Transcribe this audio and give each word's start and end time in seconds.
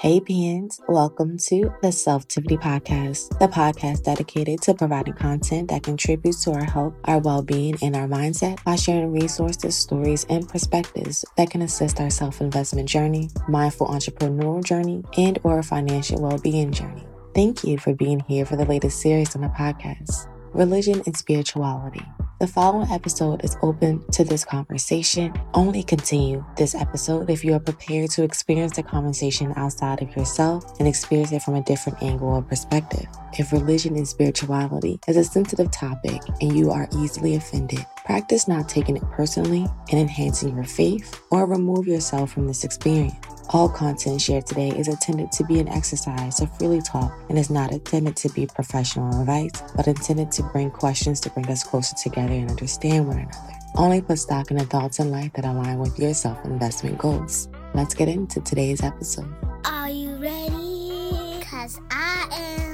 Hey, 0.00 0.18
beings, 0.18 0.80
welcome 0.88 1.36
to 1.48 1.74
the 1.82 1.88
Selftivity 1.88 2.58
Podcast, 2.58 3.38
the 3.38 3.48
podcast 3.48 4.04
dedicated 4.04 4.62
to 4.62 4.72
providing 4.72 5.12
content 5.12 5.68
that 5.68 5.82
contributes 5.82 6.42
to 6.44 6.52
our 6.52 6.64
health, 6.64 6.94
our 7.04 7.18
well 7.18 7.42
being, 7.42 7.76
and 7.82 7.94
our 7.94 8.08
mindset 8.08 8.64
by 8.64 8.76
sharing 8.76 9.12
resources, 9.12 9.76
stories, 9.76 10.24
and 10.30 10.48
perspectives 10.48 11.22
that 11.36 11.50
can 11.50 11.60
assist 11.60 12.00
our 12.00 12.08
self 12.08 12.40
investment 12.40 12.88
journey, 12.88 13.28
mindful 13.46 13.88
entrepreneurial 13.88 14.64
journey, 14.64 15.04
and 15.18 15.38
or 15.42 15.62
financial 15.62 16.22
well 16.22 16.38
being 16.38 16.72
journey. 16.72 17.04
Thank 17.34 17.62
you 17.62 17.76
for 17.76 17.92
being 17.92 18.20
here 18.20 18.46
for 18.46 18.56
the 18.56 18.64
latest 18.64 19.02
series 19.02 19.36
on 19.36 19.42
the 19.42 19.48
podcast, 19.48 20.28
Religion 20.54 21.02
and 21.04 21.14
Spirituality. 21.14 22.06
The 22.40 22.46
following 22.46 22.90
episode 22.90 23.44
is 23.44 23.58
open 23.60 24.02
to 24.12 24.24
this 24.24 24.46
conversation. 24.46 25.34
Only 25.52 25.82
continue 25.82 26.42
this 26.56 26.74
episode 26.74 27.28
if 27.28 27.44
you 27.44 27.52
are 27.52 27.60
prepared 27.60 28.12
to 28.12 28.22
experience 28.22 28.76
the 28.76 28.82
conversation 28.82 29.52
outside 29.56 30.00
of 30.00 30.16
yourself 30.16 30.64
and 30.78 30.88
experience 30.88 31.32
it 31.32 31.42
from 31.42 31.56
a 31.56 31.62
different 31.62 32.02
angle 32.02 32.28
or 32.28 32.40
perspective. 32.40 33.06
If 33.38 33.52
religion 33.52 33.94
and 33.94 34.08
spirituality 34.08 35.00
is 35.06 35.18
a 35.18 35.24
sensitive 35.24 35.70
topic 35.70 36.22
and 36.40 36.56
you 36.56 36.70
are 36.70 36.88
easily 36.96 37.34
offended, 37.34 37.84
practice 38.06 38.48
not 38.48 38.70
taking 38.70 38.96
it 38.96 39.04
personally 39.10 39.66
and 39.90 40.00
enhancing 40.00 40.54
your 40.54 40.64
faith 40.64 41.20
or 41.30 41.44
remove 41.44 41.86
yourself 41.86 42.32
from 42.32 42.46
this 42.46 42.64
experience. 42.64 43.29
All 43.52 43.68
content 43.68 44.20
shared 44.20 44.46
today 44.46 44.68
is 44.68 44.86
intended 44.86 45.32
to 45.32 45.44
be 45.44 45.58
an 45.58 45.68
exercise 45.68 46.36
to 46.36 46.46
freely 46.46 46.80
talk 46.80 47.12
and 47.28 47.36
is 47.36 47.50
not 47.50 47.72
intended 47.72 48.14
to 48.18 48.28
be 48.28 48.46
professional 48.46 49.20
advice, 49.20 49.50
but 49.74 49.88
intended 49.88 50.30
to 50.32 50.44
bring 50.44 50.70
questions 50.70 51.18
to 51.20 51.30
bring 51.30 51.48
us 51.48 51.64
closer 51.64 51.96
together 51.96 52.32
and 52.32 52.48
understand 52.48 53.08
one 53.08 53.18
another. 53.18 53.54
Only 53.74 54.02
put 54.02 54.20
stock 54.20 54.52
in 54.52 54.56
the 54.56 54.66
thoughts 54.66 55.00
in 55.00 55.10
life 55.10 55.32
that 55.32 55.44
align 55.44 55.80
with 55.80 55.98
your 55.98 56.14
self 56.14 56.44
investment 56.44 56.98
goals. 56.98 57.48
Let's 57.74 57.92
get 57.92 58.08
into 58.08 58.40
today's 58.40 58.84
episode. 58.84 59.34
Are 59.64 59.90
you 59.90 60.14
ready? 60.14 61.40
Because 61.40 61.80
I 61.90 62.28
am. 62.30 62.69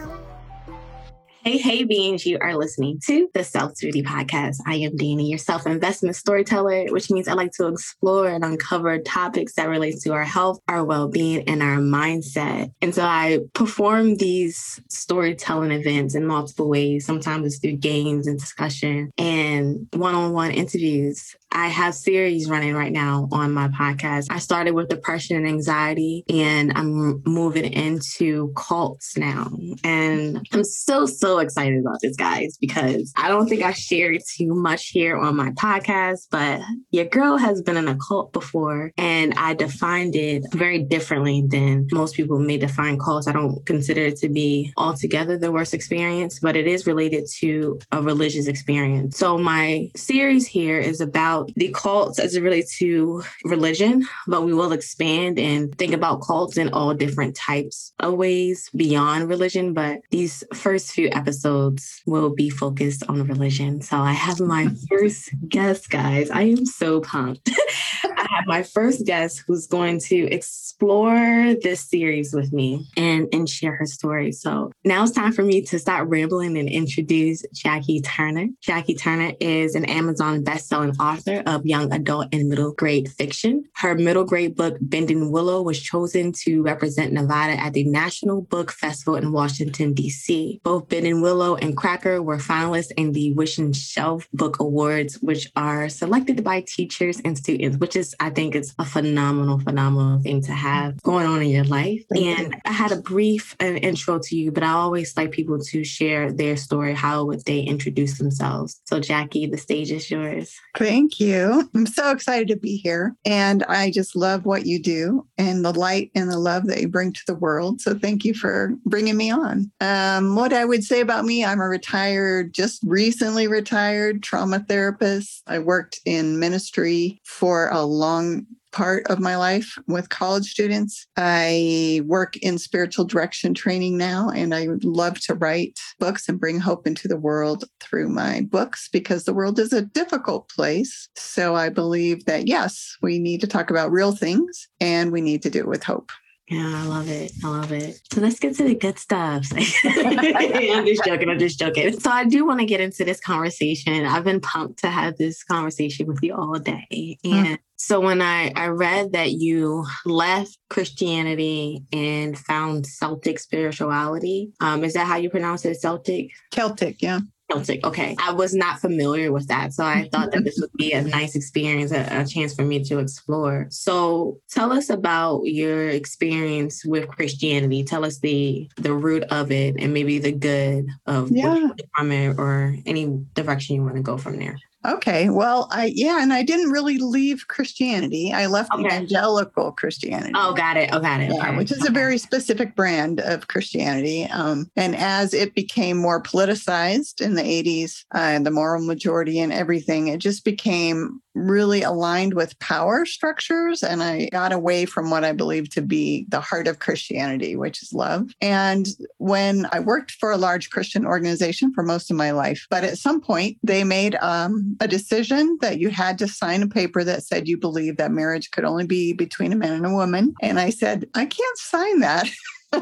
Hey, 1.46 1.58
hey, 1.58 1.84
beings, 1.84 2.26
you 2.26 2.38
are 2.40 2.56
listening 2.56 2.98
to 3.06 3.28
the 3.32 3.38
Selftivity 3.38 4.02
Podcast. 4.02 4.56
I 4.66 4.74
am 4.78 4.96
Dani, 4.96 5.28
your 5.28 5.38
self 5.38 5.64
investment 5.64 6.16
storyteller, 6.16 6.86
which 6.86 7.08
means 7.08 7.28
I 7.28 7.34
like 7.34 7.52
to 7.52 7.68
explore 7.68 8.26
and 8.26 8.44
uncover 8.44 8.98
topics 8.98 9.54
that 9.54 9.68
relate 9.68 10.00
to 10.00 10.12
our 10.12 10.24
health, 10.24 10.58
our 10.66 10.84
well 10.84 11.06
being, 11.06 11.48
and 11.48 11.62
our 11.62 11.76
mindset. 11.76 12.72
And 12.82 12.92
so 12.92 13.04
I 13.04 13.38
perform 13.54 14.16
these 14.16 14.80
storytelling 14.88 15.70
events 15.70 16.16
in 16.16 16.26
multiple 16.26 16.68
ways. 16.68 17.06
Sometimes 17.06 17.46
it's 17.46 17.60
through 17.60 17.76
games 17.76 18.26
and 18.26 18.40
discussion 18.40 19.12
and 19.16 19.86
one 19.92 20.16
on 20.16 20.32
one 20.32 20.50
interviews. 20.50 21.36
I 21.56 21.68
have 21.68 21.94
series 21.94 22.50
running 22.50 22.74
right 22.74 22.92
now 22.92 23.28
on 23.32 23.50
my 23.50 23.68
podcast. 23.68 24.26
I 24.28 24.40
started 24.40 24.74
with 24.74 24.90
depression 24.90 25.38
and 25.38 25.46
anxiety, 25.46 26.22
and 26.28 26.70
I'm 26.76 27.22
moving 27.24 27.72
into 27.72 28.52
cults 28.54 29.16
now. 29.16 29.50
And 29.82 30.46
I'm 30.52 30.64
so, 30.64 31.06
so 31.06 31.38
excited 31.38 31.80
about 31.80 32.02
this, 32.02 32.14
guys, 32.14 32.58
because 32.60 33.10
I 33.16 33.28
don't 33.28 33.48
think 33.48 33.62
I 33.62 33.72
shared 33.72 34.20
too 34.36 34.54
much 34.54 34.88
here 34.88 35.16
on 35.16 35.34
my 35.34 35.48
podcast, 35.52 36.26
but 36.30 36.60
your 36.90 37.06
girl 37.06 37.38
has 37.38 37.62
been 37.62 37.78
in 37.78 37.88
a 37.88 37.96
cult 38.06 38.34
before, 38.34 38.92
and 38.98 39.32
I 39.38 39.54
defined 39.54 40.14
it 40.14 40.44
very 40.52 40.82
differently 40.82 41.42
than 41.48 41.86
most 41.90 42.16
people 42.16 42.38
may 42.38 42.58
define 42.58 42.98
cults. 42.98 43.28
I 43.28 43.32
don't 43.32 43.64
consider 43.64 44.02
it 44.02 44.18
to 44.18 44.28
be 44.28 44.74
altogether 44.76 45.38
the 45.38 45.50
worst 45.50 45.72
experience, 45.72 46.38
but 46.38 46.54
it 46.54 46.66
is 46.66 46.86
related 46.86 47.24
to 47.38 47.80
a 47.92 48.02
religious 48.02 48.46
experience. 48.46 49.16
So, 49.16 49.38
my 49.38 49.88
series 49.96 50.46
here 50.46 50.78
is 50.78 51.00
about 51.00 51.45
the 51.54 51.70
cults 51.74 52.18
as 52.18 52.34
it 52.34 52.42
relates 52.42 52.78
to 52.78 53.22
religion, 53.44 54.06
but 54.26 54.42
we 54.42 54.54
will 54.54 54.72
expand 54.72 55.38
and 55.38 55.76
think 55.78 55.92
about 55.92 56.22
cults 56.22 56.56
in 56.56 56.72
all 56.72 56.94
different 56.94 57.36
types 57.36 57.92
of 58.00 58.14
ways 58.14 58.70
beyond 58.74 59.28
religion. 59.28 59.72
But 59.74 60.00
these 60.10 60.44
first 60.54 60.92
few 60.92 61.08
episodes 61.12 62.02
will 62.06 62.34
be 62.34 62.50
focused 62.50 63.02
on 63.08 63.26
religion. 63.26 63.80
So 63.82 63.98
I 63.98 64.12
have 64.12 64.40
my 64.40 64.68
first 64.88 65.30
guest, 65.48 65.90
guys. 65.90 66.30
I 66.30 66.42
am 66.42 66.66
so 66.66 67.00
pumped. 67.00 67.50
I 68.04 68.26
have 68.30 68.46
my 68.46 68.62
first 68.62 69.04
guest 69.06 69.44
who's 69.46 69.66
going 69.66 70.00
to 70.00 70.16
explore 70.30 71.54
this 71.62 71.80
series 71.80 72.32
with 72.32 72.52
me 72.52 72.86
and, 72.96 73.28
and 73.32 73.48
share 73.48 73.74
her 73.76 73.86
story. 73.86 74.32
So 74.32 74.72
now 74.84 75.02
it's 75.02 75.12
time 75.12 75.32
for 75.32 75.42
me 75.42 75.62
to 75.62 75.78
stop 75.78 76.06
rambling 76.08 76.56
and 76.58 76.68
introduce 76.68 77.44
Jackie 77.52 78.00
Turner. 78.00 78.46
Jackie 78.60 78.94
Turner 78.94 79.32
is 79.40 79.74
an 79.74 79.84
Amazon 79.86 80.42
best-selling 80.42 80.96
author 80.98 81.25
author 81.26 81.42
of 81.46 81.66
young 81.66 81.92
adult 81.92 82.28
and 82.32 82.48
middle 82.48 82.72
grade 82.72 83.10
fiction. 83.10 83.64
Her 83.74 83.94
middle 83.94 84.24
grade 84.24 84.56
book, 84.56 84.76
Bending 84.80 85.30
Willow, 85.30 85.62
was 85.62 85.80
chosen 85.80 86.32
to 86.44 86.62
represent 86.62 87.12
Nevada 87.12 87.60
at 87.60 87.72
the 87.72 87.84
National 87.84 88.42
Book 88.42 88.70
Festival 88.70 89.16
in 89.16 89.32
Washington, 89.32 89.94
D.C. 89.94 90.60
Both 90.62 90.88
Bending 90.88 91.20
Willow 91.20 91.56
and 91.56 91.76
Cracker 91.76 92.22
were 92.22 92.38
finalists 92.38 92.92
in 92.96 93.12
the 93.12 93.32
Wishing 93.32 93.72
Shelf 93.72 94.28
Book 94.32 94.60
Awards, 94.60 95.16
which 95.16 95.50
are 95.56 95.88
selected 95.88 96.44
by 96.44 96.62
teachers 96.62 97.20
and 97.24 97.36
students, 97.36 97.78
which 97.78 97.96
is, 97.96 98.14
I 98.20 98.30
think, 98.30 98.54
is 98.54 98.74
a 98.78 98.84
phenomenal, 98.84 99.58
phenomenal 99.58 100.20
thing 100.20 100.42
to 100.42 100.52
have 100.52 101.02
going 101.02 101.26
on 101.26 101.42
in 101.42 101.48
your 101.48 101.64
life. 101.64 102.04
And 102.14 102.56
I 102.64 102.72
had 102.72 102.92
a 102.92 103.00
brief 103.00 103.56
uh, 103.60 103.66
intro 103.66 104.18
to 104.18 104.36
you, 104.36 104.52
but 104.52 104.62
I 104.62 104.70
always 104.70 105.16
like 105.16 105.32
people 105.32 105.58
to 105.58 105.84
share 105.84 106.32
their 106.32 106.56
story. 106.56 106.94
How 106.94 107.24
would 107.24 107.44
they 107.44 107.60
introduce 107.60 108.18
themselves? 108.18 108.80
So, 108.84 109.00
Jackie, 109.00 109.46
the 109.46 109.58
stage 109.58 109.90
is 109.90 110.10
yours. 110.10 110.58
Thank 110.76 111.15
you. 111.20 111.68
I'm 111.74 111.86
so 111.86 112.10
excited 112.10 112.48
to 112.48 112.56
be 112.56 112.76
here. 112.76 113.14
And 113.24 113.62
I 113.64 113.90
just 113.90 114.16
love 114.16 114.44
what 114.44 114.66
you 114.66 114.80
do 114.80 115.26
and 115.38 115.64
the 115.64 115.72
light 115.72 116.10
and 116.14 116.30
the 116.30 116.38
love 116.38 116.66
that 116.66 116.80
you 116.80 116.88
bring 116.88 117.12
to 117.12 117.22
the 117.26 117.34
world. 117.34 117.80
So 117.80 117.94
thank 117.94 118.24
you 118.24 118.34
for 118.34 118.74
bringing 118.84 119.16
me 119.16 119.30
on. 119.30 119.70
Um, 119.80 120.36
what 120.36 120.52
I 120.52 120.64
would 120.64 120.84
say 120.84 121.00
about 121.00 121.24
me, 121.24 121.44
I'm 121.44 121.60
a 121.60 121.68
retired, 121.68 122.54
just 122.54 122.82
recently 122.84 123.48
retired 123.48 124.22
trauma 124.22 124.60
therapist. 124.60 125.42
I 125.46 125.58
worked 125.58 126.00
in 126.04 126.38
ministry 126.38 127.20
for 127.24 127.68
a 127.70 127.82
long 127.82 128.46
part 128.76 129.06
of 129.06 129.18
my 129.18 129.38
life 129.38 129.78
with 129.86 130.10
college 130.10 130.44
students. 130.44 131.06
I 131.16 132.02
work 132.04 132.36
in 132.36 132.58
spiritual 132.58 133.06
direction 133.06 133.54
training 133.54 133.96
now, 133.96 134.28
and 134.28 134.54
I 134.54 134.68
would 134.68 134.84
love 134.84 135.18
to 135.20 135.34
write 135.34 135.78
books 135.98 136.28
and 136.28 136.38
bring 136.38 136.60
hope 136.60 136.86
into 136.86 137.08
the 137.08 137.16
world 137.16 137.64
through 137.80 138.10
my 138.10 138.42
books 138.42 138.90
because 138.92 139.24
the 139.24 139.32
world 139.32 139.58
is 139.58 139.72
a 139.72 139.80
difficult 139.80 140.50
place. 140.50 141.08
So 141.16 141.56
I 141.56 141.70
believe 141.70 142.26
that, 142.26 142.48
yes, 142.48 142.96
we 143.00 143.18
need 143.18 143.40
to 143.40 143.46
talk 143.46 143.70
about 143.70 143.92
real 143.92 144.14
things 144.14 144.68
and 144.78 145.10
we 145.10 145.22
need 145.22 145.42
to 145.44 145.50
do 145.50 145.60
it 145.60 145.68
with 145.68 145.82
hope. 145.82 146.12
Yeah, 146.50 146.82
I 146.82 146.84
love 146.84 147.08
it. 147.08 147.32
I 147.42 147.48
love 147.48 147.72
it. 147.72 147.98
So 148.12 148.20
let's 148.20 148.38
get 148.38 148.54
to 148.56 148.64
the 148.64 148.74
good 148.74 148.98
stuff. 148.98 149.46
I'm 149.54 150.86
just 150.86 151.02
joking. 151.02 151.30
I'm 151.30 151.38
just 151.38 151.58
joking. 151.58 151.98
So 151.98 152.10
I 152.10 152.24
do 152.26 152.46
want 152.46 152.60
to 152.60 152.66
get 152.66 152.82
into 152.82 153.06
this 153.06 153.20
conversation. 153.20 154.04
I've 154.04 154.22
been 154.24 154.40
pumped 154.40 154.80
to 154.80 154.90
have 154.90 155.16
this 155.16 155.42
conversation 155.42 156.06
with 156.06 156.22
you 156.22 156.34
all 156.34 156.58
day. 156.58 157.18
Mm. 157.24 157.32
And. 157.32 157.58
So 157.76 158.00
when 158.00 158.22
I, 158.22 158.52
I 158.56 158.68
read 158.68 159.12
that 159.12 159.32
you 159.32 159.84
left 160.04 160.58
Christianity 160.70 161.84
and 161.92 162.38
found 162.38 162.86
Celtic 162.86 163.38
spirituality, 163.38 164.52
um, 164.60 164.82
is 164.82 164.94
that 164.94 165.06
how 165.06 165.16
you 165.16 165.30
pronounce 165.30 165.64
it? 165.64 165.80
Celtic? 165.80 166.30
Celtic, 166.50 167.02
yeah. 167.02 167.20
Celtic. 167.50 167.86
Okay. 167.86 168.16
I 168.18 168.32
was 168.32 168.54
not 168.54 168.80
familiar 168.80 169.30
with 169.30 169.46
that. 169.48 169.72
So 169.72 169.84
I 169.84 170.08
thought 170.10 170.32
that 170.32 170.42
this 170.42 170.58
would 170.60 170.72
be 170.72 170.92
a 170.92 171.02
nice 171.02 171.36
experience, 171.36 171.92
a, 171.92 172.06
a, 172.10 172.26
chance 172.26 172.54
for 172.54 172.62
me 172.62 172.82
to 172.84 172.98
explore. 172.98 173.68
So 173.70 174.40
tell 174.50 174.72
us 174.72 174.90
about 174.90 175.42
your 175.44 175.88
experience 175.88 176.84
with 176.84 177.06
Christianity. 177.08 177.84
Tell 177.84 178.04
us 178.04 178.18
the 178.18 178.68
the 178.76 178.92
root 178.92 179.22
of 179.24 179.52
it 179.52 179.76
and 179.78 179.94
maybe 179.94 180.18
the 180.18 180.32
good 180.32 180.86
of 181.06 181.30
yeah. 181.30 181.68
from 181.96 182.10
it 182.10 182.36
or 182.36 182.76
any 182.84 183.24
direction 183.34 183.76
you 183.76 183.82
want 183.82 183.96
to 183.96 184.02
go 184.02 184.18
from 184.18 184.38
there. 184.38 184.58
Okay. 184.84 185.28
Well, 185.30 185.68
I 185.72 185.92
yeah, 185.94 186.22
and 186.22 186.32
I 186.32 186.42
didn't 186.42 186.70
really 186.70 186.98
leave 186.98 187.48
Christianity. 187.48 188.32
I 188.32 188.46
left 188.46 188.72
okay. 188.72 188.86
evangelical 188.86 189.72
Christianity. 189.72 190.32
Oh, 190.34 190.52
got 190.52 190.76
it. 190.76 190.90
Oh, 190.92 191.00
got 191.00 191.20
it. 191.20 191.32
Yeah, 191.32 191.48
okay. 191.48 191.56
which 191.56 191.72
is 191.72 191.82
okay. 191.82 191.88
a 191.88 191.92
very 191.92 192.18
specific 192.18 192.76
brand 192.76 193.20
of 193.20 193.48
Christianity. 193.48 194.24
Um, 194.24 194.70
and 194.76 194.94
as 194.94 195.34
it 195.34 195.54
became 195.54 195.96
more 195.96 196.22
politicized 196.22 197.20
in 197.20 197.34
the 197.34 197.42
80s, 197.42 198.04
uh, 198.14 198.18
and 198.18 198.46
the 198.46 198.50
moral 198.50 198.82
majority 198.84 199.40
and 199.40 199.52
everything, 199.52 200.08
it 200.08 200.18
just 200.18 200.44
became 200.44 201.20
really 201.36 201.82
aligned 201.82 202.34
with 202.34 202.58
power 202.58 203.04
structures. 203.04 203.82
And 203.82 204.02
I 204.02 204.28
got 204.32 204.52
away 204.52 204.86
from 204.86 205.10
what 205.10 205.24
I 205.24 205.32
believe 205.32 205.68
to 205.70 205.82
be 205.82 206.26
the 206.28 206.40
heart 206.40 206.66
of 206.66 206.78
Christianity, 206.78 207.56
which 207.56 207.82
is 207.82 207.92
love. 207.92 208.30
And 208.40 208.88
when 209.18 209.66
I 209.72 209.80
worked 209.80 210.12
for 210.12 210.30
a 210.30 210.38
large 210.38 210.70
Christian 210.70 211.06
organization 211.06 211.72
for 211.74 211.82
most 211.82 212.10
of 212.10 212.16
my 212.16 212.30
life, 212.30 212.66
but 212.70 212.84
at 212.84 212.98
some 212.98 213.20
point 213.20 213.58
they 213.62 213.84
made 213.84 214.16
um, 214.16 214.76
a 214.80 214.88
decision 214.88 215.58
that 215.60 215.78
you 215.78 215.90
had 215.90 216.18
to 216.18 216.28
sign 216.28 216.62
a 216.62 216.68
paper 216.68 217.04
that 217.04 217.22
said 217.22 217.48
you 217.48 217.58
believe 217.58 217.98
that 217.98 218.10
marriage 218.10 218.50
could 218.50 218.64
only 218.64 218.86
be 218.86 219.12
between 219.12 219.52
a 219.52 219.56
man 219.56 219.72
and 219.72 219.86
a 219.86 219.90
woman. 219.90 220.34
And 220.40 220.58
I 220.58 220.70
said, 220.70 221.06
I 221.14 221.26
can't 221.26 221.58
sign 221.58 222.00
that. 222.00 222.28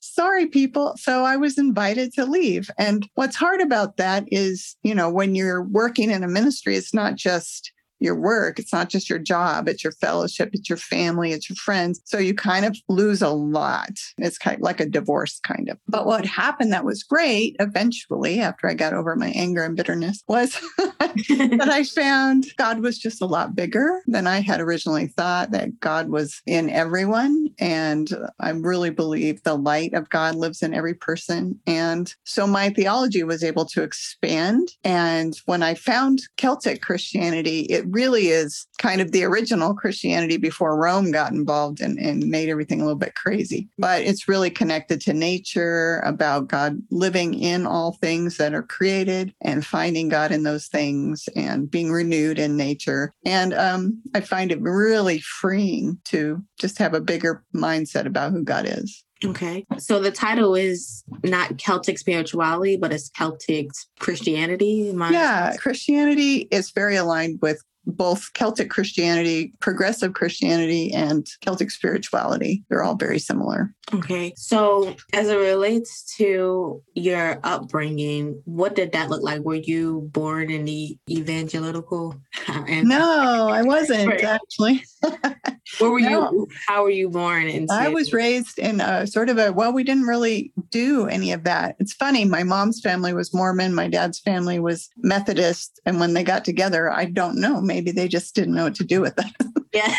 Sorry, 0.00 0.46
people. 0.46 0.94
So 0.96 1.24
I 1.24 1.36
was 1.36 1.58
invited 1.58 2.12
to 2.14 2.24
leave. 2.24 2.70
And 2.78 3.08
what's 3.14 3.36
hard 3.36 3.60
about 3.60 3.96
that 3.96 4.24
is, 4.28 4.76
you 4.82 4.94
know, 4.94 5.10
when 5.10 5.34
you're 5.34 5.62
working 5.62 6.10
in 6.10 6.24
a 6.24 6.28
ministry, 6.28 6.76
it's 6.76 6.94
not 6.94 7.16
just 7.16 7.72
your 7.98 8.14
work. 8.14 8.58
It's 8.58 8.72
not 8.72 8.88
just 8.88 9.08
your 9.08 9.18
job, 9.18 9.68
it's 9.68 9.84
your 9.84 9.92
fellowship, 9.92 10.50
it's 10.52 10.68
your 10.68 10.76
family, 10.76 11.32
it's 11.32 11.48
your 11.48 11.56
friends. 11.56 12.00
So 12.04 12.18
you 12.18 12.34
kind 12.34 12.64
of 12.64 12.76
lose 12.88 13.22
a 13.22 13.30
lot. 13.30 13.98
It's 14.18 14.38
kind 14.38 14.56
of 14.56 14.62
like 14.62 14.80
a 14.80 14.86
divorce, 14.86 15.40
kind 15.40 15.68
of. 15.68 15.78
But 15.88 16.06
what 16.06 16.26
happened 16.26 16.72
that 16.72 16.84
was 16.84 17.02
great 17.02 17.56
eventually, 17.60 18.40
after 18.40 18.68
I 18.68 18.74
got 18.74 18.92
over 18.92 19.16
my 19.16 19.30
anger 19.30 19.62
and 19.62 19.76
bitterness, 19.76 20.22
was 20.28 20.60
that 20.78 21.68
I 21.70 21.84
found 21.84 22.46
God 22.56 22.80
was 22.80 22.98
just 22.98 23.22
a 23.22 23.26
lot 23.26 23.54
bigger 23.54 24.02
than 24.06 24.26
I 24.26 24.40
had 24.40 24.60
originally 24.60 25.08
thought, 25.08 25.50
that 25.52 25.80
God 25.80 26.08
was 26.08 26.42
in 26.46 26.70
everyone. 26.70 27.48
And 27.58 28.10
I 28.40 28.50
really 28.50 28.90
believe 28.90 29.42
the 29.42 29.56
light 29.56 29.94
of 29.94 30.10
God 30.10 30.34
lives 30.34 30.62
in 30.62 30.74
every 30.74 30.94
person. 30.94 31.60
And 31.66 32.12
so 32.24 32.46
my 32.46 32.70
theology 32.70 33.22
was 33.22 33.42
able 33.42 33.64
to 33.66 33.82
expand. 33.82 34.68
And 34.84 35.36
when 35.46 35.62
I 35.62 35.74
found 35.74 36.20
Celtic 36.36 36.82
Christianity, 36.82 37.60
it 37.60 37.85
really 37.90 38.28
is 38.28 38.66
kind 38.78 39.00
of 39.00 39.12
the 39.12 39.24
original 39.24 39.74
Christianity 39.74 40.36
before 40.36 40.80
Rome 40.80 41.10
got 41.10 41.32
involved 41.32 41.80
and, 41.80 41.98
and 41.98 42.26
made 42.28 42.48
everything 42.48 42.80
a 42.80 42.84
little 42.84 42.98
bit 42.98 43.14
crazy. 43.14 43.68
But 43.78 44.02
it's 44.02 44.28
really 44.28 44.50
connected 44.50 45.00
to 45.02 45.12
nature, 45.12 46.00
about 46.04 46.48
God 46.48 46.80
living 46.90 47.34
in 47.34 47.66
all 47.66 47.92
things 47.92 48.36
that 48.36 48.54
are 48.54 48.62
created 48.62 49.34
and 49.40 49.64
finding 49.64 50.08
God 50.08 50.32
in 50.32 50.42
those 50.42 50.66
things 50.66 51.28
and 51.34 51.70
being 51.70 51.90
renewed 51.90 52.38
in 52.38 52.56
nature. 52.56 53.12
And 53.24 53.54
um, 53.54 54.02
I 54.14 54.20
find 54.20 54.52
it 54.52 54.60
really 54.60 55.20
freeing 55.20 55.98
to 56.06 56.42
just 56.58 56.78
have 56.78 56.94
a 56.94 57.00
bigger 57.00 57.44
mindset 57.54 58.06
about 58.06 58.32
who 58.32 58.42
God 58.42 58.66
is. 58.66 59.04
Okay. 59.24 59.64
So 59.78 59.98
the 60.00 60.10
title 60.10 60.54
is 60.54 61.02
not 61.24 61.56
Celtic 61.58 61.98
spirituality, 61.98 62.76
but 62.76 62.92
it's 62.92 63.08
Celtic 63.10 63.68
Christianity. 63.98 64.92
yeah, 64.94 65.56
Christianity 65.56 66.48
is 66.50 66.70
very 66.70 66.96
aligned 66.96 67.38
with 67.40 67.62
both 67.86 68.32
Celtic 68.34 68.70
Christianity, 68.70 69.52
progressive 69.60 70.14
Christianity, 70.14 70.92
and 70.92 71.26
Celtic 71.40 71.70
spirituality. 71.70 72.64
They're 72.68 72.82
all 72.82 72.96
very 72.96 73.18
similar. 73.18 73.74
Okay. 73.94 74.32
So, 74.36 74.96
as 75.12 75.28
it 75.28 75.36
relates 75.36 76.14
to 76.16 76.82
your 76.94 77.38
upbringing, 77.44 78.42
what 78.44 78.74
did 78.74 78.92
that 78.92 79.10
look 79.10 79.22
like? 79.22 79.42
Were 79.42 79.54
you 79.54 80.08
born 80.12 80.50
in 80.50 80.64
the 80.64 80.98
evangelical? 81.08 82.20
And- 82.48 82.88
no, 82.88 83.48
I 83.48 83.62
wasn't 83.62 84.08
right. 84.08 84.24
actually. 84.24 84.84
Where 85.78 85.90
were 85.90 86.00
no. 86.00 86.30
you? 86.32 86.48
How 86.66 86.82
were 86.82 86.90
you 86.90 87.08
born? 87.08 87.48
Into- 87.48 87.72
I 87.72 87.88
was 87.88 88.12
raised 88.12 88.58
in 88.58 88.80
a 88.80 89.06
sort 89.06 89.28
of 89.28 89.38
a, 89.38 89.52
well, 89.52 89.72
we 89.72 89.84
didn't 89.84 90.04
really 90.04 90.52
do 90.70 91.06
any 91.06 91.32
of 91.32 91.44
that. 91.44 91.76
It's 91.78 91.92
funny. 91.92 92.24
My 92.24 92.42
mom's 92.44 92.80
family 92.80 93.12
was 93.12 93.34
Mormon. 93.34 93.74
My 93.74 93.88
dad's 93.88 94.20
family 94.20 94.58
was 94.58 94.88
Methodist. 94.96 95.80
And 95.84 96.00
when 96.00 96.14
they 96.14 96.24
got 96.24 96.44
together, 96.44 96.90
I 96.90 97.06
don't 97.06 97.38
know, 97.38 97.60
maybe 97.60 97.75
they 97.80 98.08
just 98.08 98.34
didn't 98.34 98.54
know 98.54 98.64
what 98.64 98.74
to 98.76 98.84
do 98.84 99.00
with 99.00 99.14
it. 99.18 99.26
Yeah. 99.72 99.94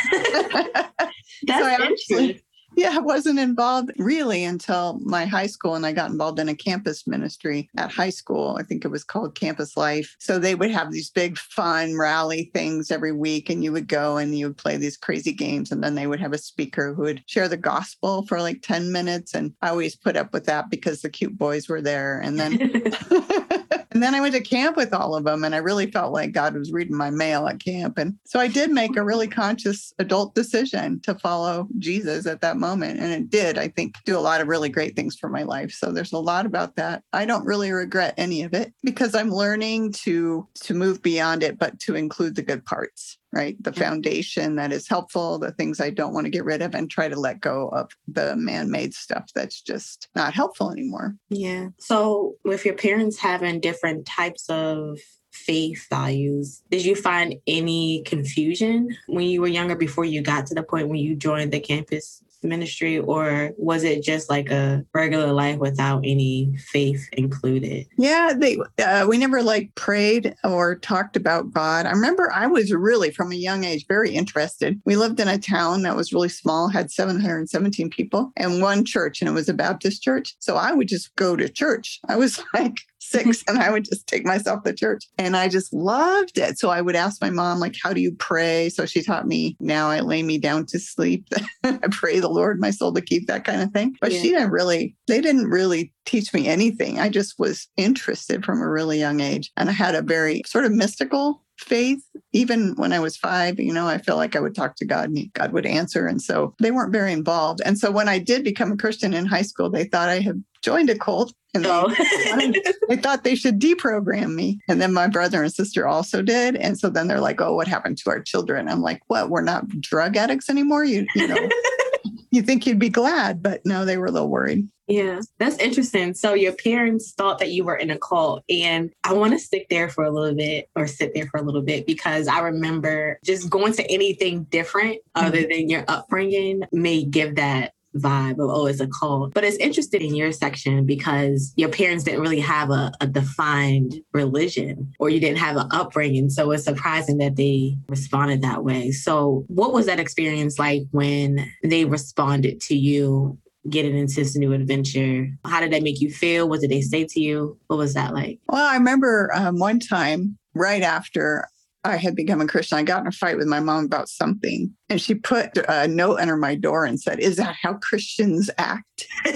That's 1.43 1.63
so 1.63 1.69
interesting 1.69 2.41
yeah, 2.77 2.91
I 2.93 2.99
wasn't 2.99 3.39
involved 3.39 3.91
really 3.97 4.43
until 4.43 4.99
my 5.01 5.25
high 5.25 5.47
school, 5.47 5.73
and 5.73 5.83
I 5.83 5.93
got 5.93 6.11
involved 6.11 6.39
in 6.39 6.47
a 6.47 6.55
campus 6.55 7.07
ministry 7.07 7.71
at 7.75 7.91
high 7.91 8.11
school. 8.11 8.55
I 8.59 8.63
think 8.63 8.85
it 8.85 8.89
was 8.89 9.03
called 9.03 9.33
Campus 9.33 9.75
Life. 9.75 10.15
So 10.19 10.37
they 10.37 10.53
would 10.53 10.69
have 10.69 10.91
these 10.91 11.09
big, 11.09 11.39
fun 11.39 11.97
rally 11.97 12.51
things 12.53 12.91
every 12.91 13.13
week, 13.13 13.49
and 13.49 13.63
you 13.63 13.71
would 13.71 13.87
go 13.87 14.17
and 14.17 14.37
you 14.37 14.47
would 14.47 14.57
play 14.57 14.77
these 14.77 14.95
crazy 14.95 15.33
games. 15.33 15.71
And 15.71 15.83
then 15.83 15.95
they 15.95 16.05
would 16.05 16.19
have 16.19 16.33
a 16.33 16.37
speaker 16.37 16.93
who 16.93 17.01
would 17.01 17.23
share 17.25 17.49
the 17.49 17.57
gospel 17.57 18.27
for 18.27 18.41
like 18.41 18.61
10 18.61 18.91
minutes. 18.91 19.33
And 19.33 19.53
I 19.63 19.69
always 19.69 19.95
put 19.95 20.15
up 20.15 20.31
with 20.31 20.45
that 20.45 20.69
because 20.69 21.01
the 21.01 21.09
cute 21.09 21.35
boys 21.35 21.67
were 21.67 21.81
there. 21.81 22.19
And 22.19 22.39
then 22.39 22.57
And 23.97 24.03
then 24.03 24.13
I 24.13 24.21
went 24.21 24.35
to 24.35 24.41
camp 24.41 24.77
with 24.77 24.93
all 24.93 25.15
of 25.15 25.23
them, 25.23 25.43
and 25.43 25.55
I 25.55 25.57
really 25.57 25.89
felt 25.89 26.13
like 26.13 26.31
God 26.31 26.53
was 26.53 26.71
reading 26.71 26.95
my 26.95 27.09
mail 27.09 27.47
at 27.47 27.59
camp. 27.59 27.97
And 27.97 28.13
so 28.27 28.39
I 28.39 28.47
did 28.47 28.69
make 28.69 28.95
a 28.95 29.03
really 29.03 29.27
conscious 29.27 29.91
adult 29.97 30.35
decision 30.35 30.99
to 31.01 31.15
follow 31.15 31.67
Jesus 31.79 32.27
at 32.27 32.41
that 32.41 32.57
moment. 32.57 32.99
And 32.99 33.11
it 33.11 33.31
did, 33.31 33.57
I 33.57 33.69
think, 33.69 33.95
do 34.05 34.15
a 34.15 34.21
lot 34.21 34.39
of 34.39 34.49
really 34.49 34.69
great 34.69 34.95
things 34.95 35.15
for 35.15 35.29
my 35.29 35.41
life. 35.41 35.71
So 35.71 35.91
there's 35.91 36.13
a 36.13 36.19
lot 36.19 36.45
about 36.45 36.75
that. 36.75 37.01
I 37.11 37.25
don't 37.25 37.43
really 37.43 37.71
regret 37.71 38.13
any 38.17 38.43
of 38.43 38.53
it 38.53 38.71
because 38.83 39.15
I'm 39.15 39.31
learning 39.31 39.93
to 39.93 40.47
to 40.65 40.75
move 40.75 41.01
beyond 41.01 41.41
it, 41.41 41.57
but 41.57 41.79
to 41.79 41.95
include 41.95 42.35
the 42.35 42.43
good 42.43 42.65
parts 42.65 43.17
right? 43.37 43.55
The 43.63 43.71
foundation 43.71 44.55
that 44.55 44.73
is 44.73 44.87
helpful, 44.87 45.37
the 45.37 45.51
things 45.51 45.79
I 45.79 45.91
don't 45.91 46.13
want 46.13 46.25
to 46.25 46.31
get 46.31 46.43
rid 46.43 46.63
of, 46.63 46.73
and 46.73 46.89
try 46.89 47.07
to 47.07 47.19
let 47.19 47.39
go 47.39 47.69
of 47.69 47.91
the 48.07 48.35
man 48.35 48.71
made 48.71 48.95
stuff 48.95 49.29
that's 49.35 49.61
just 49.61 50.09
not 50.15 50.33
helpful 50.33 50.71
anymore. 50.71 51.15
Yeah. 51.29 51.69
So, 51.77 52.33
with 52.43 52.65
your 52.65 52.75
parents 52.75 53.19
having 53.19 53.59
different 53.59 54.07
types 54.07 54.49
of 54.49 54.99
faith 55.31 55.85
values. 55.89 56.63
Did 56.71 56.83
you 56.83 56.95
find 56.95 57.35
any 57.45 58.01
confusion 58.07 58.97
when 59.05 59.25
you 59.25 59.39
were 59.41 59.47
younger 59.47 59.75
before 59.75 60.03
you 60.03 60.23
got 60.23 60.47
to 60.47 60.55
the 60.55 60.63
point 60.63 60.89
when 60.89 60.99
you 60.99 61.15
joined 61.15 61.53
the 61.53 61.59
campus 61.59 62.23
ministry 62.47 62.99
or 62.99 63.51
was 63.57 63.83
it 63.83 64.03
just 64.03 64.29
like 64.29 64.49
a 64.49 64.83
regular 64.93 65.31
life 65.33 65.57
without 65.57 65.99
any 66.03 66.55
faith 66.57 67.07
included? 67.13 67.87
Yeah 67.97 68.33
they 68.35 68.57
uh, 68.83 69.05
we 69.07 69.17
never 69.17 69.41
like 69.41 69.73
prayed 69.75 70.35
or 70.43 70.75
talked 70.75 71.15
about 71.15 71.51
god. 71.51 71.85
I 71.85 71.91
remember 71.91 72.31
i 72.33 72.47
was 72.47 72.71
really 72.71 73.11
from 73.11 73.31
a 73.31 73.35
young 73.35 73.63
age 73.63 73.85
very 73.87 74.11
interested. 74.11 74.81
We 74.85 74.95
lived 74.95 75.19
in 75.19 75.27
a 75.27 75.37
town 75.37 75.83
that 75.83 75.95
was 75.95 76.13
really 76.13 76.29
small 76.29 76.69
had 76.69 76.91
717 76.91 77.89
people 77.89 78.31
and 78.37 78.61
one 78.61 78.85
church 78.85 79.21
and 79.21 79.29
it 79.29 79.33
was 79.33 79.49
a 79.49 79.53
baptist 79.53 80.01
church. 80.03 80.35
So 80.39 80.55
i 80.55 80.71
would 80.71 80.87
just 80.87 81.15
go 81.15 81.35
to 81.35 81.49
church. 81.49 81.99
I 82.07 82.15
was 82.15 82.41
like 82.53 82.77
six 83.09 83.43
and 83.47 83.57
I 83.57 83.71
would 83.71 83.85
just 83.85 84.07
take 84.07 84.25
myself 84.25 84.63
to 84.63 84.73
church. 84.73 85.05
And 85.17 85.35
I 85.35 85.47
just 85.47 85.73
loved 85.73 86.37
it. 86.37 86.59
So 86.59 86.69
I 86.69 86.81
would 86.81 86.95
ask 86.95 87.21
my 87.21 87.29
mom, 87.29 87.59
like, 87.59 87.75
how 87.81 87.93
do 87.93 88.01
you 88.01 88.13
pray? 88.15 88.69
So 88.69 88.85
she 88.85 89.01
taught 89.01 89.27
me 89.27 89.55
now 89.59 89.89
I 89.89 90.01
lay 90.01 90.23
me 90.23 90.37
down 90.37 90.65
to 90.67 90.79
sleep. 90.79 91.27
I 91.63 91.79
pray 91.91 92.19
the 92.19 92.29
Lord 92.29 92.59
my 92.59 92.71
soul 92.71 92.93
to 92.93 93.01
keep 93.01 93.27
that 93.27 93.45
kind 93.45 93.61
of 93.61 93.71
thing. 93.71 93.95
But 94.01 94.11
yeah. 94.11 94.21
she 94.21 94.29
didn't 94.29 94.51
really, 94.51 94.95
they 95.07 95.21
didn't 95.21 95.47
really 95.47 95.93
teach 96.05 96.33
me 96.33 96.47
anything. 96.47 96.99
I 96.99 97.09
just 97.09 97.35
was 97.37 97.67
interested 97.77 98.45
from 98.45 98.61
a 98.61 98.69
really 98.69 98.99
young 98.99 99.19
age. 99.19 99.51
And 99.57 99.69
I 99.69 99.73
had 99.73 99.95
a 99.95 100.01
very 100.01 100.43
sort 100.45 100.65
of 100.65 100.71
mystical 100.71 101.43
faith 101.59 102.03
even 102.33 102.73
when 102.75 102.93
i 102.93 102.99
was 102.99 103.17
five 103.17 103.59
you 103.59 103.73
know 103.73 103.87
i 103.87 103.97
felt 103.97 104.19
like 104.19 104.35
i 104.35 104.39
would 104.39 104.55
talk 104.55 104.75
to 104.75 104.85
god 104.85 105.09
and 105.09 105.33
god 105.33 105.51
would 105.51 105.65
answer 105.65 106.05
and 106.05 106.21
so 106.21 106.53
they 106.59 106.69
weren't 106.71 106.91
very 106.91 107.11
involved 107.11 107.61
and 107.65 107.79
so 107.79 107.89
when 107.89 108.07
i 108.07 108.19
did 108.19 108.43
become 108.43 108.71
a 108.71 108.77
christian 108.77 109.13
in 109.13 109.25
high 109.25 109.41
school 109.41 109.69
they 109.69 109.83
thought 109.83 110.09
i 110.09 110.19
had 110.19 110.43
joined 110.61 110.89
a 110.89 110.97
cult 110.97 111.33
and 111.53 111.65
oh. 111.65 111.93
they, 112.37 112.53
they 112.89 112.95
thought 112.97 113.23
they 113.23 113.35
should 113.35 113.59
deprogram 113.59 114.33
me. 114.33 114.59
And 114.67 114.81
then 114.81 114.93
my 114.93 115.07
brother 115.07 115.43
and 115.43 115.53
sister 115.53 115.87
also 115.87 116.21
did. 116.21 116.55
And 116.55 116.77
so 116.77 116.89
then 116.89 117.07
they're 117.07 117.21
like 117.21 117.41
oh 117.41 117.55
what 117.55 117.67
happened 117.67 117.97
to 117.99 118.09
our 118.09 118.21
children? 118.21 118.67
I'm 118.67 118.81
like 118.81 119.01
what? 119.07 119.29
We're 119.29 119.41
not 119.41 119.67
drug 119.81 120.17
addicts 120.17 120.49
anymore? 120.49 120.83
You 120.83 121.05
you 121.15 121.27
know 121.27 121.49
you 122.31 122.41
think 122.41 122.65
you'd 122.65 122.79
be 122.79 122.89
glad? 122.89 123.41
But 123.41 123.61
no 123.65 123.85
they 123.85 123.97
were 123.97 124.07
a 124.07 124.11
little 124.11 124.29
worried. 124.29 124.67
Yeah, 124.87 125.19
that's 125.37 125.57
interesting. 125.57 126.13
So 126.13 126.33
your 126.33 126.53
parents 126.53 127.11
thought 127.11 127.39
that 127.39 127.51
you 127.51 127.65
were 127.65 127.75
in 127.75 127.91
a 127.91 127.97
cult, 127.97 128.43
and 128.49 128.89
I 129.03 129.13
want 129.13 129.33
to 129.33 129.39
stick 129.39 129.67
there 129.69 129.89
for 129.89 130.05
a 130.05 130.11
little 130.11 130.33
bit 130.33 130.69
or 130.77 130.87
sit 130.87 131.13
there 131.13 131.27
for 131.27 131.37
a 131.37 131.43
little 131.43 131.61
bit 131.61 131.85
because 131.85 132.29
I 132.29 132.39
remember 132.39 133.19
just 133.25 133.49
going 133.49 133.73
to 133.73 133.91
anything 133.91 134.43
different 134.45 134.95
mm-hmm. 134.95 135.27
other 135.27 135.41
than 135.41 135.69
your 135.69 135.83
upbringing 135.89 136.63
may 136.71 137.03
give 137.03 137.35
that 137.35 137.73
vibe 137.95 138.33
of 138.33 138.49
oh 138.49 138.65
it's 138.67 138.79
a 138.79 138.87
cult 138.87 139.33
but 139.33 139.43
it's 139.43 139.57
interesting 139.57 140.01
in 140.01 140.15
your 140.15 140.31
section 140.31 140.85
because 140.85 141.53
your 141.55 141.69
parents 141.69 142.03
didn't 142.03 142.21
really 142.21 142.39
have 142.39 142.69
a, 142.69 142.91
a, 143.01 143.07
defined 143.07 143.95
religion 144.13 144.91
or 144.99 145.09
you 145.09 145.19
didn't 145.19 145.37
have 145.37 145.55
an 145.55 145.67
upbringing 145.71 146.29
so 146.29 146.51
it's 146.51 146.63
surprising 146.63 147.17
that 147.17 147.35
they 147.35 147.75
responded 147.89 148.41
that 148.41 148.63
way 148.63 148.91
so 148.91 149.43
what 149.47 149.73
was 149.73 149.85
that 149.85 149.99
experience 149.99 150.59
like 150.59 150.83
when 150.91 151.51
they 151.63 151.85
responded 151.85 152.59
to 152.61 152.75
you 152.75 153.37
getting 153.69 153.97
into 153.97 154.15
this 154.15 154.35
new 154.35 154.53
adventure? 154.53 155.27
How 155.45 155.59
did 155.59 155.71
that 155.71 155.83
make 155.83 155.99
you 155.99 156.09
feel? 156.09 156.47
What 156.47 156.61
did 156.61 156.71
they 156.71 156.81
say 156.81 157.05
to 157.05 157.19
you? 157.19 157.57
What 157.67 157.77
was 157.77 157.93
that 157.93 158.13
like? 158.13 158.39
Well, 158.47 158.65
I 158.65 158.75
remember 158.75 159.29
um, 159.33 159.59
one 159.59 159.79
time 159.79 160.37
right 160.53 160.81
after 160.81 161.47
I 161.83 161.97
had 161.97 162.15
become 162.15 162.41
a 162.41 162.47
Christian, 162.47 162.77
I 162.77 162.83
got 162.83 163.01
in 163.01 163.07
a 163.07 163.11
fight 163.11 163.37
with 163.37 163.47
my 163.47 163.59
mom 163.59 163.85
about 163.85 164.09
something. 164.09 164.73
And 164.89 165.01
she 165.01 165.15
put 165.15 165.57
a 165.69 165.87
note 165.87 166.19
under 166.19 166.37
my 166.37 166.55
door 166.55 166.85
and 166.85 166.99
said, 166.99 167.19
Is 167.19 167.37
that 167.37 167.55
how 167.61 167.75
Christians 167.75 168.49
act? 168.57 169.07
and 169.25 169.35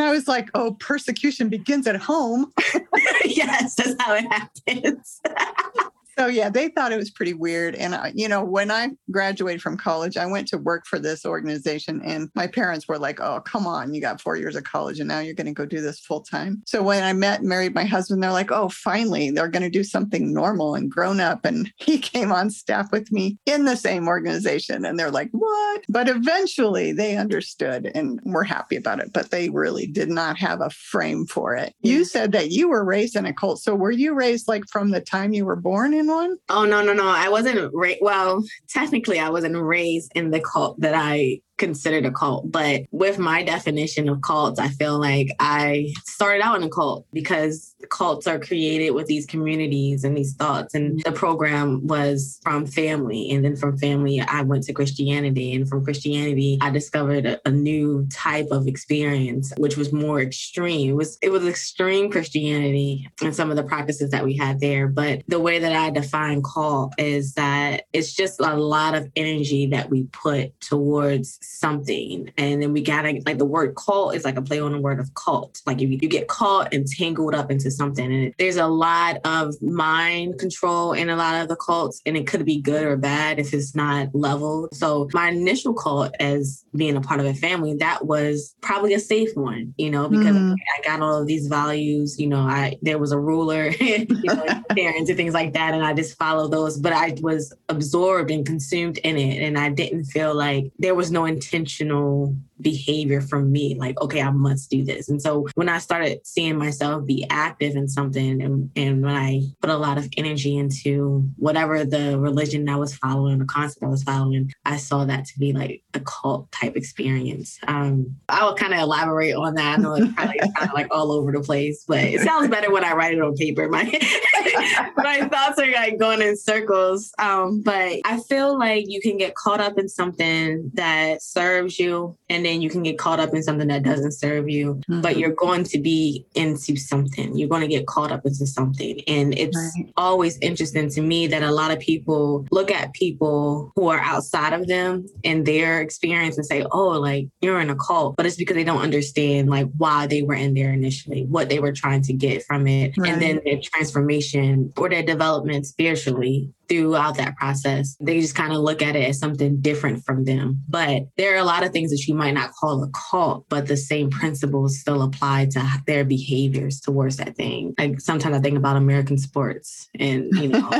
I 0.00 0.10
was 0.10 0.26
like, 0.26 0.48
Oh, 0.54 0.76
persecution 0.80 1.48
begins 1.48 1.86
at 1.86 1.96
home. 1.96 2.52
yes, 3.24 3.74
that's 3.76 3.94
how 4.00 4.14
it 4.14 4.24
happens. 4.30 5.20
So 6.18 6.26
yeah, 6.26 6.50
they 6.50 6.68
thought 6.68 6.92
it 6.92 6.96
was 6.96 7.10
pretty 7.10 7.32
weird. 7.32 7.74
And 7.74 7.94
uh, 7.94 8.10
you 8.14 8.28
know, 8.28 8.44
when 8.44 8.70
I 8.70 8.90
graduated 9.10 9.62
from 9.62 9.76
college, 9.76 10.16
I 10.16 10.26
went 10.26 10.48
to 10.48 10.58
work 10.58 10.86
for 10.86 10.98
this 10.98 11.24
organization, 11.24 12.02
and 12.04 12.30
my 12.34 12.46
parents 12.46 12.86
were 12.86 12.98
like, 12.98 13.20
"Oh, 13.20 13.40
come 13.40 13.66
on, 13.66 13.94
you 13.94 14.00
got 14.00 14.20
four 14.20 14.36
years 14.36 14.56
of 14.56 14.64
college, 14.64 15.00
and 15.00 15.08
now 15.08 15.20
you're 15.20 15.34
going 15.34 15.46
to 15.46 15.52
go 15.52 15.66
do 15.66 15.80
this 15.80 16.00
full 16.00 16.22
time." 16.22 16.62
So 16.66 16.82
when 16.82 17.02
I 17.02 17.12
met 17.12 17.40
and 17.40 17.48
married 17.48 17.74
my 17.74 17.84
husband, 17.84 18.22
they're 18.22 18.32
like, 18.32 18.52
"Oh, 18.52 18.68
finally, 18.68 19.30
they're 19.30 19.48
going 19.48 19.62
to 19.62 19.70
do 19.70 19.84
something 19.84 20.32
normal 20.32 20.74
and 20.74 20.90
grown 20.90 21.20
up." 21.20 21.44
And 21.44 21.72
he 21.78 21.98
came 21.98 22.32
on 22.32 22.50
staff 22.50 22.92
with 22.92 23.10
me 23.10 23.38
in 23.46 23.64
the 23.64 23.76
same 23.76 24.08
organization, 24.08 24.84
and 24.84 24.98
they're 24.98 25.10
like, 25.10 25.30
"What?" 25.32 25.84
But 25.88 26.08
eventually, 26.08 26.92
they 26.92 27.16
understood 27.16 27.90
and 27.94 28.20
were 28.24 28.44
happy 28.44 28.76
about 28.76 29.00
it. 29.00 29.12
But 29.12 29.30
they 29.30 29.48
really 29.48 29.86
did 29.86 30.10
not 30.10 30.38
have 30.38 30.60
a 30.60 30.70
frame 30.70 31.26
for 31.26 31.54
it. 31.54 31.74
You 31.80 32.04
said 32.04 32.32
that 32.32 32.50
you 32.50 32.68
were 32.68 32.84
raised 32.84 33.16
in 33.16 33.26
a 33.26 33.32
cult. 33.32 33.60
So 33.60 33.74
were 33.74 33.90
you 33.90 34.14
raised 34.14 34.48
like 34.48 34.64
from 34.70 34.90
the 34.90 35.00
time 35.00 35.32
you 35.32 35.44
were 35.44 35.56
born 35.56 35.94
in? 36.02 36.08
in 36.08 36.14
one? 36.14 36.36
Oh 36.48 36.64
no, 36.64 36.82
no, 36.82 36.92
no. 36.92 37.06
I 37.06 37.28
wasn't 37.28 37.70
ra- 37.72 38.00
well, 38.00 38.44
technically 38.68 39.18
I 39.18 39.30
wasn't 39.30 39.56
raised 39.56 40.12
in 40.14 40.30
the 40.30 40.40
cult 40.40 40.80
that 40.80 40.94
I 40.94 41.40
considered 41.58 42.04
a 42.04 42.10
cult. 42.10 42.50
But 42.50 42.82
with 42.90 43.18
my 43.18 43.42
definition 43.42 44.08
of 44.08 44.22
cults, 44.22 44.58
I 44.58 44.68
feel 44.68 44.98
like 44.98 45.28
I 45.38 45.92
started 46.04 46.42
out 46.42 46.56
in 46.56 46.64
a 46.64 46.68
cult 46.68 47.06
because 47.12 47.71
cults 47.90 48.26
are 48.26 48.38
created 48.38 48.90
with 48.90 49.06
these 49.06 49.26
communities 49.26 50.04
and 50.04 50.16
these 50.16 50.34
thoughts. 50.34 50.74
And 50.74 51.02
the 51.02 51.12
program 51.12 51.86
was 51.86 52.40
from 52.42 52.66
family. 52.66 53.30
And 53.30 53.44
then 53.44 53.56
from 53.56 53.78
family, 53.78 54.20
I 54.20 54.42
went 54.42 54.64
to 54.64 54.72
Christianity. 54.72 55.54
And 55.54 55.68
from 55.68 55.84
Christianity, 55.84 56.58
I 56.60 56.70
discovered 56.70 57.26
a, 57.26 57.40
a 57.46 57.50
new 57.50 58.06
type 58.10 58.48
of 58.50 58.66
experience, 58.66 59.52
which 59.56 59.76
was 59.76 59.92
more 59.92 60.20
extreme. 60.20 60.90
It 60.90 60.96
was 60.96 61.18
it 61.22 61.30
was 61.30 61.46
extreme 61.46 62.10
Christianity 62.10 63.08
and 63.20 63.34
some 63.34 63.50
of 63.50 63.56
the 63.56 63.62
practices 63.62 64.10
that 64.10 64.24
we 64.24 64.36
had 64.36 64.60
there. 64.60 64.88
But 64.88 65.22
the 65.28 65.40
way 65.40 65.58
that 65.58 65.72
I 65.72 65.90
define 65.90 66.42
cult 66.42 66.94
is 66.98 67.34
that 67.34 67.86
it's 67.92 68.14
just 68.14 68.40
a 68.40 68.56
lot 68.56 68.94
of 68.94 69.10
energy 69.16 69.66
that 69.66 69.90
we 69.90 70.04
put 70.04 70.58
towards 70.60 71.38
something. 71.42 72.32
And 72.36 72.62
then 72.62 72.72
we 72.72 72.82
gotta 72.82 73.20
like 73.26 73.38
the 73.38 73.44
word 73.44 73.74
cult 73.74 74.14
is 74.14 74.24
like 74.24 74.36
a 74.36 74.42
play 74.42 74.60
on 74.60 74.72
the 74.72 74.80
word 74.80 75.00
of 75.00 75.14
cult. 75.14 75.60
Like 75.66 75.80
if 75.82 75.90
you, 75.90 75.98
you 76.00 76.08
get 76.08 76.28
caught 76.28 76.72
and 76.72 76.86
tangled 76.86 77.34
up 77.34 77.50
into 77.50 77.70
something. 77.76 78.12
And 78.12 78.34
there's 78.38 78.56
a 78.56 78.66
lot 78.66 79.18
of 79.24 79.54
mind 79.62 80.38
control 80.38 80.92
in 80.92 81.08
a 81.08 81.16
lot 81.16 81.40
of 81.42 81.48
the 81.48 81.56
cults, 81.56 82.00
and 82.06 82.16
it 82.16 82.26
could 82.26 82.44
be 82.44 82.60
good 82.60 82.84
or 82.84 82.96
bad 82.96 83.38
if 83.38 83.52
it's 83.54 83.74
not 83.74 84.08
leveled. 84.14 84.74
So 84.74 85.08
my 85.12 85.28
initial 85.28 85.74
cult 85.74 86.14
as 86.20 86.64
being 86.74 86.96
a 86.96 87.00
part 87.00 87.20
of 87.20 87.26
a 87.26 87.34
family, 87.34 87.74
that 87.74 88.06
was 88.06 88.54
probably 88.60 88.94
a 88.94 89.00
safe 89.00 89.30
one, 89.34 89.74
you 89.76 89.90
know, 89.90 90.08
because 90.08 90.36
Mhm. 90.36 90.54
I 90.54 90.82
got 90.86 91.00
all 91.00 91.20
of 91.20 91.26
these 91.26 91.46
values, 91.48 92.18
you 92.18 92.26
know, 92.28 92.40
I 92.40 92.76
there 92.82 92.98
was 92.98 93.12
a 93.12 93.18
ruler, 93.18 93.68
you 93.80 94.06
know, 94.22 94.44
parents 94.76 95.08
and 95.10 95.16
things 95.16 95.34
like 95.34 95.52
that. 95.54 95.74
And 95.74 95.84
I 95.84 95.92
just 95.94 96.16
followed 96.18 96.50
those. 96.52 96.78
But 96.78 96.92
I 96.92 97.16
was 97.20 97.52
absorbed 97.68 98.30
and 98.30 98.46
consumed 98.46 98.98
in 98.98 99.16
it. 99.16 99.42
And 99.42 99.58
I 99.58 99.70
didn't 99.70 100.04
feel 100.04 100.34
like 100.34 100.72
there 100.78 100.94
was 100.94 101.10
no 101.10 101.24
intentional 101.24 102.34
behavior 102.62 103.20
from 103.20 103.50
me 103.50 103.76
like 103.78 104.00
okay 104.00 104.22
i 104.22 104.30
must 104.30 104.70
do 104.70 104.84
this. 104.84 105.08
And 105.08 105.20
so 105.20 105.48
when 105.54 105.68
i 105.68 105.78
started 105.78 106.26
seeing 106.26 106.56
myself 106.56 107.04
be 107.04 107.26
active 107.30 107.74
in 107.74 107.88
something 107.88 108.40
and, 108.40 108.70
and 108.76 109.02
when 109.02 109.14
i 109.14 109.42
put 109.60 109.70
a 109.70 109.76
lot 109.76 109.98
of 109.98 110.08
energy 110.16 110.56
into 110.56 111.28
whatever 111.36 111.84
the 111.84 112.18
religion 112.18 112.68
i 112.68 112.76
was 112.76 112.94
following 112.94 113.38
the 113.38 113.44
concept 113.44 113.82
i 113.82 113.88
was 113.88 114.02
following 114.02 114.52
i 114.64 114.76
saw 114.76 115.04
that 115.04 115.24
to 115.26 115.38
be 115.38 115.52
like 115.52 115.82
a 115.94 116.00
cult 116.00 116.50
type 116.52 116.76
experience. 116.76 117.58
Um 117.66 118.16
i 118.28 118.44
will 118.44 118.54
kind 118.54 118.72
of 118.72 118.80
elaborate 118.80 119.34
on 119.34 119.54
that. 119.54 119.78
I 119.78 119.82
know 119.82 119.94
it's 119.94 120.12
probably 120.14 120.38
kind 120.56 120.68
of 120.68 120.74
like 120.74 120.88
all 120.90 121.12
over 121.12 121.32
the 121.32 121.40
place 121.40 121.84
but 121.86 121.98
it 121.98 122.20
sounds 122.20 122.48
better 122.48 122.72
when 122.72 122.84
i 122.84 122.92
write 122.92 123.14
it 123.14 123.20
on 123.20 123.34
paper. 123.34 123.68
My 123.68 123.84
my 124.96 125.28
thoughts 125.28 125.58
are 125.58 125.70
like 125.70 125.98
going 125.98 126.22
in 126.22 126.36
circles. 126.36 127.12
Um 127.18 127.62
but 127.62 128.00
i 128.04 128.20
feel 128.28 128.58
like 128.58 128.84
you 128.88 129.00
can 129.00 129.16
get 129.16 129.34
caught 129.34 129.60
up 129.60 129.78
in 129.78 129.88
something 129.88 130.70
that 130.74 131.22
serves 131.22 131.78
you 131.78 132.16
and 132.28 132.44
then 132.44 132.51
you 132.60 132.68
can 132.68 132.82
get 132.82 132.98
caught 132.98 133.20
up 133.20 133.32
in 133.34 133.42
something 133.42 133.68
that 133.68 133.82
doesn't 133.84 134.12
serve 134.12 134.48
you 134.48 134.80
but 134.88 135.14
Mhm. 135.14 135.18
you're 135.20 135.34
going 135.34 135.64
to 135.64 135.78
be 135.80 136.26
into 136.34 136.76
something 136.76 137.36
you're 137.38 137.48
going 137.48 137.62
to 137.62 137.68
get 137.68 137.86
caught 137.86 138.12
up 138.12 138.26
into 138.26 138.46
something 138.46 139.00
and 139.06 139.32
it's 139.38 139.56
Right. 139.56 139.92
always 139.96 140.36
interesting 140.42 140.88
to 140.90 141.00
me 141.00 141.26
that 141.28 141.42
a 141.42 141.50
lot 141.52 141.70
of 141.70 141.78
people 141.78 142.46
look 142.50 142.70
at 142.70 142.92
people 142.92 143.72
who 143.76 143.88
are 143.88 144.00
outside 144.00 144.52
of 144.52 144.66
them 144.66 145.06
and 145.24 145.46
their 145.46 145.80
experience 145.80 146.36
and 146.36 146.44
say 146.46 146.64
oh 146.72 146.88
like 147.08 147.28
you're 147.40 147.60
in 147.60 147.70
a 147.70 147.76
cult 147.76 148.16
but 148.16 148.26
it's 148.26 148.36
because 148.36 148.56
they 148.56 148.64
don't 148.64 148.82
understand 148.82 149.48
like 149.48 149.68
why 149.78 150.06
they 150.06 150.22
were 150.22 150.34
in 150.34 150.54
there 150.54 150.72
initially 150.72 151.24
what 151.26 151.48
they 151.48 151.60
were 151.60 151.72
trying 151.72 152.02
to 152.02 152.12
get 152.12 152.42
from 152.44 152.66
it 152.66 152.92
Right. 152.98 153.12
and 153.12 153.22
then 153.22 153.40
their 153.44 153.60
transformation 153.62 154.72
or 154.76 154.88
their 154.88 155.02
development 155.02 155.66
spiritually 155.66 156.50
throughout 156.72 157.16
that 157.18 157.36
process. 157.36 157.96
They 158.00 158.20
just 158.20 158.34
kind 158.34 158.52
of 158.52 158.60
look 158.60 158.80
at 158.82 158.96
it 158.96 159.08
as 159.08 159.18
something 159.18 159.60
different 159.60 160.04
from 160.04 160.24
them. 160.24 160.62
But 160.68 161.02
there 161.16 161.34
are 161.34 161.38
a 161.38 161.44
lot 161.44 161.64
of 161.64 161.72
things 161.72 161.90
that 161.90 162.06
you 162.06 162.14
might 162.14 162.32
not 162.32 162.52
call 162.52 162.82
a 162.82 162.88
cult, 163.10 163.46
but 163.48 163.66
the 163.66 163.76
same 163.76 164.10
principles 164.10 164.78
still 164.78 165.02
apply 165.02 165.48
to 165.52 165.62
their 165.86 166.04
behaviors 166.04 166.80
towards 166.80 167.18
that 167.18 167.36
thing. 167.36 167.74
Like 167.78 168.00
sometimes 168.00 168.36
I 168.36 168.40
think 168.40 168.56
about 168.56 168.76
American 168.76 169.18
sports 169.18 169.88
and, 169.98 170.30
you 170.32 170.48
know, 170.48 170.70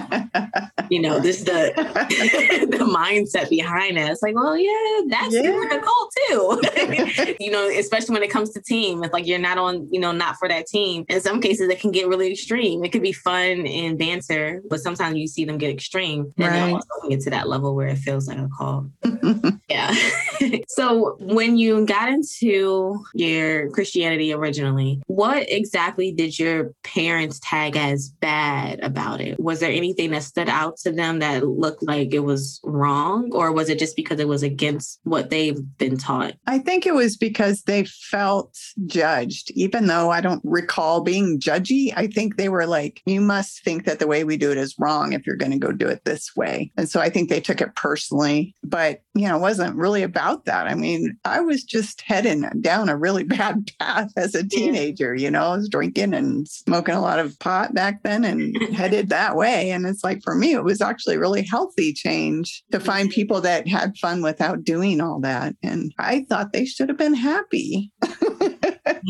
you 0.91 1.01
know, 1.01 1.21
this 1.21 1.43
the 1.43 1.73
the 2.71 2.85
mindset 2.85 3.51
behind 3.51 3.99
it. 3.99 4.09
It's 4.11 4.23
like, 4.23 4.35
well, 4.35 4.57
yeah, 4.57 5.01
that's 5.09 5.35
Yeah. 5.35 5.63
a 5.73 5.81
cult 5.81 6.13
too. 6.29 7.35
you 7.41 7.51
know, 7.51 7.69
especially 7.69 8.15
when 8.15 8.23
it 8.23 8.31
comes 8.31 8.51
to 8.51 8.63
team. 8.63 9.03
It's 9.05 9.13
like 9.13 9.27
you're 9.27 9.39
not 9.39 9.59
on, 9.59 9.89
you 9.91 10.01
know, 10.01 10.13
not 10.13 10.37
for 10.37 10.49
that 10.49 10.67
team. 10.67 11.05
In 11.09 11.21
some 11.21 11.41
cases, 11.41 11.69
it 11.69 11.81
can 11.81 11.91
get 11.91 12.09
really 12.09 12.33
extreme. 12.33 12.83
It 12.85 12.93
could 12.93 13.03
be 13.03 13.13
fun 13.13 13.67
and 13.67 13.99
banter, 13.99 14.63
but 14.71 14.81
sometimes 14.81 15.17
you 15.17 15.27
see 15.29 15.45
them 15.45 15.59
get 15.59 15.71
extreme. 15.83 16.33
And 16.39 16.47
Right. 16.47 16.83
can 17.01 17.11
get 17.11 17.21
to 17.23 17.31
that 17.31 17.49
level 17.49 17.75
where 17.75 17.89
it 17.89 17.99
feels 17.99 18.29
like 18.29 18.39
a 18.39 18.49
call. 18.57 18.89
Yeah. 19.69 19.95
so 20.69 21.17
when 21.19 21.57
you 21.57 21.87
got 21.87 22.11
into 22.11 23.03
your 23.15 23.71
Christianity 23.71 24.33
originally, 24.33 25.01
what 25.07 25.51
exactly 25.51 26.13
did 26.13 26.39
your 26.39 26.73
parents 26.83 27.41
tag 27.43 27.77
as 27.77 28.11
bad 28.21 28.81
about 28.81 29.23
it? 29.23 29.41
Was 29.41 29.61
there 29.61 29.73
anything 29.73 30.11
that 30.11 30.25
stood 30.25 30.51
out 30.51 30.77
to 30.79 30.93
them 30.93 31.21
that 31.21 31.47
looked 31.47 31.83
like 31.83 32.13
it 32.13 32.21
was 32.21 32.61
wrong? 32.65 33.31
Or 33.33 33.51
was 33.51 33.71
it 33.71 33.79
just 33.79 33.97
because 33.97 34.21
it 34.21 34.29
was 34.29 34.43
against 34.43 35.01
what 35.05 35.31
they've 35.31 35.59
been 35.79 35.97
taught? 35.97 36.35
I 36.47 36.59
think 36.59 36.85
it 36.85 36.95
was 36.95 37.17
because 37.17 37.63
they 37.63 37.85
felt 37.85 38.55
judged, 38.87 39.51
even 39.53 39.87
though 39.87 40.11
I 40.11 40.21
don't 40.21 40.43
recall 40.45 41.01
being 41.01 41.41
judgy. 41.41 41.95
I 41.97 42.09
think 42.09 42.37
they 42.37 42.51
were 42.51 42.67
like, 42.67 43.01
you 43.07 43.23
must 43.23 43.65
think 43.65 43.87
that 43.87 44.01
the 44.01 44.07
way 44.07 44.25
we 44.25 44.37
do 44.37 44.51
it 44.51 44.59
is 44.59 44.75
wrong 44.79 45.15
if 45.15 45.27
you're 45.27 45.37
going 45.37 45.53
to 45.53 45.59
go 45.59 45.72
do 45.73 45.89
it 45.89 46.05
this 46.05 46.35
way. 46.37 46.73
And 46.77 46.89
so 46.89 47.01
I 47.01 47.11
think 47.11 47.29
they 47.29 47.41
took 47.41 47.61
it 47.61 47.75
personally, 47.75 48.55
but 48.63 49.03
you 49.15 49.29
know, 49.29 49.37
it 49.37 49.41
wasn't 49.41 49.77
really 49.77 50.03
about 50.03 50.47
that. 50.47 50.67
I 50.67 50.75
mean, 50.75 51.17
I 51.25 51.41
was 51.41 51.65
just 51.65 52.03
heading 52.03 52.49
down 52.61 52.89
a 52.89 52.97
really 52.97 53.25
bad 53.33 53.71
path 53.79 54.11
as 54.17 54.35
a 54.35 54.47
teenager, 54.47 55.15
you 55.15 55.31
know, 55.31 55.43
I 55.43 55.57
was 55.57 55.69
drinking 55.69 56.15
and 56.15 56.49
smoking 56.49 56.95
a 56.95 57.01
lot 57.01 57.19
of 57.19 57.39
pot 57.39 57.75
back 57.75 58.03
then 58.03 58.25
and 58.25 58.57
headed 58.75 59.09
that 59.11 59.37
way. 59.37 59.71
And 59.71 59.87
it's 59.87 60.05
like, 60.05 60.23
for 60.23 60.35
me, 60.35 60.53
it 60.53 60.65
was 60.65 60.81
actually 60.81 61.17
a 61.17 61.21
really 61.21 61.43
healthy 61.43 61.93
change 61.93 62.63
to 62.73 62.81
find 62.81 63.11
people 63.11 63.41
that 63.43 63.69
had 63.69 63.97
fun 63.99 64.23
without 64.23 64.65
doing 64.65 65.01
all 65.01 65.21
that. 65.21 65.55
And 65.63 65.93
I 65.99 66.25
thought 66.29 66.53
they 66.53 66.65
should 66.65 66.89
have 66.89 66.99
been 66.99 67.15
happy. 67.15 67.91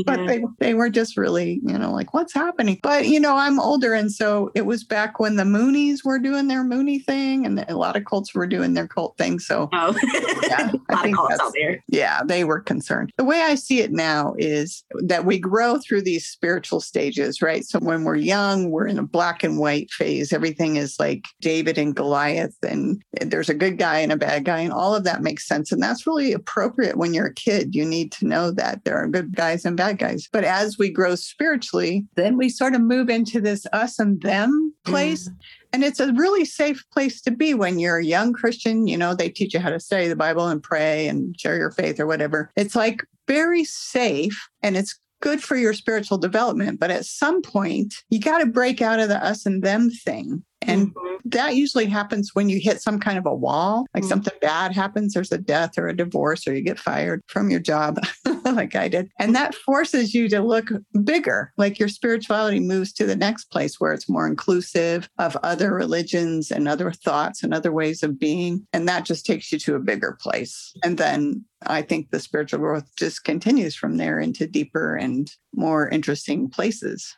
but 0.07 0.27
they, 0.27 0.43
they 0.59 0.75
were 0.75 0.89
just 0.91 1.17
really, 1.17 1.61
you 1.65 1.77
know, 1.79 1.93
like, 1.93 2.15
what's 2.15 2.33
happening? 2.33 2.79
But, 2.83 3.07
you 3.07 3.21
know, 3.21 3.37
I'm 3.37 3.61
older. 3.61 3.95
And 3.95 4.11
so 4.11 4.51
it 4.55 4.67
was 4.67 4.85
back 4.85 5.19
when 5.21 5.37
the 5.37 5.43
Moonies 5.45 6.05
were 6.05 6.19
doing 6.19 6.49
their 6.49 6.65
Moonie 6.65 7.05
thing 7.05 7.45
and 7.47 7.65
a 7.69 7.77
lot 7.77 7.97
of 7.97 8.05
cults 8.05 8.35
were 8.35 8.47
doing 8.47 8.75
their 8.75 8.89
cult 8.89 9.17
thing. 9.19 9.39
So, 9.39 9.69
Oh, 9.73 9.95
Yeah, 10.49 10.73
I 10.91 11.03
think 11.03 11.17
cults 11.17 11.39
out 11.41 11.53
there. 11.55 11.83
yeah, 11.89 12.23
they 12.25 12.45
were 12.45 12.61
concerned. 12.61 13.11
The 13.17 13.25
way 13.25 13.43
I 13.43 13.55
see 13.55 13.81
it 13.81 13.93
now 13.93 14.35
is 14.39 14.85
that 15.05 15.25
we 15.25 15.39
grow 15.39 15.79
through 15.79 16.03
these 16.03 16.27
spiritual 16.27 16.81
stages, 16.81 17.43
right? 17.43 17.65
So 17.65 17.79
when 17.79 18.05
we're 18.05 18.17
young, 18.17 18.71
we're 18.71 18.87
in 18.87 18.99
a 18.99 19.03
black 19.03 19.45
and 19.45 19.59
white 19.59 19.91
phase. 19.91 20.33
Everything 20.33 20.77
is 20.77 20.97
like 20.99 21.25
David 21.41 21.79
and 21.79 21.95
Goliath, 21.95 22.57
and 22.63 23.03
there's 23.21 23.49
a 23.49 23.55
good 23.55 23.79
guy 23.79 23.99
and 23.99 24.13
a 24.13 24.17
bad 24.17 24.45
guy, 24.45 24.61
and 24.61 24.73
all 24.73 24.95
of 24.95 25.05
that 25.05 25.23
makes 25.23 25.47
sense. 25.47 25.73
And 25.73 25.83
that's 25.83 26.07
really 26.07 26.33
appropriate 26.33 26.97
when 26.97 27.15
you're 27.15 27.27
a 27.27 27.35
kid. 27.35 27.75
You 27.75 27.85
need 27.85 28.13
to 28.13 28.27
know 28.27 28.51
that 28.53 28.85
there 28.85 28.97
are 28.97 29.07
good 29.09 29.35
guys 29.35 29.42
and 29.65 29.77
bad 29.77 29.99
guys. 29.99 30.29
But 30.33 30.45
as 30.45 30.79
we 30.79 30.91
grow 30.91 31.15
spiritually, 31.15 32.07
then 32.17 32.37
we 32.37 32.49
sort 32.49 32.75
of 32.75 32.81
move 32.81 33.09
into 33.11 33.41
this 33.41 33.67
us 33.73 33.99
and 33.99 34.21
them 34.23 34.75
place. 34.85 35.29
And 35.73 35.83
it's 35.85 36.01
a 36.01 36.13
really 36.13 36.45
safe 36.45 36.85
place 36.93 37.21
to 37.23 37.31
be 37.31 37.55
when 37.55 37.79
you're 37.79 37.99
a 37.99 38.05
young 38.05 38.33
Christian. 38.33 38.87
You 38.87 38.97
know, 38.97 39.15
they 39.15 39.29
teach 39.29 39.55
you 39.55 39.61
how 39.61 39.71
to 39.71 39.81
study 39.81 40.09
the 40.09 40.17
Bible 40.17 40.49
and 40.49 40.63
pray 40.63 41.09
and 41.09 41.39
share 41.39 41.57
your 41.57 41.71
faith 41.71 41.99
or 41.99 42.07
whatever. 42.07 42.51
It's 42.57 42.77
like 42.77 43.05
very 43.27 43.65
safe 43.65 44.49
and 44.63 44.77
it's 44.77 44.99
good 45.21 45.43
for 45.43 45.57
your 45.57 45.73
spiritual 45.73 46.19
development. 46.19 46.81
But 46.81 46.91
at 46.91 47.07
some 47.07 47.43
point, 47.43 47.95
you 48.11 48.19
got 48.19 48.39
to 48.39 48.47
break 48.47 48.83
out 48.83 48.99
of 49.01 49.09
the 49.09 49.25
us 49.25 49.47
and 49.47 49.63
them 49.63 49.89
thing. 49.89 50.43
And 50.61 50.95
Mhm. 50.95 51.19
that 51.27 51.55
usually 51.57 51.87
happens 51.87 52.31
when 52.35 52.49
you 52.49 52.59
hit 52.61 52.83
some 52.83 52.99
kind 53.01 53.19
of 53.19 53.27
a 53.27 53.35
wall, 53.35 53.87
like 53.95 54.05
Mhm. 54.05 54.09
something 54.09 54.35
bad 54.41 54.73
happens, 54.73 55.15
there's 55.15 55.33
a 55.33 55.39
death 55.39 55.79
or 55.79 55.87
a 55.89 55.97
divorce, 55.97 56.47
or 56.47 56.55
you 56.55 56.61
get 56.63 56.79
fired 56.79 57.23
from 57.29 57.51
your 57.51 57.61
job, 57.61 57.99
like 58.55 58.75
I 58.75 58.89
did. 58.89 59.11
And 59.19 59.35
that 59.35 59.55
forces 59.55 60.15
you 60.15 60.29
to 60.29 60.41
look 60.41 60.71
bigger, 61.05 61.53
like 61.57 61.79
your 61.79 61.89
spirituality 61.89 62.61
moves 62.61 62.93
to 62.95 63.07
the 63.07 63.17
next 63.17 63.47
place 63.47 63.81
where 63.81 63.93
it's 63.93 64.09
more 64.09 64.27
inclusive 64.27 65.09
of 65.19 65.37
other 65.43 65.73
religions 65.75 66.51
and 66.51 66.69
other 66.69 66.93
thoughts 66.93 67.43
and 67.43 67.53
other 67.53 67.73
ways 67.73 68.03
of 68.03 68.19
being. 68.19 68.67
And 68.73 68.89
that 68.89 69.05
just 69.05 69.27
takes 69.27 69.53
you 69.53 69.59
to 69.61 69.75
a 69.75 69.81
bigger 69.81 70.17
place. 70.21 70.73
And 70.85 70.99
then 70.99 71.45
I 71.67 71.83
think 71.83 72.11
the 72.11 72.21
spiritual 72.21 72.61
growth 72.61 72.91
just 72.97 73.25
continues 73.25 73.75
from 73.75 73.97
there 73.97 74.19
into 74.19 74.47
deeper 74.47 74.97
and 74.97 75.31
more 75.55 75.89
interesting 75.89 76.49
places. 76.49 77.17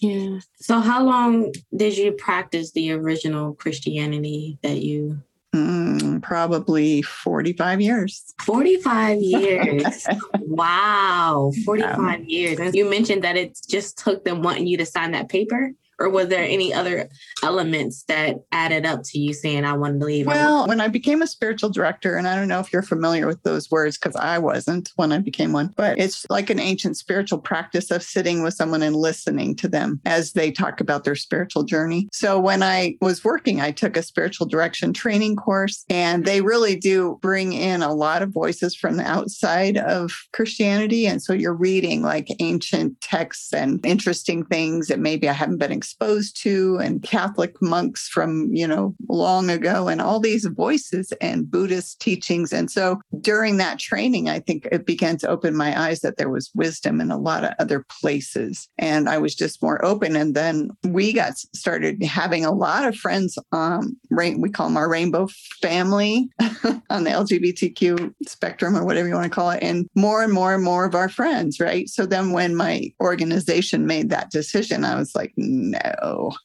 Yeah. 0.00 0.40
So 0.56 0.80
how 0.80 1.04
long 1.04 1.52
did 1.76 1.96
you 1.96 2.12
practice 2.12 2.72
the 2.72 2.92
original 2.92 3.54
Christianity 3.54 4.58
that 4.62 4.82
you 4.82 5.22
Mm, 5.54 6.20
probably 6.20 7.00
45 7.02 7.80
years. 7.80 8.34
45 8.44 9.20
years. 9.20 10.06
wow. 10.40 11.52
45 11.64 12.24
years. 12.24 12.58
And 12.58 12.74
you 12.74 12.90
mentioned 12.90 13.22
that 13.22 13.36
it 13.36 13.56
just 13.68 13.96
took 13.96 14.24
them 14.24 14.42
wanting 14.42 14.66
you 14.66 14.76
to 14.78 14.86
sign 14.86 15.12
that 15.12 15.28
paper 15.28 15.72
or 15.98 16.08
was 16.08 16.28
there 16.28 16.44
any 16.44 16.72
other 16.72 17.08
elements 17.42 18.04
that 18.08 18.36
added 18.52 18.86
up 18.86 19.02
to 19.04 19.18
you 19.18 19.32
saying 19.32 19.64
I 19.64 19.74
wanted 19.74 20.00
to 20.00 20.06
leave? 20.06 20.26
Well, 20.26 20.66
when 20.66 20.80
I 20.80 20.88
became 20.88 21.22
a 21.22 21.26
spiritual 21.26 21.70
director, 21.70 22.16
and 22.16 22.26
I 22.26 22.34
don't 22.34 22.48
know 22.48 22.60
if 22.60 22.72
you're 22.72 22.82
familiar 22.82 23.26
with 23.26 23.42
those 23.42 23.70
words 23.70 23.98
because 23.98 24.16
I 24.16 24.38
wasn't 24.38 24.90
when 24.96 25.12
I 25.12 25.18
became 25.18 25.52
one, 25.52 25.72
but 25.76 25.98
it's 25.98 26.26
like 26.30 26.50
an 26.50 26.58
ancient 26.58 26.96
spiritual 26.96 27.38
practice 27.38 27.90
of 27.90 28.02
sitting 28.02 28.42
with 28.42 28.54
someone 28.54 28.82
and 28.82 28.96
listening 28.96 29.56
to 29.56 29.68
them 29.68 30.00
as 30.04 30.32
they 30.32 30.50
talk 30.50 30.80
about 30.80 31.04
their 31.04 31.14
spiritual 31.14 31.64
journey. 31.64 32.08
So 32.12 32.38
when 32.38 32.62
I 32.62 32.96
was 33.00 33.24
working, 33.24 33.60
I 33.60 33.70
took 33.70 33.96
a 33.96 34.02
spiritual 34.02 34.46
direction 34.46 34.92
training 34.92 35.36
course, 35.36 35.84
and 35.88 36.24
they 36.24 36.40
really 36.40 36.76
do 36.76 37.18
bring 37.22 37.52
in 37.52 37.82
a 37.82 37.94
lot 37.94 38.22
of 38.22 38.30
voices 38.30 38.74
from 38.74 38.96
the 38.96 39.04
outside 39.04 39.76
of 39.76 40.12
Christianity. 40.32 41.06
And 41.06 41.22
so 41.22 41.32
you're 41.32 41.54
reading 41.54 42.02
like 42.02 42.28
ancient 42.40 43.00
texts 43.00 43.52
and 43.52 43.84
interesting 43.84 44.44
things 44.44 44.88
that 44.88 44.98
maybe 44.98 45.28
I 45.28 45.32
haven't 45.32 45.58
been 45.58 45.72
exposed 45.84 46.40
to, 46.42 46.78
and 46.78 47.02
Catholic 47.02 47.60
monks 47.60 48.08
from, 48.08 48.48
you 48.54 48.66
know, 48.66 48.94
long 49.10 49.50
ago, 49.50 49.88
and 49.88 50.00
all 50.00 50.18
these 50.18 50.46
voices 50.46 51.12
and 51.20 51.50
Buddhist 51.50 52.00
teachings. 52.00 52.54
And 52.54 52.70
so 52.70 53.00
during 53.20 53.58
that 53.58 53.78
training, 53.78 54.30
I 54.30 54.40
think 54.40 54.66
it 54.72 54.86
began 54.86 55.18
to 55.18 55.28
open 55.28 55.54
my 55.54 55.78
eyes 55.78 56.00
that 56.00 56.16
there 56.16 56.30
was 56.30 56.50
wisdom 56.54 57.02
in 57.02 57.10
a 57.10 57.18
lot 57.18 57.44
of 57.44 57.52
other 57.58 57.84
places. 58.00 58.66
And 58.78 59.10
I 59.10 59.18
was 59.18 59.34
just 59.34 59.62
more 59.62 59.84
open. 59.84 60.16
And 60.16 60.34
then 60.34 60.70
we 60.84 61.12
got 61.12 61.36
started 61.36 62.02
having 62.02 62.46
a 62.46 62.52
lot 62.52 62.86
of 62.86 62.96
friends. 62.96 63.36
Um, 63.52 63.98
we 64.10 64.48
call 64.48 64.68
them 64.68 64.78
our 64.78 64.88
rainbow 64.88 65.28
family 65.60 66.30
on 66.88 67.04
the 67.04 67.10
LGBTQ 67.10 68.14
spectrum 68.26 68.74
or 68.74 68.86
whatever 68.86 69.06
you 69.06 69.14
want 69.14 69.24
to 69.24 69.30
call 69.30 69.50
it. 69.50 69.62
And 69.62 69.86
more 69.94 70.22
and 70.22 70.32
more 70.32 70.54
and 70.54 70.64
more 70.64 70.86
of 70.86 70.94
our 70.94 71.10
friends, 71.10 71.60
right? 71.60 71.90
So 71.90 72.06
then 72.06 72.32
when 72.32 72.56
my 72.56 72.90
organization 73.02 73.86
made 73.86 74.08
that 74.08 74.30
decision, 74.30 74.84
I 74.84 74.94
was 74.94 75.14
like, 75.14 75.34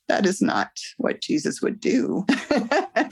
that 0.08 0.26
is 0.26 0.42
not 0.42 0.70
what 0.98 1.22
Jesus 1.22 1.62
would 1.62 1.80
do. 1.80 2.26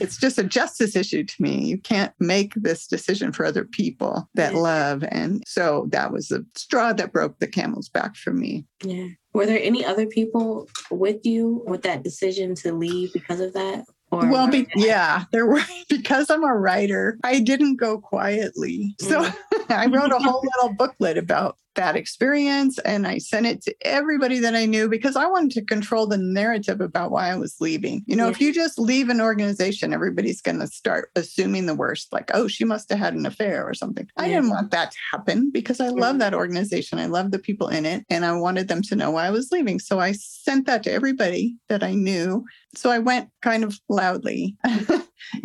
it's 0.00 0.16
just 0.16 0.38
a 0.38 0.44
justice 0.44 0.96
issue 0.96 1.24
to 1.24 1.34
me. 1.42 1.64
You 1.64 1.78
can't 1.78 2.12
make 2.18 2.54
this 2.54 2.86
decision 2.86 3.32
for 3.32 3.44
other 3.44 3.64
people 3.64 4.28
that 4.34 4.54
yeah. 4.54 4.58
love. 4.58 5.04
And 5.10 5.42
so 5.46 5.86
that 5.90 6.12
was 6.12 6.28
the 6.28 6.44
straw 6.56 6.92
that 6.92 7.12
broke 7.12 7.38
the 7.38 7.46
camel's 7.46 7.88
back 7.88 8.16
for 8.16 8.32
me. 8.32 8.66
Yeah. 8.82 9.08
Were 9.34 9.46
there 9.46 9.60
any 9.62 9.84
other 9.84 10.06
people 10.06 10.68
with 10.90 11.24
you 11.24 11.62
with 11.66 11.82
that 11.82 12.02
decision 12.02 12.54
to 12.56 12.72
leave 12.72 13.12
because 13.12 13.40
of 13.40 13.52
that? 13.52 13.84
Or 14.10 14.26
well, 14.26 14.48
be, 14.48 14.66
yeah, 14.76 15.24
there 15.32 15.46
were 15.46 15.62
because 15.88 16.30
I'm 16.30 16.44
a 16.44 16.54
writer. 16.54 17.18
I 17.22 17.40
didn't 17.40 17.76
go 17.76 17.98
quietly, 18.00 18.94
so 19.00 19.22
mm. 19.22 19.34
I 19.68 19.86
wrote 19.86 20.12
a 20.12 20.18
whole 20.18 20.42
little 20.42 20.74
booklet 20.74 21.18
about 21.18 21.56
that 21.78 21.96
experience, 21.96 22.78
and 22.80 23.06
I 23.06 23.18
sent 23.18 23.46
it 23.46 23.62
to 23.62 23.74
everybody 23.82 24.40
that 24.40 24.56
I 24.56 24.66
knew 24.66 24.88
because 24.88 25.14
I 25.14 25.26
wanted 25.26 25.52
to 25.52 25.64
control 25.64 26.08
the 26.08 26.18
narrative 26.18 26.80
about 26.80 27.12
why 27.12 27.30
I 27.30 27.36
was 27.36 27.54
leaving. 27.60 28.02
You 28.06 28.16
know, 28.16 28.24
yeah. 28.24 28.32
if 28.32 28.40
you 28.40 28.52
just 28.52 28.80
leave 28.80 29.08
an 29.08 29.20
organization, 29.20 29.94
everybody's 29.94 30.42
going 30.42 30.58
to 30.58 30.66
start 30.66 31.10
assuming 31.14 31.66
the 31.66 31.76
worst, 31.76 32.12
like, 32.12 32.32
oh, 32.34 32.48
she 32.48 32.64
must 32.64 32.90
have 32.90 32.98
had 32.98 33.14
an 33.14 33.26
affair 33.26 33.64
or 33.64 33.74
something. 33.74 34.08
Yeah. 34.16 34.24
I 34.24 34.28
didn't 34.28 34.50
want 34.50 34.72
that 34.72 34.90
to 34.90 34.98
happen 35.12 35.50
because 35.52 35.80
I 35.80 35.88
love 35.88 36.14
mm-hmm. 36.14 36.18
that 36.18 36.34
organization. 36.34 36.98
I 36.98 37.06
love 37.06 37.30
the 37.30 37.38
people 37.38 37.68
in 37.68 37.86
it, 37.86 38.04
and 38.10 38.24
I 38.24 38.32
wanted 38.32 38.66
them 38.66 38.82
to 38.82 38.96
know 38.96 39.12
why 39.12 39.26
I 39.26 39.30
was 39.30 39.52
leaving. 39.52 39.78
So 39.78 40.00
I 40.00 40.12
sent 40.12 40.66
that 40.66 40.82
to 40.82 40.92
everybody 40.92 41.56
that 41.68 41.84
I 41.84 41.94
knew 41.94 42.44
so 42.74 42.90
I 42.90 42.98
went 42.98 43.30
kind 43.42 43.64
of 43.64 43.78
loudly. 43.88 44.56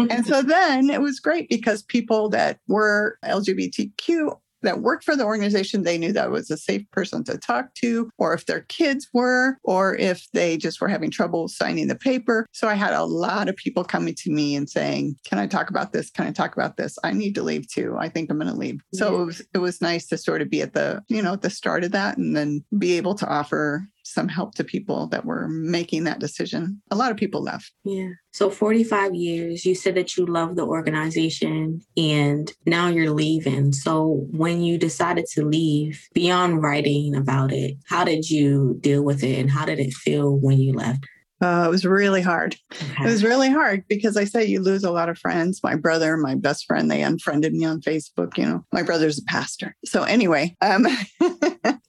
and 0.10 0.26
so 0.26 0.42
then 0.44 0.90
it 0.90 1.02
was 1.02 1.20
great 1.20 1.50
because 1.50 1.84
people 1.84 2.30
that 2.30 2.60
were 2.68 3.18
LGBTQ 3.26 4.38
that 4.64 4.82
worked 4.82 5.04
for 5.04 5.16
the 5.16 5.26
organization, 5.26 5.84
they 5.84 5.98
knew 5.98 6.12
that 6.14 6.32
was 6.32 6.50
a 6.50 6.58
safe 6.58 6.90
person 6.92 7.24
to 7.26 7.38
talk 7.38 7.74
to, 7.76 8.10
or 8.18 8.34
if 8.34 8.46
their 8.46 8.62
kids 8.62 9.08
were, 9.14 9.58
or 9.64 9.96
if 9.96 10.28
they 10.34 10.58
just 10.58 10.82
were 10.82 10.88
having 10.88 11.12
trouble 11.12 11.48
signing 11.48 11.88
the 11.88 11.96
paper. 11.96 12.46
So 12.52 12.68
I 12.68 12.74
had 12.74 12.94
a 12.94 13.06
lot 13.06 13.50
of 13.50 13.56
people 13.56 13.84
coming 13.84 14.16
to 14.16 14.32
me 14.32 14.56
and 14.56 14.70
saying, 14.70 15.16
Can 15.26 15.40
I 15.40 15.48
talk 15.48 15.70
about 15.70 15.94
this? 15.94 16.10
Can 16.10 16.26
I 16.26 16.32
talk 16.32 16.56
about 16.56 16.78
this? 16.78 16.98
I 17.04 17.12
need 17.12 17.36
to 17.36 17.44
leave 17.44 17.68
too. 17.68 17.96
I 18.00 18.10
think 18.10 18.30
I'm 18.30 18.40
going 18.40 18.52
to 18.52 18.58
leave. 18.58 18.82
So 18.94 19.22
it 19.22 19.26
was 19.26 19.42
it 19.54 19.58
was 19.60 19.82
nice 19.82 20.08
to 20.08 20.18
sort 20.18 20.42
of 20.42 20.50
be 20.50 20.62
at 20.62 20.74
the, 20.74 21.04
you 21.08 21.22
know, 21.22 21.34
at 21.34 21.42
the 21.42 21.50
start 21.50 21.84
of 21.84 21.92
that 21.92 22.18
and 22.18 22.36
then 22.36 22.64
be 22.78 22.94
able 22.98 23.16
to 23.16 23.28
offer 23.28 23.88
some 24.04 24.28
help 24.28 24.56
to 24.56 24.64
people 24.64 25.08
that 25.08 25.26
were 25.26 25.48
making 25.48 26.04
that 26.04 26.20
decision. 26.20 26.82
A 26.92 26.96
lot 26.96 27.12
of 27.12 27.18
people 27.18 27.42
left. 27.42 27.72
Yeah. 27.84 28.10
So 28.32 28.50
45 28.50 29.16
years, 29.16 29.66
you 29.66 29.76
said 29.76 29.96
that 29.96 30.18
you 30.18 30.26
love 30.26 30.56
the 30.56 30.66
organization 30.66 31.82
and 31.96 32.52
now 32.66 32.88
you're 32.88 33.12
leaving. 33.12 33.72
So 33.72 34.28
when 34.32 34.62
you 34.62 34.78
decided 34.78 35.26
to 35.34 35.46
leave, 35.46 36.08
beyond 36.14 36.62
writing 36.62 37.16
about 37.16 37.52
it, 37.52 37.78
how 37.88 38.04
did 38.04 38.30
you 38.30 38.78
deal 38.82 39.04
with 39.04 39.24
it 39.24 39.40
and 39.40 39.50
how 39.50 39.66
did 39.66 39.80
it 39.80 39.94
feel 39.94 40.36
when 40.38 40.60
you 40.60 40.74
left? 40.74 41.06
Uh, 41.44 41.66
it 41.66 41.70
was 41.70 41.86
really 41.86 42.22
hard. 42.22 42.56
Okay. 42.72 43.04
It 43.04 43.10
was 43.10 43.22
really 43.22 43.50
hard 43.50 43.84
because 43.90 44.16
I 44.16 44.24
say 44.24 44.46
you 44.46 44.62
lose 44.62 44.86
a 44.86 44.92
lot 44.92 45.10
of 45.10 45.18
friends. 45.18 45.60
My 45.62 45.76
brother, 45.76 46.16
my 46.16 46.36
best 46.36 46.66
friend, 46.66 46.90
they 46.90 47.04
unfriended 47.04 47.54
me 47.54 47.66
on 47.66 47.82
Facebook. 47.82 48.38
You 48.38 48.46
know, 48.46 48.66
my 48.72 48.82
brother's 48.82 49.20
a 49.20 49.24
pastor. 49.26 49.76
So 49.84 50.04
anyway, 50.04 50.56
um, 50.62 50.88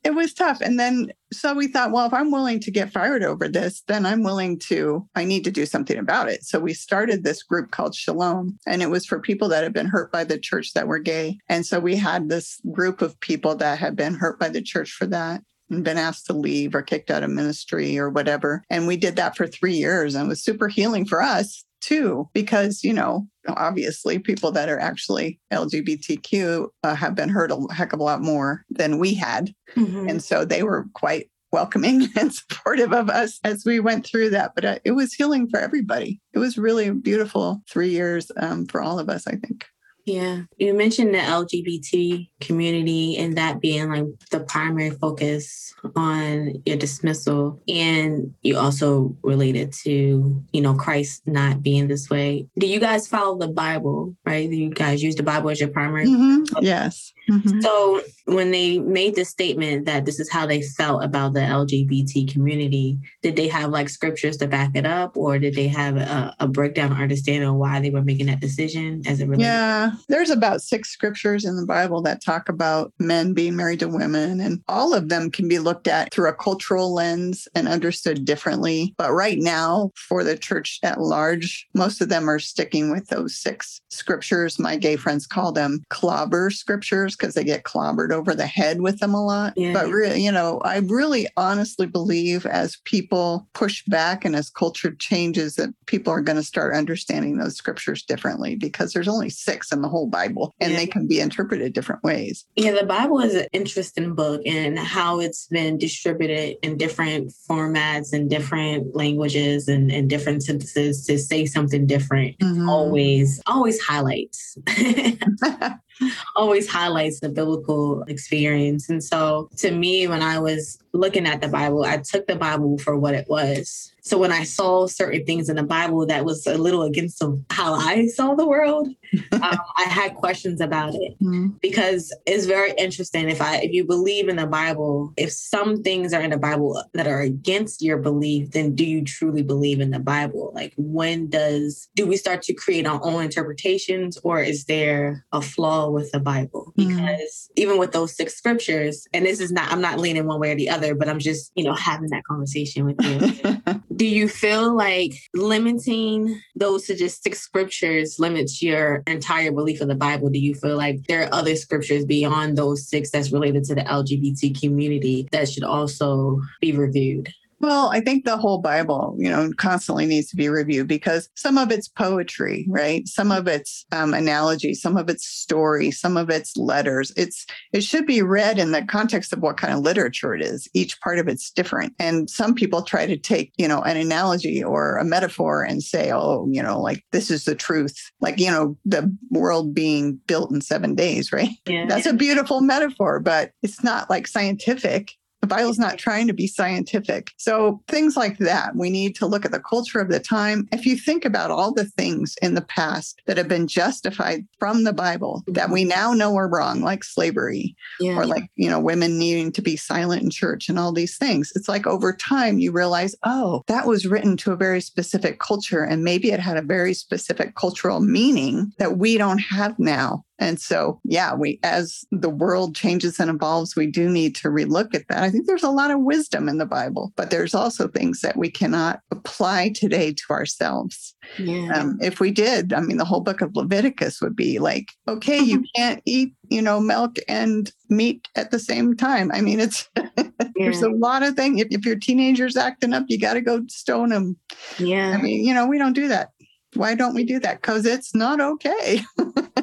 it 0.02 0.14
was 0.14 0.34
tough. 0.34 0.60
And 0.60 0.80
then 0.80 1.12
so 1.32 1.54
we 1.54 1.68
thought, 1.68 1.92
well, 1.92 2.06
if 2.06 2.12
I'm 2.12 2.32
willing 2.32 2.58
to 2.60 2.70
get 2.70 2.92
fired 2.92 3.22
over 3.22 3.48
this, 3.48 3.82
then 3.86 4.06
I'm 4.06 4.24
willing 4.24 4.58
to, 4.60 5.08
I 5.14 5.24
need 5.24 5.44
to 5.44 5.50
do 5.50 5.66
something 5.66 5.98
about 5.98 6.28
it. 6.28 6.44
So 6.44 6.58
we 6.58 6.74
started 6.74 7.22
this 7.22 7.42
group 7.42 7.70
called 7.70 7.94
Shalom, 7.94 8.58
and 8.66 8.82
it 8.82 8.90
was 8.90 9.06
for 9.06 9.20
people 9.20 9.48
that 9.48 9.62
had 9.62 9.72
been 9.72 9.86
hurt 9.86 10.10
by 10.12 10.24
the 10.24 10.38
church 10.38 10.72
that 10.74 10.88
were 10.88 10.98
gay. 10.98 11.38
And 11.48 11.64
so 11.64 11.80
we 11.80 11.96
had 11.96 12.28
this 12.28 12.60
group 12.72 13.02
of 13.02 13.18
people 13.20 13.54
that 13.56 13.78
had 13.78 13.96
been 13.96 14.14
hurt 14.14 14.38
by 14.38 14.48
the 14.48 14.62
church 14.62 14.90
for 14.90 15.06
that 15.06 15.42
been 15.70 15.98
asked 15.98 16.26
to 16.26 16.32
leave 16.32 16.74
or 16.74 16.82
kicked 16.82 17.10
out 17.10 17.22
of 17.22 17.30
ministry 17.30 17.98
or 17.98 18.10
whatever. 18.10 18.62
And 18.70 18.86
we 18.86 18.96
did 18.96 19.16
that 19.16 19.36
for 19.36 19.46
three 19.46 19.74
years 19.74 20.14
and 20.14 20.26
it 20.26 20.28
was 20.28 20.42
super 20.42 20.68
healing 20.68 21.04
for 21.04 21.22
us 21.22 21.64
too, 21.80 22.28
because, 22.32 22.82
you 22.82 22.92
know, 22.92 23.26
obviously 23.48 24.18
people 24.18 24.50
that 24.52 24.68
are 24.68 24.78
actually 24.78 25.38
LGBTQ 25.52 26.68
uh, 26.82 26.94
have 26.94 27.14
been 27.14 27.28
hurt 27.28 27.50
a 27.50 27.66
heck 27.72 27.92
of 27.92 28.00
a 28.00 28.02
lot 28.02 28.22
more 28.22 28.64
than 28.70 28.98
we 28.98 29.14
had. 29.14 29.52
Mm-hmm. 29.76 30.08
And 30.08 30.22
so 30.22 30.44
they 30.44 30.62
were 30.62 30.86
quite 30.94 31.28
welcoming 31.52 32.08
and 32.16 32.34
supportive 32.34 32.92
of 32.92 33.10
us 33.10 33.38
as 33.44 33.64
we 33.64 33.80
went 33.80 34.06
through 34.06 34.30
that. 34.30 34.52
But 34.54 34.64
uh, 34.64 34.78
it 34.84 34.92
was 34.92 35.12
healing 35.14 35.48
for 35.48 35.60
everybody. 35.60 36.20
It 36.32 36.38
was 36.38 36.58
really 36.58 36.90
beautiful 36.90 37.62
three 37.70 37.90
years 37.90 38.30
um, 38.36 38.66
for 38.66 38.80
all 38.80 38.98
of 38.98 39.08
us, 39.08 39.26
I 39.26 39.36
think. 39.36 39.66
Yeah. 40.04 40.42
You 40.58 40.74
mentioned 40.74 41.14
the 41.14 41.18
LGBT 41.18 42.28
community 42.40 43.16
and 43.16 43.36
that 43.36 43.60
being 43.60 43.90
like 43.90 44.04
the 44.30 44.40
primary 44.40 44.90
focus 44.90 45.74
on 45.96 46.62
your 46.66 46.76
dismissal. 46.76 47.60
And 47.68 48.34
you 48.42 48.58
also 48.58 49.16
related 49.22 49.72
to, 49.84 50.42
you 50.52 50.60
know, 50.60 50.74
Christ 50.74 51.22
not 51.26 51.62
being 51.62 51.88
this 51.88 52.10
way. 52.10 52.46
Do 52.58 52.66
you 52.66 52.80
guys 52.80 53.08
follow 53.08 53.38
the 53.38 53.48
Bible, 53.48 54.14
right? 54.26 54.48
Do 54.48 54.56
you 54.56 54.70
guys 54.70 55.02
use 55.02 55.14
the 55.14 55.22
Bible 55.22 55.50
as 55.50 55.60
your 55.60 55.70
primary? 55.70 56.06
Mm-hmm. 56.06 56.62
Yes. 56.62 57.12
Mm-hmm. 57.30 57.60
So 57.60 58.02
when 58.26 58.50
they 58.50 58.78
made 58.78 59.14
the 59.14 59.24
statement 59.24 59.86
that 59.86 60.04
this 60.04 60.20
is 60.20 60.30
how 60.30 60.46
they 60.46 60.62
felt 60.62 61.02
about 61.02 61.32
the 61.32 61.40
LGBT 61.40 62.30
community, 62.30 62.98
did 63.22 63.36
they 63.36 63.48
have 63.48 63.70
like 63.70 63.88
scriptures 63.88 64.36
to 64.38 64.46
back 64.46 64.72
it 64.74 64.84
up, 64.84 65.16
or 65.16 65.38
did 65.38 65.54
they 65.54 65.68
have 65.68 65.96
a, 65.96 66.34
a 66.40 66.48
breakdown 66.48 66.92
or 66.92 66.96
understanding 66.96 67.48
of 67.48 67.54
why 67.54 67.80
they 67.80 67.90
were 67.90 68.02
making 68.02 68.26
that 68.26 68.40
decision 68.40 69.02
as 69.06 69.20
it 69.20 69.28
relates? 69.28 69.44
Yeah, 69.44 69.92
there's 70.08 70.30
about 70.30 70.62
six 70.62 70.90
scriptures 70.90 71.44
in 71.44 71.56
the 71.56 71.66
Bible 71.66 72.02
that 72.02 72.22
talk 72.22 72.48
about 72.48 72.92
men 72.98 73.32
being 73.34 73.56
married 73.56 73.80
to 73.80 73.88
women, 73.88 74.40
and 74.40 74.62
all 74.68 74.94
of 74.94 75.08
them 75.08 75.30
can 75.30 75.48
be 75.48 75.58
looked 75.58 75.88
at 75.88 76.12
through 76.12 76.28
a 76.28 76.34
cultural 76.34 76.92
lens 76.92 77.48
and 77.54 77.68
understood 77.68 78.24
differently. 78.24 78.94
But 78.98 79.12
right 79.12 79.38
now, 79.38 79.90
for 79.94 80.24
the 80.24 80.36
church 80.36 80.78
at 80.82 81.00
large, 81.00 81.66
most 81.74 82.00
of 82.00 82.08
them 82.08 82.28
are 82.28 82.38
sticking 82.38 82.90
with 82.90 83.08
those 83.08 83.36
six 83.36 83.80
scriptures. 83.90 84.58
My 84.58 84.76
gay 84.76 84.96
friends 84.96 85.26
call 85.26 85.52
them 85.52 85.82
clobber 85.90 86.50
scriptures 86.50 87.16
because 87.16 87.34
they 87.34 87.44
get 87.44 87.64
clobbered 87.64 88.12
over 88.12 88.34
the 88.34 88.46
head 88.46 88.80
with 88.80 88.98
them 88.98 89.14
a 89.14 89.24
lot. 89.24 89.54
Yeah. 89.56 89.72
But 89.72 89.88
really, 89.88 90.22
you 90.22 90.32
know, 90.32 90.60
I 90.64 90.78
really 90.78 91.26
honestly 91.36 91.86
believe 91.86 92.46
as 92.46 92.78
people 92.84 93.48
push 93.54 93.84
back 93.86 94.24
and 94.24 94.34
as 94.36 94.50
culture 94.50 94.94
changes 94.94 95.56
that 95.56 95.74
people 95.86 96.12
are 96.12 96.20
going 96.20 96.36
to 96.36 96.42
start 96.42 96.74
understanding 96.74 97.38
those 97.38 97.56
scriptures 97.56 98.02
differently 98.02 98.56
because 98.56 98.92
there's 98.92 99.08
only 99.08 99.30
six 99.30 99.72
in 99.72 99.80
the 99.84 99.90
whole 99.90 100.06
Bible 100.06 100.54
and 100.60 100.72
yeah. 100.72 100.78
they 100.78 100.86
can 100.86 101.06
be 101.06 101.20
interpreted 101.20 101.74
different 101.74 102.02
ways. 102.02 102.46
Yeah, 102.56 102.72
the 102.72 102.86
Bible 102.86 103.20
is 103.20 103.34
an 103.34 103.46
interesting 103.52 104.14
book 104.14 104.40
and 104.46 104.78
how 104.78 105.20
it's 105.20 105.46
been 105.48 105.76
distributed 105.76 106.56
in 106.62 106.78
different 106.78 107.32
formats 107.48 108.14
and 108.14 108.30
different 108.30 108.96
languages 108.96 109.68
and, 109.68 109.92
and 109.92 110.08
different 110.08 110.42
sentences 110.42 111.04
to 111.06 111.18
say 111.18 111.44
something 111.44 111.86
different 111.86 112.38
mm-hmm. 112.38 112.68
always 112.68 113.42
always 113.46 113.78
highlights 113.82 114.56
always 116.36 116.68
highlights 116.68 117.20
the 117.20 117.28
biblical 117.28 118.02
experience. 118.04 118.88
And 118.88 119.02
so 119.02 119.48
to 119.58 119.70
me, 119.70 120.06
when 120.06 120.22
I 120.22 120.38
was 120.38 120.78
looking 120.92 121.26
at 121.26 121.40
the 121.40 121.48
Bible, 121.48 121.84
I 121.84 121.98
took 121.98 122.26
the 122.26 122.36
Bible 122.36 122.78
for 122.78 122.96
what 122.96 123.14
it 123.14 123.26
was. 123.28 123.93
So 124.04 124.18
when 124.18 124.32
I 124.32 124.44
saw 124.44 124.86
certain 124.86 125.24
things 125.24 125.48
in 125.48 125.56
the 125.56 125.62
Bible 125.62 126.04
that 126.06 126.26
was 126.26 126.46
a 126.46 126.58
little 126.58 126.82
against 126.82 127.22
how 127.50 127.74
I 127.74 128.06
saw 128.08 128.34
the 128.34 128.46
world, 128.46 128.88
um, 129.32 129.58
I 129.76 129.84
had 129.84 130.14
questions 130.14 130.60
about 130.60 130.94
it 130.94 131.12
mm-hmm. 131.22 131.48
because 131.62 132.14
it's 132.26 132.44
very 132.44 132.72
interesting. 132.76 133.30
If 133.30 133.40
I 133.40 133.56
if 133.62 133.72
you 133.72 133.84
believe 133.84 134.28
in 134.28 134.36
the 134.36 134.46
Bible, 134.46 135.14
if 135.16 135.32
some 135.32 135.82
things 135.82 136.12
are 136.12 136.20
in 136.20 136.30
the 136.30 136.36
Bible 136.36 136.82
that 136.92 137.06
are 137.06 137.20
against 137.20 137.80
your 137.80 137.96
belief, 137.96 138.50
then 138.50 138.74
do 138.74 138.84
you 138.84 139.02
truly 139.04 139.42
believe 139.42 139.80
in 139.80 139.90
the 139.90 139.98
Bible? 139.98 140.52
Like 140.54 140.74
when 140.76 141.28
does 141.28 141.88
do 141.96 142.06
we 142.06 142.16
start 142.18 142.42
to 142.42 142.54
create 142.54 142.86
our 142.86 143.00
own 143.02 143.22
interpretations, 143.22 144.18
or 144.22 144.40
is 144.40 144.66
there 144.66 145.24
a 145.32 145.40
flaw 145.40 145.88
with 145.88 146.12
the 146.12 146.20
Bible? 146.20 146.63
Mm-hmm. 146.78 146.88
Because 146.88 147.50
mm-hmm. 147.50 147.62
even 147.62 147.78
with 147.78 147.92
those 147.92 148.16
six 148.16 148.34
scriptures, 148.34 149.06
and 149.12 149.24
this 149.24 149.40
is 149.40 149.52
not 149.52 149.70
I'm 149.70 149.80
not 149.80 149.98
leaning 149.98 150.26
one 150.26 150.40
way 150.40 150.52
or 150.52 150.56
the 150.56 150.70
other, 150.70 150.94
but 150.94 151.08
I'm 151.08 151.18
just 151.18 151.52
you 151.54 151.64
know 151.64 151.74
having 151.74 152.10
that 152.10 152.24
conversation 152.24 152.84
with 152.84 152.96
you. 153.00 153.80
do 153.96 154.06
you 154.06 154.28
feel 154.28 154.74
like 154.74 155.14
limiting 155.34 156.40
those 156.56 156.86
to 156.86 156.96
just 156.96 157.22
six 157.22 157.40
scriptures 157.40 158.18
limits 158.18 158.62
your 158.62 159.02
entire 159.06 159.52
belief 159.52 159.80
of 159.80 159.88
the 159.88 159.94
Bible? 159.94 160.30
Do 160.30 160.38
you 160.38 160.54
feel 160.54 160.76
like 160.76 161.06
there 161.06 161.24
are 161.24 161.34
other 161.34 161.54
scriptures 161.56 162.04
beyond 162.04 162.58
those 162.58 162.88
six 162.88 163.10
that's 163.10 163.32
related 163.32 163.64
to 163.64 163.74
the 163.74 163.82
LGBT 163.82 164.60
community 164.60 165.28
that 165.30 165.48
should 165.48 165.64
also 165.64 166.40
be 166.60 166.72
reviewed? 166.72 167.32
Well, 167.64 167.88
I 167.88 168.00
think 168.00 168.26
the 168.26 168.36
whole 168.36 168.58
Bible, 168.58 169.16
you 169.18 169.30
know, 169.30 169.50
constantly 169.56 170.04
needs 170.04 170.28
to 170.28 170.36
be 170.36 170.50
reviewed 170.50 170.86
because 170.86 171.30
some 171.34 171.56
of 171.56 171.72
it's 171.72 171.88
poetry, 171.88 172.66
right? 172.68 173.08
Some 173.08 173.32
of 173.32 173.48
it's 173.48 173.86
um, 173.90 174.12
analogy, 174.12 174.74
some 174.74 174.98
of 174.98 175.08
it's 175.08 175.26
story, 175.26 175.90
some 175.90 176.18
of 176.18 176.28
it's 176.28 176.58
letters. 176.58 177.10
It's 177.16 177.46
it 177.72 177.82
should 177.82 178.06
be 178.06 178.20
read 178.20 178.58
in 178.58 178.72
the 178.72 178.84
context 178.84 179.32
of 179.32 179.38
what 179.38 179.56
kind 179.56 179.72
of 179.72 179.80
literature 179.80 180.34
it 180.34 180.42
is. 180.42 180.68
Each 180.74 181.00
part 181.00 181.18
of 181.18 181.26
it's 181.26 181.50
different, 181.50 181.94
and 181.98 182.28
some 182.28 182.54
people 182.54 182.82
try 182.82 183.06
to 183.06 183.16
take, 183.16 183.50
you 183.56 183.66
know, 183.66 183.80
an 183.80 183.96
analogy 183.96 184.62
or 184.62 184.98
a 184.98 185.04
metaphor 185.04 185.64
and 185.64 185.82
say, 185.82 186.12
oh, 186.12 186.46
you 186.52 186.62
know, 186.62 186.78
like 186.78 187.02
this 187.12 187.30
is 187.30 187.46
the 187.46 187.54
truth, 187.54 187.96
like 188.20 188.38
you 188.38 188.50
know, 188.50 188.76
the 188.84 189.10
world 189.30 189.74
being 189.74 190.20
built 190.26 190.52
in 190.52 190.60
seven 190.60 190.94
days, 190.94 191.32
right? 191.32 191.48
Yeah. 191.66 191.86
That's 191.88 192.04
a 192.04 192.12
beautiful 192.12 192.60
metaphor, 192.60 193.20
but 193.20 193.52
it's 193.62 193.82
not 193.82 194.10
like 194.10 194.26
scientific 194.26 195.14
the 195.44 195.54
Bible's 195.54 195.78
not 195.78 195.98
trying 195.98 196.26
to 196.26 196.32
be 196.32 196.46
scientific. 196.46 197.32
So 197.36 197.82
things 197.86 198.16
like 198.16 198.38
that, 198.38 198.74
we 198.76 198.88
need 198.88 199.14
to 199.16 199.26
look 199.26 199.44
at 199.44 199.52
the 199.52 199.60
culture 199.60 200.00
of 200.00 200.08
the 200.08 200.18
time. 200.18 200.66
If 200.72 200.86
you 200.86 200.96
think 200.96 201.26
about 201.26 201.50
all 201.50 201.70
the 201.70 201.84
things 201.84 202.34
in 202.40 202.54
the 202.54 202.62
past 202.62 203.20
that 203.26 203.36
have 203.36 203.46
been 203.46 203.66
justified 203.66 204.46
from 204.58 204.84
the 204.84 204.94
Bible 204.94 205.44
that 205.48 205.68
we 205.68 205.84
now 205.84 206.14
know 206.14 206.34
are 206.36 206.48
wrong, 206.48 206.80
like 206.80 207.04
slavery 207.04 207.76
yeah. 208.00 208.16
or 208.16 208.24
like, 208.24 208.44
you 208.56 208.70
know, 208.70 208.80
women 208.80 209.18
needing 209.18 209.52
to 209.52 209.60
be 209.60 209.76
silent 209.76 210.22
in 210.22 210.30
church 210.30 210.70
and 210.70 210.78
all 210.78 210.92
these 210.92 211.18
things, 211.18 211.52
it's 211.54 211.68
like 211.68 211.86
over 211.86 212.14
time 212.14 212.58
you 212.58 212.72
realize, 212.72 213.14
oh, 213.24 213.64
that 213.66 213.86
was 213.86 214.06
written 214.06 214.38
to 214.38 214.52
a 214.52 214.56
very 214.56 214.80
specific 214.80 215.40
culture 215.40 215.84
and 215.84 216.04
maybe 216.04 216.30
it 216.30 216.40
had 216.40 216.56
a 216.56 216.62
very 216.62 216.94
specific 216.94 217.54
cultural 217.54 218.00
meaning 218.00 218.72
that 218.78 218.96
we 218.96 219.18
don't 219.18 219.40
have 219.40 219.78
now. 219.78 220.24
And 220.38 220.60
so, 220.60 221.00
yeah, 221.04 221.34
we, 221.34 221.60
as 221.62 222.04
the 222.10 222.28
world 222.28 222.74
changes 222.74 223.20
and 223.20 223.30
evolves, 223.30 223.76
we 223.76 223.86
do 223.86 224.08
need 224.08 224.34
to 224.36 224.48
relook 224.48 224.94
at 224.94 225.06
that. 225.08 225.22
I 225.22 225.30
think 225.30 225.46
there's 225.46 225.62
a 225.62 225.70
lot 225.70 225.92
of 225.92 226.00
wisdom 226.00 226.48
in 226.48 226.58
the 226.58 226.66
Bible, 226.66 227.12
but 227.16 227.30
there's 227.30 227.54
also 227.54 227.86
things 227.86 228.20
that 228.20 228.36
we 228.36 228.50
cannot 228.50 229.00
apply 229.12 229.70
today 229.74 230.12
to 230.12 230.24
ourselves. 230.30 231.14
Yeah. 231.38 231.72
Um, 231.72 231.98
if 232.00 232.18
we 232.18 232.32
did, 232.32 232.72
I 232.72 232.80
mean, 232.80 232.96
the 232.96 233.04
whole 233.04 233.20
book 233.20 233.40
of 233.42 233.54
Leviticus 233.54 234.20
would 234.20 234.34
be 234.34 234.58
like, 234.58 234.88
okay, 235.06 235.38
you 235.38 235.64
can't 235.76 236.02
eat, 236.04 236.34
you 236.48 236.60
know, 236.60 236.80
milk 236.80 237.16
and 237.28 237.70
meat 237.88 238.26
at 238.34 238.50
the 238.50 238.58
same 238.58 238.96
time. 238.96 239.30
I 239.32 239.40
mean, 239.40 239.60
it's, 239.60 239.88
yeah. 239.96 240.24
there's 240.56 240.82
a 240.82 240.90
lot 240.90 241.22
of 241.22 241.34
things. 241.34 241.60
If, 241.60 241.68
if 241.70 241.86
your 241.86 241.96
teenager's 241.96 242.56
acting 242.56 242.92
up, 242.92 243.04
you 243.08 243.20
got 243.20 243.34
to 243.34 243.40
go 243.40 243.62
stone 243.68 244.08
them. 244.08 244.36
Yeah. 244.78 245.10
I 245.10 245.22
mean, 245.22 245.44
you 245.44 245.54
know, 245.54 245.66
we 245.66 245.78
don't 245.78 245.92
do 245.92 246.08
that. 246.08 246.30
Why 246.74 246.96
don't 246.96 247.14
we 247.14 247.24
do 247.24 247.38
that? 247.38 247.62
Because 247.62 247.86
it's 247.86 248.16
not 248.16 248.40
okay. 248.40 249.00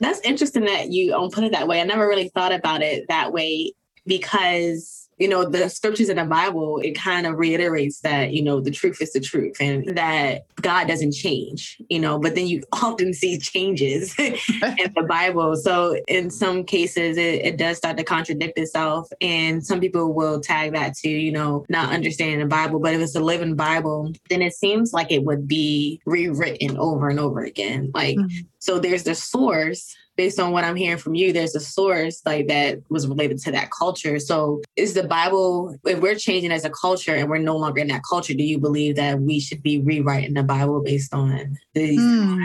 That's 0.00 0.20
interesting 0.20 0.64
that 0.64 0.90
you 0.90 1.14
um, 1.14 1.30
put 1.30 1.44
it 1.44 1.52
that 1.52 1.68
way. 1.68 1.80
I 1.80 1.84
never 1.84 2.08
really 2.08 2.28
thought 2.30 2.52
about 2.52 2.82
it 2.82 3.04
that 3.08 3.32
way 3.32 3.74
because 4.06 5.09
you 5.20 5.28
know, 5.28 5.44
the 5.44 5.68
scriptures 5.68 6.08
in 6.08 6.16
the 6.16 6.24
Bible, 6.24 6.80
it 6.82 6.92
kind 6.92 7.26
of 7.26 7.36
reiterates 7.36 8.00
that, 8.00 8.32
you 8.32 8.42
know, 8.42 8.58
the 8.58 8.70
truth 8.70 9.02
is 9.02 9.12
the 9.12 9.20
truth 9.20 9.58
and 9.60 9.86
that 9.94 10.46
God 10.62 10.88
doesn't 10.88 11.12
change, 11.12 11.76
you 11.90 12.00
know, 12.00 12.18
but 12.18 12.34
then 12.34 12.46
you 12.46 12.62
often 12.72 13.12
see 13.12 13.38
changes 13.38 14.14
in 14.18 14.92
the 14.96 15.04
Bible. 15.06 15.56
So 15.56 16.00
in 16.08 16.30
some 16.30 16.64
cases, 16.64 17.18
it, 17.18 17.44
it, 17.44 17.60
does 17.60 17.76
start 17.76 17.98
to 17.98 18.04
contradict 18.04 18.58
itself. 18.58 19.10
And 19.20 19.64
some 19.64 19.80
people 19.80 20.14
will 20.14 20.40
tag 20.40 20.72
that 20.72 20.94
to, 20.98 21.10
you 21.10 21.32
know, 21.32 21.66
not 21.68 21.92
understanding 21.92 22.38
the 22.38 22.46
Bible. 22.46 22.80
But 22.80 22.94
if 22.94 23.02
it's 23.02 23.14
a 23.14 23.20
living 23.20 23.54
Bible, 23.54 24.14
then 24.30 24.40
it 24.40 24.54
seems 24.54 24.94
like 24.94 25.12
it 25.12 25.24
would 25.24 25.46
be 25.46 26.00
rewritten 26.06 26.78
over 26.78 27.10
and 27.10 27.20
over 27.20 27.40
again. 27.40 27.90
Like, 27.92 28.16
mm-hmm. 28.16 28.46
so 28.58 28.78
there's 28.78 29.02
the 29.02 29.14
source 29.14 29.94
based 30.20 30.38
on 30.38 30.52
what 30.52 30.64
I'm 30.64 30.76
hearing 30.76 30.98
from 30.98 31.14
you, 31.14 31.32
there's 31.32 31.54
a 31.54 31.60
source 31.60 32.20
like 32.26 32.46
that 32.48 32.82
was 32.90 33.08
related 33.08 33.38
to 33.38 33.52
that 33.52 33.70
culture. 33.70 34.18
So 34.18 34.60
is 34.76 34.92
the 34.92 35.04
Bible, 35.04 35.74
if 35.86 35.98
we're 36.00 36.14
changing 36.14 36.52
as 36.52 36.62
a 36.66 36.68
culture 36.68 37.14
and 37.14 37.30
we're 37.30 37.38
no 37.38 37.56
longer 37.56 37.80
in 37.80 37.88
that 37.88 38.02
culture, 38.06 38.34
do 38.34 38.44
you 38.44 38.58
believe 38.58 38.96
that 38.96 39.22
we 39.22 39.40
should 39.40 39.62
be 39.62 39.80
rewriting 39.80 40.34
the 40.34 40.42
Bible 40.42 40.82
based 40.84 41.14
on 41.14 41.56
these 41.72 41.98
hmm. 41.98 42.42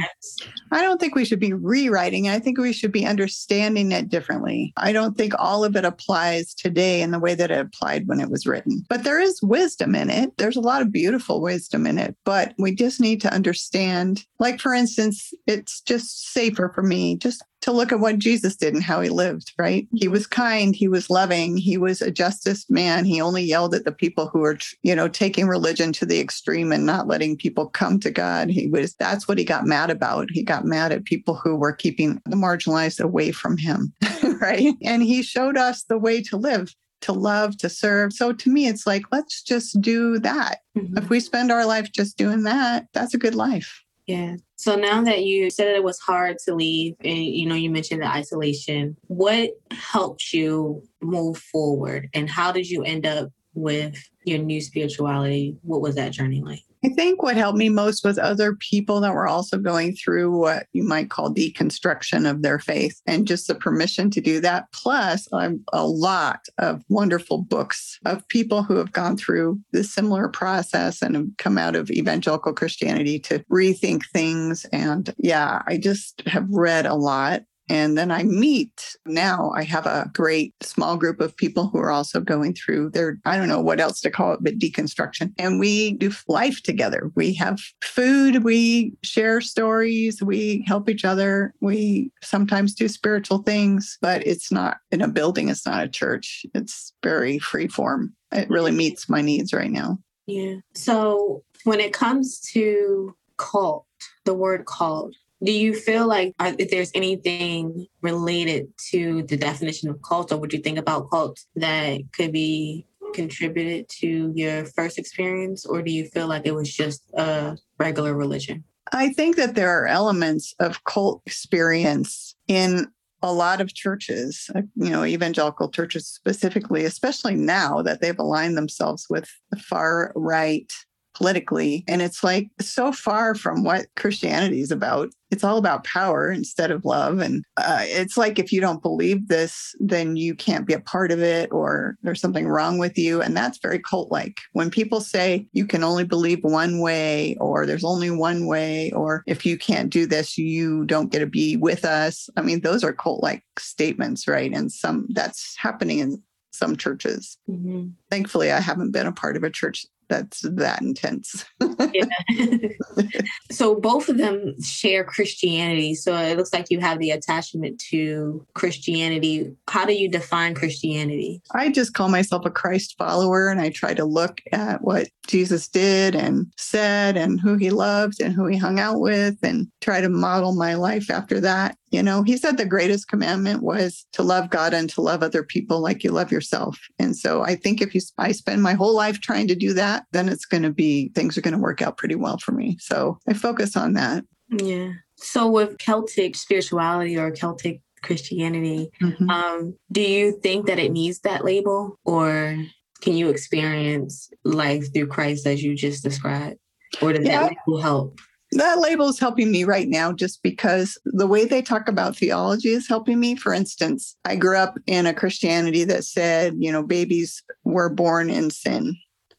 I 0.72 0.82
don't 0.82 1.02
think 1.02 1.16
we 1.16 1.26
should 1.26 1.40
be 1.40 1.52
rewriting. 1.52 2.30
I 2.30 2.40
think 2.40 2.58
we 2.58 2.72
should 2.72 2.94
be 2.94 3.06
understanding 3.06 3.92
it 3.92 4.08
differently. 4.08 4.72
I 4.78 4.94
don't 4.94 5.18
think 5.18 5.34
all 5.38 5.66
of 5.66 5.76
it 5.76 5.84
applies 5.84 6.54
today 6.54 7.02
in 7.02 7.12
the 7.12 7.20
way 7.20 7.36
that 7.36 7.52
it 7.52 7.60
applied 7.60 8.08
when 8.08 8.22
it 8.22 8.30
was 8.30 8.46
written. 8.46 8.86
But 8.88 9.04
there 9.04 9.20
is 9.20 9.42
wisdom 9.42 9.96
in 9.96 10.10
it. 10.10 10.38
There's 10.38 10.56
a 10.56 10.62
lot 10.62 10.82
of 10.82 10.94
beautiful 10.94 11.42
wisdom 11.42 11.86
in 11.86 11.98
it, 11.98 12.16
but 12.24 12.54
we 12.58 12.74
just 12.74 13.02
need 13.02 13.20
to 13.22 13.34
understand. 13.34 14.26
Like, 14.40 14.62
for 14.62 14.74
instance, 14.74 15.34
it's 15.46 15.82
just 15.82 16.32
safer 16.32 16.72
for 16.74 16.84
me 16.84 17.18
just 17.18 17.44
to 17.66 17.72
look 17.72 17.92
at 17.92 18.00
what 18.00 18.20
Jesus 18.20 18.56
did 18.56 18.76
and 18.76 18.84
how 18.84 19.02
he 19.02 19.10
lived, 19.10 19.52
right? 19.58 19.88
He 19.92 20.08
was 20.08 20.28
kind, 20.28 20.76
he 20.76 20.88
was 20.88 21.10
loving, 21.10 21.58
he 21.58 21.80
was 21.80 22.00
a 22.00 22.12
justice 22.12 22.70
man. 22.70 23.06
He 23.06 23.20
only 23.20 23.42
yelled 23.42 23.74
at 23.74 23.86
the 23.86 23.92
people 23.92 24.28
who 24.28 24.42
were, 24.42 24.60
you 24.84 24.96
know, 24.96 25.08
taking 25.08 25.48
religion 25.48 25.92
to 25.94 26.06
the 26.06 26.20
extreme 26.20 26.72
and 26.72 26.86
not 26.86 27.08
letting 27.08 27.36
people 27.36 27.68
come 27.68 28.00
to 28.02 28.12
God. 28.12 28.52
He 28.52 28.68
was 28.68 28.94
that's 28.94 29.28
what 29.28 29.40
he 29.40 29.44
got 29.44 29.66
mad 29.66 29.90
about. 29.90 30.30
He 30.30 30.44
got 30.44 30.64
mad 30.64 30.92
at 30.92 31.06
people 31.06 31.34
who 31.34 31.56
were 31.56 31.74
keeping 31.74 32.22
the 32.26 32.36
marginalized 32.36 33.00
away 33.00 33.32
from 33.32 33.58
him, 33.58 33.92
right? 34.40 34.76
And 34.84 35.02
he 35.02 35.24
showed 35.24 35.58
us 35.58 35.86
the 35.86 35.98
way 35.98 36.22
to 36.22 36.38
live 36.38 36.72
to 37.02 37.14
love, 37.14 37.58
to 37.58 37.70
serve. 37.70 38.14
So 38.14 38.32
to 38.32 38.50
me, 38.50 38.68
it's 38.68 38.88
like, 38.88 39.04
let's 39.12 39.44
just 39.44 39.80
do 39.80 40.18
that. 40.20 40.60
Mm-hmm. 40.76 40.98
If 40.98 41.10
we 41.10 41.20
spend 41.20 41.52
our 41.52 41.66
life 41.66 41.92
just 41.92 42.18
doing 42.18 42.44
that, 42.44 42.88
that's 42.94 43.14
a 43.14 43.20
good 43.20 43.36
life. 43.36 43.84
Yeah. 44.08 44.38
So 44.58 44.76
now 44.76 45.04
that 45.04 45.24
you 45.24 45.50
said 45.50 45.68
that 45.68 45.76
it 45.76 45.84
was 45.84 46.00
hard 46.00 46.38
to 46.46 46.56
leave 46.56 46.96
and 47.04 47.24
you 47.24 47.46
know 47.46 47.56
you 47.56 47.70
mentioned 47.70 48.02
the 48.02 48.08
isolation, 48.08 48.96
what 49.08 49.52
helped 49.72 50.34
you 50.34 50.84
move 51.02 51.38
forward 51.38 52.10
and 52.14 52.30
how 52.30 52.52
did 52.52 52.70
you 52.70 52.84
end 52.84 53.06
up 53.06 53.30
with 53.54 54.02
your 54.24 54.40
new 54.40 54.62
spirituality? 54.62 55.58
What 55.62 55.82
was 55.82 55.96
that 55.96 56.12
journey 56.12 56.42
like? 56.42 56.62
I 56.86 56.90
think 56.90 57.24
what 57.24 57.36
helped 57.36 57.58
me 57.58 57.70
most 57.70 58.04
was 58.04 58.20
other 58.20 58.54
people 58.58 59.00
that 59.00 59.16
were 59.16 59.28
also 59.28 59.58
going 59.58 59.96
through 59.96 60.38
what 60.38 60.68
you 60.72 60.84
might 60.84 61.10
call 61.10 61.34
deconstruction 61.34 62.30
of 62.30 62.44
their 62.44 62.60
faith 62.60 63.02
and 63.08 63.26
just 63.26 63.48
the 63.48 63.56
permission 63.56 64.12
to 64.12 64.22
do 64.22 64.40
that. 64.42 64.72
Plus, 64.72 65.28
a 65.34 65.88
lot 65.88 66.42
of 66.60 66.84
wonderful 66.88 67.40
books 67.40 68.00
of 68.06 68.28
people 68.28 68.62
who 68.62 68.76
have 68.76 68.92
gone 68.92 69.18
through 69.18 69.60
this 69.72 69.92
similar 69.92 70.30
process 70.30 71.02
and 71.02 71.16
have 71.16 71.26
come 71.40 71.58
out 71.58 71.76
of 71.76 71.90
evangelical 71.90 72.54
Christianity 72.54 73.18
to 73.22 73.40
rethink 73.52 74.04
things. 74.14 74.68
And 74.72 75.12
yeah, 75.18 75.64
I 75.66 75.78
just 75.78 76.22
have 76.28 76.46
read 76.52 76.86
a 76.86 76.94
lot 76.94 77.42
and 77.70 77.98
then 77.98 78.12
I 78.12 78.24
meet 78.24 78.96
now, 79.06 79.52
I 79.56 79.64
have 79.64 79.86
a 79.86 80.10
great 80.14 80.54
small 80.62 80.98
group 80.98 81.20
of 81.20 81.36
people 81.36 81.68
who 81.68 81.80
are 81.80 81.92
also 81.92 82.20
going 82.20 82.54
through 82.54 82.92
their, 82.92 83.18
I 83.26 83.38
don't 83.38 83.48
know 83.48 83.62
what 83.62 83.80
else 83.80 84.02
to 84.02 84.12
call 84.12 84.34
it, 84.34 84.40
but 84.44 84.60
deconstruction. 84.60 85.34
And 85.40 85.60
we 85.60 85.94
do 85.94 86.12
life 86.28 86.62
together. 86.62 87.12
We 87.16 87.34
have 87.36 87.60
food, 87.84 88.44
we 88.44 88.94
share 89.04 89.42
stories, 89.42 90.22
we 90.22 90.64
help 90.68 90.90
each 90.90 91.06
other. 91.06 91.54
We 91.60 92.12
sometimes 92.22 92.76
do 92.76 92.88
spiritual 92.88 93.40
things, 93.40 93.98
but 94.02 94.26
it's 94.26 94.52
not 94.52 94.78
in 94.92 95.02
a 95.02 95.08
building, 95.08 95.50
it's 95.50 95.66
not 95.66 95.84
a 95.84 95.90
church. 95.90 96.46
It's 96.54 96.94
very 97.02 97.40
free 97.40 97.68
form. 97.68 98.14
It 98.32 98.50
really 98.50 98.72
meets 98.72 99.10
my 99.10 99.22
needs 99.22 99.54
right 99.54 99.72
now. 99.72 99.98
Yeah. 100.28 100.56
So 100.74 101.44
when 101.64 101.80
it 101.80 101.94
comes 101.94 102.40
to 102.54 103.16
cult, 103.38 103.86
the 104.26 104.34
word 104.34 104.66
cult, 104.66 105.14
do 105.44 105.52
you 105.52 105.74
feel 105.74 106.08
like 106.08 106.34
uh, 106.40 106.54
if 106.58 106.72
there's 106.72 106.92
anything 106.96 107.88
related 108.02 108.68
to 108.92 109.24
the 109.24 109.38
definition 109.38 109.90
of 109.90 110.02
cult, 110.02 110.32
or 110.32 110.38
would 110.38 110.54
you 110.54 110.60
think 110.60 110.78
about 110.78 111.10
cults 111.10 111.48
that 111.56 112.02
could 112.14 112.32
be 112.32 112.86
contributed 113.14 113.88
to 113.90 114.32
your 114.36 114.66
first 114.66 114.98
experience, 114.98 115.66
or 115.66 115.82
do 115.82 115.92
you 115.92 116.06
feel 116.06 116.28
like 116.28 116.46
it 116.46 116.56
was 116.56 116.74
just 116.74 117.04
a 117.14 117.58
regular 117.80 118.14
religion? 118.14 118.64
I 118.92 119.14
think 119.14 119.36
that 119.38 119.56
there 119.56 119.70
are 119.70 119.88
elements 119.88 120.54
of 120.60 120.84
cult 120.84 121.22
experience 121.26 122.36
in 122.48 122.88
a 123.22 123.34
lot 123.34 123.60
of 123.60 123.74
churches, 123.74 124.50
uh, 124.56 124.62
you 124.76 124.90
know, 124.90 125.04
evangelical 125.04 125.70
churches 125.70 126.08
specifically, 126.08 126.86
especially 126.86 127.36
now 127.36 127.82
that 127.82 128.00
they've 128.00 128.20
aligned 128.20 128.56
themselves 128.56 129.08
with 129.10 129.28
the 129.50 129.58
far 129.58 130.12
right 130.16 130.72
politically. 131.16 131.84
And 131.88 132.02
it's 132.02 132.24
like 132.24 132.50
so 132.60 132.92
far 132.92 133.36
from 133.36 133.64
what 133.64 133.88
Christianity 133.96 134.62
is 134.62 134.72
about. 134.72 135.10
It's 135.32 135.44
all 135.44 135.58
about 135.58 135.84
power 135.84 136.32
instead 136.32 136.72
of 136.72 136.86
love. 136.86 137.20
And 137.20 137.44
uh, 137.58 137.82
it's 137.82 138.16
like 138.16 138.38
if 138.38 138.52
you 138.52 138.62
don't 138.62 138.82
believe 138.82 139.28
this, 139.28 139.74
then 139.80 140.16
you 140.16 140.36
can't 140.36 140.68
be 140.68 140.74
a 140.74 140.80
part 140.80 141.12
of 141.12 141.22
it 141.22 141.52
or 141.52 141.96
there's 142.04 142.22
something 142.22 142.48
wrong 142.48 142.78
with 142.78 142.98
you. 142.98 143.22
And 143.22 143.36
that's 143.36 143.58
very 143.58 143.80
cult 143.80 144.12
like. 144.12 144.42
When 144.54 144.70
people 144.70 145.02
say 145.02 145.48
you 145.54 145.66
can 145.66 145.84
only 145.84 146.04
believe 146.04 146.40
one 146.44 146.80
way 146.80 147.36
or 147.40 147.66
there's 147.66 147.84
only 147.84 148.12
one 148.12 148.46
way, 148.46 148.92
or 148.92 149.24
if 149.26 149.46
you 149.46 149.58
can't 149.58 149.90
do 149.90 150.06
this, 150.06 150.38
you 150.38 150.86
don't 150.86 151.12
get 151.12 151.20
to 151.20 151.28
be 151.28 151.58
with 151.58 151.86
us. 151.86 152.30
I 152.38 152.42
mean, 152.42 152.62
those 152.62 152.84
are 152.84 152.94
cult 152.94 153.24
like 153.24 153.44
statements, 153.58 154.28
right? 154.28 154.54
And 154.54 154.72
some 154.72 155.08
that's 155.10 155.56
happening 155.58 156.00
in 156.00 156.22
some 156.56 156.76
churches. 156.76 157.38
Mm-hmm. 157.50 157.88
Thankfully, 158.10 158.52
I 158.52 158.60
haven't 158.60 158.92
been 158.92 159.08
a 159.08 159.12
part 159.12 159.36
of 159.36 159.44
a 159.44 159.50
church 159.50 159.86
that's 160.10 160.42
that 160.42 160.82
intense. 160.82 161.46
so 163.52 163.76
both 163.76 164.10
of 164.10 164.18
them 164.18 164.62
share 164.62 165.04
Christianity. 165.04 165.96
So 165.96 166.16
it 166.16 166.38
looks 166.38 166.54
like 166.54 166.68
you 166.70 166.80
have 166.80 167.00
the 167.00 167.12
attachment 167.12 167.80
to 167.90 168.46
Christianity. 168.54 169.56
How 169.68 169.86
do 169.86 169.94
you 169.94 170.10
define 170.10 170.56
Christianity? 170.56 171.42
I 171.54 171.70
just 171.72 171.94
call 171.94 172.10
myself 172.10 172.46
a 172.46 172.52
Christ 172.52 172.96
follower 172.98 173.50
and 173.50 173.60
I 173.60 173.70
try 173.70 173.94
to 173.94 174.06
look 174.06 174.42
at 174.52 174.82
what 174.82 175.08
Jesus 175.28 175.68
did 175.68 176.16
and 176.16 176.48
said 176.58 177.18
and 177.18 177.40
who 177.40 177.56
he 177.56 177.70
loved 177.70 178.22
and 178.22 178.34
who 178.34 178.48
he 178.48 178.58
hung 178.58 178.80
out 178.80 179.00
with 179.00 179.38
and 179.44 179.68
try 179.82 180.02
to 180.02 180.10
model 180.10 180.56
my 180.56 180.76
life 180.76 181.10
after 181.10 181.40
that. 181.42 181.78
You 181.96 182.04
know, 182.04 182.24
he 182.24 182.36
said 182.36 182.58
the 182.58 182.66
greatest 182.66 183.08
commandment 183.08 183.64
was 183.64 184.06
to 184.12 184.22
love 184.22 184.50
God 184.50 184.74
and 184.74 184.90
to 184.90 185.00
love 185.00 185.24
other 185.24 185.44
people 185.44 185.80
like 185.80 186.04
you 186.04 186.12
love 186.12 186.30
yourself. 186.30 186.78
And 187.00 187.16
so 187.16 187.42
I 187.42 187.56
think 187.56 187.82
if 187.82 187.96
you 187.96 188.02
I 188.18 188.34
spend 188.34 188.62
my 188.62 188.74
whole 188.74 188.94
life 188.94 189.22
trying 189.22 189.48
to 189.48 189.56
do 189.56 189.72
that, 189.76 190.04
then 190.12 190.28
it's 190.28 190.44
going 190.44 190.64
to 190.64 190.72
be 190.72 191.08
things 191.16 191.38
are 191.38 191.42
going 191.42 191.54
to 191.54 191.58
work 191.58 191.82
out 191.82 191.96
pretty 191.96 192.16
well 192.16 192.38
for 192.38 192.52
me. 192.52 192.78
So 192.82 193.18
I 193.30 193.34
focus 193.34 193.78
on 193.78 193.94
that. 193.94 194.26
Yeah. 194.50 194.92
So 195.16 195.50
with 195.50 195.78
Celtic 195.78 196.36
spirituality 196.36 197.18
or 197.18 197.32
Celtic 197.32 197.80
Christianity, 198.02 198.90
mm-hmm. 199.02 199.30
um, 199.30 199.78
do 199.90 200.02
you 200.02 200.38
think 200.44 200.68
that 200.68 200.80
it 200.80 200.92
needs 200.92 201.20
that 201.20 201.46
label 201.46 201.98
or 202.04 202.58
can 203.00 203.16
you 203.16 203.30
experience 203.30 204.30
life 204.44 204.94
through 204.94 205.08
Christ 205.08 205.48
as 205.48 205.64
you 205.64 205.78
just 205.78 206.04
described? 206.04 206.58
Or 207.02 207.14
does 207.14 207.26
yeah. 207.26 207.44
that 207.44 207.56
label 207.68 207.82
help? 207.82 208.20
That 208.52 208.80
label 208.80 209.10
is 209.10 209.20
helping 209.20 209.52
me 209.52 209.64
right 209.64 209.88
now 209.88 210.14
just 210.14 210.42
because 210.44 210.98
the 211.06 211.28
way 211.28 211.46
they 211.46 211.62
talk 211.62 211.88
about 211.88 212.16
theology 212.16 212.70
is 212.70 212.88
helping 212.88 213.20
me. 213.20 213.36
For 213.36 213.54
instance, 213.54 214.16
I 214.24 214.36
grew 214.36 214.58
up 214.58 214.78
in 214.88 215.06
a 215.06 215.14
Christianity 215.14 215.84
that 215.86 216.06
said, 216.06 216.56
you 216.58 216.72
know, 216.72 216.84
babies 216.84 217.44
were 217.64 217.90
born 217.90 218.30
in 218.30 218.50
sin. 218.52 218.96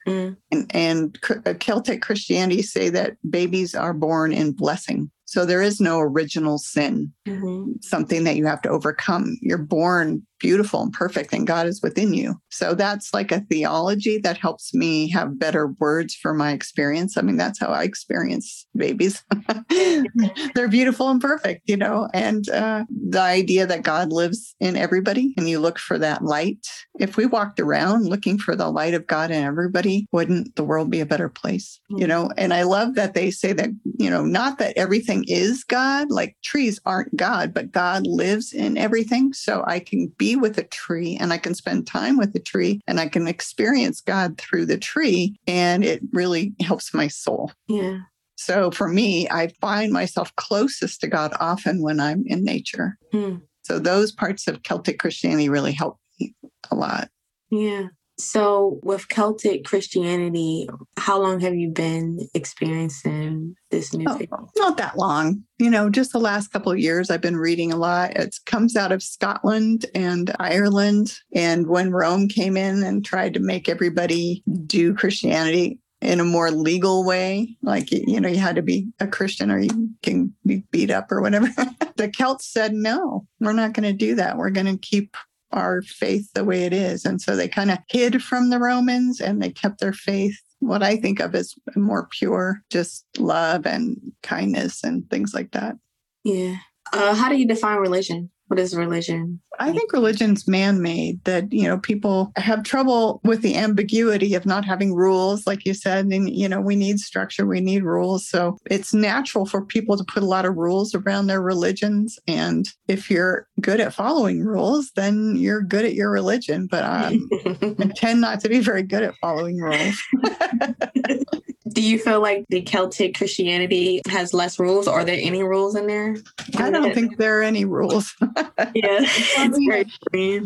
Mm. 0.06 0.36
And, 0.52 0.70
and 0.74 1.18
uh, 1.46 1.54
Celtic 1.54 2.02
Christianity 2.02 2.62
say 2.62 2.88
that 2.90 3.16
babies 3.28 3.74
are 3.74 3.94
born 3.94 4.32
in 4.32 4.52
blessing. 4.52 5.10
So 5.24 5.44
there 5.44 5.62
is 5.62 5.80
no 5.80 5.98
original 5.98 6.58
sin, 6.58 7.12
mm-hmm. 7.26 7.72
something 7.82 8.22
that 8.24 8.36
you 8.36 8.46
have 8.46 8.62
to 8.62 8.68
overcome. 8.68 9.36
You're 9.40 9.58
born 9.58 10.24
beautiful 10.38 10.83
and 10.83 10.92
perfect, 10.92 11.33
and 11.33 11.46
God 11.46 11.66
is 11.66 11.83
within 11.83 12.14
you. 12.14 12.40
So 12.51 12.75
that's 12.75 13.12
like 13.12 13.33
a 13.33 13.40
theology 13.40 14.18
that 14.18 14.37
helps 14.37 14.75
me 14.75 15.09
have 15.11 15.38
better 15.38 15.68
words 15.79 16.14
for 16.14 16.35
my 16.35 16.53
experience. 16.53 17.16
I 17.16 17.22
mean, 17.22 17.37
that's 17.37 17.59
how 17.59 17.68
I 17.68 17.85
experience 17.85 18.66
babies. 18.77 19.25
They're 20.55 20.68
beautiful 20.68 21.09
and 21.09 21.20
perfect, 21.20 21.62
you 21.68 21.77
know, 21.77 22.09
and 22.12 22.49
uh, 22.49 22.85
the 22.90 23.20
idea 23.20 23.66
that 23.66 23.83
God 23.83 24.12
lives 24.12 24.55
in 24.61 24.77
everybody 24.77 25.35
and 25.37 25.49
you 25.49 25.59
look 25.59 25.79
for 25.79 25.99
that 25.99 26.25
light. 26.25 26.66
If 26.99 27.16
we 27.16 27.27
walked 27.27 27.61
around 27.61 28.07
looking 28.07 28.38
for 28.38 28.57
the 28.57 28.70
light 28.70 28.94
of 28.94 29.07
God 29.07 29.31
in 29.31 29.42
everybody, 29.42 30.07
wouldn't 30.12 30.57
the 30.57 30.64
world 30.64 30.90
be 30.90 31.01
a 31.01 31.07
better 31.07 31.29
place? 31.29 31.81
You 31.88 32.07
know, 32.07 32.31
and 32.37 32.53
I 32.53 32.62
love 32.62 32.94
that 32.94 33.14
they 33.14 33.31
say 33.31 33.53
that, 33.53 33.70
you 33.99 34.11
know, 34.11 34.25
not 34.25 34.59
that 34.59 34.77
everything 34.77 35.25
is 35.29 35.64
God, 35.64 36.11
like 36.11 36.37
trees 36.42 36.81
aren't 36.85 37.14
God, 37.16 37.53
but 37.55 37.72
God 37.72 38.07
lives 38.07 38.53
in 38.53 38.77
everything. 38.77 39.33
So 39.33 39.64
I 39.66 39.81
can 39.81 40.12
be 40.18 40.25
with 40.34 40.58
a 40.58 40.64
tree 40.64 41.16
and 41.20 41.32
I 41.32 41.38
can 41.38 41.54
spend 41.54 41.86
time 41.86 42.16
with 42.16 42.34
a 42.34 42.40
tree 42.40 42.80
and 42.88 42.98
I 42.98 43.08
can 43.08 43.28
experience 43.28 44.00
God 44.00 44.38
through 44.38 44.66
the 44.66 44.78
tree. 44.78 45.36
And 45.46 45.84
it 45.84 46.00
really 46.12 46.54
helps 46.60 46.92
my 46.92 47.06
soul. 47.06 47.52
Yeah. 47.68 47.98
So 48.36 48.70
for 48.70 48.88
me, 48.88 49.28
I 49.30 49.48
find 49.60 49.92
myself 49.92 50.34
closest 50.36 51.00
to 51.02 51.06
God 51.06 51.32
often 51.38 51.82
when 51.82 52.00
I'm 52.00 52.24
in 52.26 52.44
nature. 52.44 52.98
Hmm. 53.12 53.36
So 53.62 53.78
those 53.78 54.12
parts 54.12 54.46
of 54.46 54.62
Celtic 54.62 54.98
Christianity 54.98 55.48
really 55.48 55.72
help 55.72 55.98
me 56.20 56.34
a 56.70 56.74
lot. 56.74 57.08
Yeah. 57.50 57.88
So, 58.18 58.81
with 58.83 59.09
Celtic 59.09 59.64
Christianity, 59.64 60.68
how 60.96 61.20
long 61.20 61.40
have 61.40 61.55
you 61.55 61.68
been 61.68 62.29
experiencing 62.33 63.55
this 63.70 63.92
new 63.92 64.07
oh. 64.09 64.48
Not 64.57 64.79
that 64.79 64.96
long. 64.96 65.42
You 65.59 65.70
know, 65.70 65.90
just 65.90 66.12
the 66.12 66.18
last 66.18 66.48
couple 66.48 66.72
of 66.72 66.79
years, 66.79 67.11
I've 67.11 67.20
been 67.20 67.37
reading 67.37 67.72
a 67.72 67.76
lot. 67.76 68.16
It 68.16 68.37
comes 68.46 68.76
out 68.76 68.92
of 68.92 69.02
Scotland 69.02 69.87
and 69.94 70.35
Ireland. 70.38 71.18
And 71.35 71.66
when 71.66 71.90
Rome 71.90 72.29
came 72.29 72.57
in 72.57 72.83
and 72.83 73.05
tried 73.05 73.35
to 73.35 73.40
make 73.40 73.68
everybody 73.68 74.42
do 74.66 74.94
Christianity, 74.94 75.81
in 76.02 76.20
a 76.20 76.24
more 76.24 76.50
legal 76.50 77.05
way. 77.05 77.57
Like, 77.62 77.90
you 77.90 78.20
know, 78.20 78.29
you 78.29 78.38
had 78.38 78.57
to 78.57 78.62
be 78.62 78.88
a 79.00 79.07
Christian 79.07 79.50
or 79.50 79.59
you 79.59 79.90
can 80.02 80.35
be 80.44 80.62
beat 80.70 80.90
up 80.90 81.11
or 81.11 81.20
whatever. 81.20 81.48
the 81.96 82.09
Celts 82.09 82.46
said, 82.46 82.74
no, 82.74 83.26
we're 83.40 83.52
not 83.52 83.72
going 83.72 83.90
to 83.90 83.92
do 83.92 84.14
that. 84.16 84.37
We're 84.37 84.50
going 84.50 84.66
to 84.66 84.79
keep 84.79 85.16
our 85.52 85.82
faith 85.82 86.28
the 86.35 86.44
way 86.44 86.64
it 86.64 86.72
is. 86.72 87.04
And 87.04 87.20
so 87.20 87.37
they 87.37 87.48
kind 87.48 87.70
of 87.70 87.78
hid 87.88 88.22
from 88.22 88.50
the 88.50 88.59
Romans 88.59 89.20
and 89.20 89.40
they 89.40 89.50
kept 89.50 89.80
their 89.80 89.92
faith, 89.92 90.37
what 90.59 90.82
I 90.82 90.96
think 90.96 91.20
of 91.20 91.35
as 91.35 91.54
more 91.74 92.09
pure, 92.11 92.62
just 92.70 93.04
love 93.18 93.66
and 93.66 93.96
kindness 94.22 94.82
and 94.82 95.09
things 95.11 95.35
like 95.35 95.52
that. 95.52 95.76
Yeah. 96.24 96.56
Uh, 96.92 97.14
how 97.14 97.28
do 97.28 97.37
you 97.37 97.46
define 97.46 97.78
religion? 97.78 98.30
What 98.48 98.61
is 98.61 98.76
religion? 98.76 99.40
I 99.59 99.72
think 99.72 99.92
religion's 99.92 100.46
man 100.46 100.80
made, 100.82 101.24
that, 101.24 101.52
you 101.52 101.64
know, 101.64 101.78
people 101.78 102.30
have 102.37 102.62
trouble 102.62 103.20
with 103.24 103.42
the 103.42 103.56
ambiguity 103.56 104.35
of 104.35 104.46
not 104.46 104.64
having 104.64 104.94
rules, 104.94 105.46
like 105.46 105.64
you 105.64 105.74
said. 105.74 106.06
And, 106.06 106.28
you 106.28 106.48
know, 106.48 106.61
we 106.61 106.76
need 106.76 107.00
structure, 107.00 107.46
we 107.46 107.61
need 107.61 107.82
rules. 107.82 108.28
So 108.28 108.56
it's 108.70 108.94
natural 108.94 109.46
for 109.46 109.64
people 109.64 109.96
to 109.96 110.04
put 110.04 110.22
a 110.22 110.26
lot 110.26 110.44
of 110.44 110.56
rules 110.56 110.94
around 110.94 111.26
their 111.26 111.42
religions. 111.42 112.18
And 112.28 112.68
if 112.87 113.11
you're 113.11 113.48
good 113.61 113.80
at 113.80 113.94
following 113.94 114.44
rules, 114.44 114.92
then 114.94 115.35
you're 115.37 115.62
good 115.62 115.85
at 115.85 115.94
your 115.94 116.11
religion. 116.11 116.68
But 116.70 116.85
um, 116.85 117.28
I 117.80 117.90
tend 117.96 118.20
not 118.20 118.40
to 118.40 118.48
be 118.48 118.61
very 118.61 118.82
good 118.82 119.02
at 119.02 119.14
following 119.20 119.56
rules. 119.56 120.00
Do 121.68 121.83
you 121.83 121.98
feel 121.98 122.20
like 122.20 122.44
the 122.48 122.62
Celtic 122.62 123.16
Christianity 123.16 124.00
has 124.09 124.33
less 124.33 124.59
rules? 124.59 124.87
Are 124.87 125.05
there 125.05 125.18
any 125.20 125.42
rules 125.42 125.74
in 125.74 125.87
there? 125.87 126.16
I 126.57 126.70
don't 126.70 126.94
think 126.94 127.16
there 127.16 127.40
are 127.40 127.42
any 127.42 127.64
rules. 127.64 128.14
yeah. 128.74 129.00
I, 129.05 129.85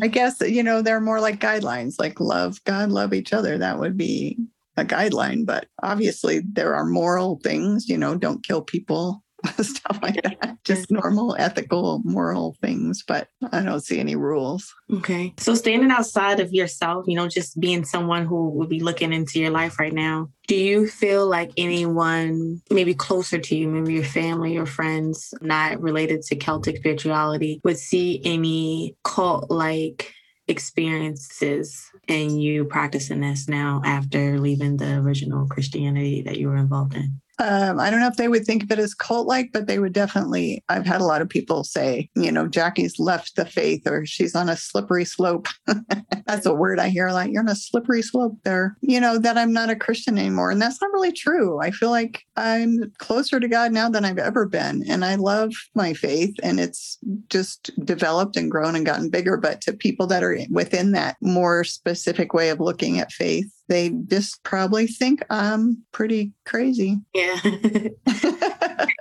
I 0.02 0.06
guess, 0.06 0.40
you 0.40 0.62
know, 0.62 0.80
they're 0.82 1.00
more 1.00 1.20
like 1.20 1.40
guidelines, 1.40 1.96
like 1.98 2.20
love 2.20 2.62
God, 2.64 2.90
love 2.90 3.12
each 3.12 3.32
other. 3.32 3.58
That 3.58 3.78
would 3.78 3.96
be 3.96 4.38
a 4.76 4.84
guideline. 4.84 5.44
But 5.44 5.66
obviously, 5.82 6.40
there 6.40 6.74
are 6.74 6.84
moral 6.86 7.38
things, 7.42 7.88
you 7.88 7.98
know, 7.98 8.14
don't 8.14 8.44
kill 8.44 8.62
people, 8.62 9.22
stuff 9.60 9.98
like 10.02 10.22
that. 10.22 10.58
Just 10.64 10.90
normal 10.90 11.36
ethical, 11.38 12.00
moral 12.04 12.56
things, 12.60 13.02
but 13.06 13.28
I 13.52 13.62
don't 13.62 13.80
see 13.80 13.98
any 13.98 14.16
rules. 14.16 14.74
Okay. 14.92 15.34
So 15.38 15.54
standing 15.54 15.90
outside 15.90 16.40
of 16.40 16.52
yourself, 16.52 17.04
you 17.06 17.16
know, 17.16 17.28
just 17.28 17.58
being 17.60 17.84
someone 17.84 18.26
who 18.26 18.50
would 18.50 18.68
be 18.68 18.80
looking 18.80 19.12
into 19.12 19.40
your 19.40 19.50
life 19.50 19.78
right 19.78 19.92
now, 19.92 20.30
do 20.46 20.56
you 20.56 20.88
feel 20.88 21.26
like 21.26 21.52
anyone 21.56 22.60
maybe 22.70 22.94
closer 22.94 23.38
to 23.38 23.56
you, 23.56 23.68
maybe 23.68 23.94
your 23.94 24.04
family 24.04 24.56
or 24.56 24.66
friends 24.66 25.32
not 25.40 25.80
related 25.80 26.22
to 26.22 26.36
Celtic 26.36 26.78
spirituality 26.78 27.60
would 27.64 27.78
see 27.78 28.20
any 28.24 28.96
cult 29.04 29.50
like 29.50 30.12
experiences 30.48 31.88
in 32.08 32.38
you 32.38 32.64
practicing 32.64 33.20
this 33.20 33.48
now 33.48 33.80
after 33.84 34.38
leaving 34.38 34.76
the 34.76 34.96
original 34.96 35.46
Christianity 35.46 36.22
that 36.22 36.38
you 36.38 36.48
were 36.48 36.56
involved 36.56 36.94
in? 36.94 37.20
Um, 37.40 37.80
I 37.80 37.88
don't 37.88 38.00
know 38.00 38.06
if 38.06 38.16
they 38.16 38.28
would 38.28 38.44
think 38.44 38.62
of 38.62 38.70
it 38.70 38.78
as 38.78 38.92
cult 38.92 39.26
like, 39.26 39.50
but 39.52 39.66
they 39.66 39.78
would 39.78 39.94
definitely. 39.94 40.62
I've 40.68 40.84
had 40.84 41.00
a 41.00 41.06
lot 41.06 41.22
of 41.22 41.28
people 41.28 41.64
say, 41.64 42.10
you 42.14 42.30
know, 42.30 42.46
Jackie's 42.46 42.98
left 42.98 43.36
the 43.36 43.46
faith 43.46 43.86
or 43.86 44.04
she's 44.04 44.34
on 44.34 44.50
a 44.50 44.56
slippery 44.56 45.06
slope. 45.06 45.48
that's 46.26 46.44
a 46.44 46.54
word 46.54 46.78
I 46.78 46.90
hear 46.90 47.06
a 47.06 47.14
lot. 47.14 47.30
You're 47.30 47.42
on 47.42 47.48
a 47.48 47.56
slippery 47.56 48.02
slope 48.02 48.36
there, 48.44 48.76
you 48.82 49.00
know, 49.00 49.18
that 49.18 49.38
I'm 49.38 49.54
not 49.54 49.70
a 49.70 49.76
Christian 49.76 50.18
anymore. 50.18 50.50
And 50.50 50.60
that's 50.60 50.80
not 50.82 50.92
really 50.92 51.12
true. 51.12 51.60
I 51.60 51.70
feel 51.70 51.90
like 51.90 52.22
I'm 52.36 52.92
closer 52.98 53.40
to 53.40 53.48
God 53.48 53.72
now 53.72 53.88
than 53.88 54.04
I've 54.04 54.18
ever 54.18 54.44
been. 54.44 54.84
And 54.88 55.02
I 55.02 55.14
love 55.14 55.52
my 55.74 55.94
faith 55.94 56.34
and 56.42 56.60
it's 56.60 56.98
just 57.28 57.70
developed 57.84 58.36
and 58.36 58.50
grown 58.50 58.76
and 58.76 58.84
gotten 58.84 59.08
bigger. 59.08 59.38
But 59.38 59.62
to 59.62 59.72
people 59.72 60.06
that 60.08 60.22
are 60.22 60.38
within 60.50 60.92
that 60.92 61.16
more 61.22 61.64
specific 61.64 62.34
way 62.34 62.50
of 62.50 62.60
looking 62.60 62.98
at 62.98 63.12
faith, 63.12 63.50
they 63.70 63.90
just 64.08 64.42
probably 64.42 64.88
think 64.88 65.24
I'm 65.30 65.84
pretty 65.92 66.32
crazy. 66.44 66.98
Yeah. 67.14 67.40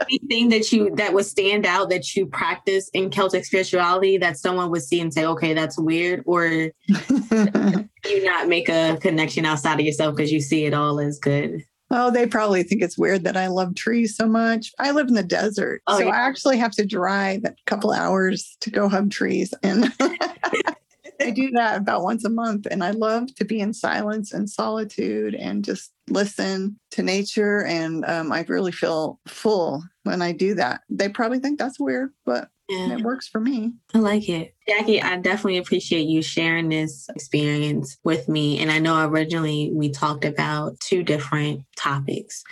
anything 0.09 0.49
that 0.49 0.71
you 0.71 0.93
that 0.95 1.13
would 1.13 1.25
stand 1.25 1.65
out 1.65 1.89
that 1.89 2.15
you 2.15 2.25
practice 2.27 2.89
in 2.93 3.09
Celtic 3.09 3.45
spirituality 3.45 4.17
that 4.17 4.37
someone 4.37 4.69
would 4.71 4.83
see 4.83 4.99
and 4.99 5.13
say, 5.13 5.25
okay, 5.25 5.53
that's 5.53 5.77
weird, 5.77 6.23
or 6.25 6.45
you 6.87 8.23
not 8.23 8.47
make 8.47 8.69
a 8.69 8.97
connection 9.01 9.45
outside 9.45 9.79
of 9.79 9.85
yourself 9.85 10.15
because 10.15 10.31
you 10.31 10.39
see 10.39 10.65
it 10.65 10.73
all 10.73 10.99
as 10.99 11.19
good? 11.19 11.63
Oh, 11.91 12.11
they 12.11 12.27
probably 12.27 12.61
think 12.61 12.83
it's 12.83 12.99
weird 12.99 13.23
that 13.23 13.35
I 13.35 13.47
love 13.47 13.73
trees 13.73 14.15
so 14.15 14.27
much. 14.27 14.71
I 14.77 14.91
live 14.91 15.07
in 15.07 15.15
the 15.15 15.23
desert. 15.23 15.81
Oh, 15.87 15.97
so 15.97 16.05
yeah. 16.05 16.11
I 16.11 16.17
actually 16.17 16.57
have 16.59 16.73
to 16.73 16.85
drive 16.85 17.41
a 17.45 17.55
couple 17.65 17.91
hours 17.91 18.55
to 18.61 18.69
go 18.69 18.87
hug 18.87 19.09
trees. 19.09 19.55
And 19.63 19.91
I 21.21 21.31
do 21.31 21.51
that 21.51 21.77
about 21.77 22.03
once 22.03 22.23
a 22.25 22.29
month. 22.29 22.67
And 22.69 22.83
I 22.83 22.91
love 22.91 23.33
to 23.35 23.45
be 23.45 23.59
in 23.59 23.73
silence 23.73 24.31
and 24.33 24.49
solitude 24.49 25.35
and 25.35 25.63
just 25.65 25.91
listen 26.09 26.79
to 26.91 27.03
nature. 27.03 27.65
And 27.65 28.05
um, 28.05 28.31
I 28.31 28.45
really 28.47 28.71
feel 28.71 29.19
full 29.27 29.83
when 30.03 30.21
I 30.21 30.31
do 30.31 30.55
that. 30.55 30.81
They 30.89 31.09
probably 31.09 31.39
think 31.39 31.59
that's 31.59 31.79
weird, 31.79 32.11
but 32.25 32.49
Yeah. 32.69 32.93
it 32.93 33.01
works 33.03 33.27
for 33.27 33.39
me. 33.41 33.73
I 33.93 33.99
like 33.99 34.29
it. 34.29 34.55
Jackie, 34.69 35.01
I 35.01 35.17
definitely 35.17 35.57
appreciate 35.57 36.07
you 36.07 36.21
sharing 36.21 36.69
this 36.69 37.09
experience 37.09 37.97
with 38.03 38.29
me. 38.29 38.59
And 38.59 38.69
I 38.69 38.77
know 38.77 39.03
originally 39.07 39.71
we 39.73 39.89
talked 39.89 40.25
about 40.25 40.79
two 40.79 41.01
different 41.01 41.63
topics. 41.75 42.43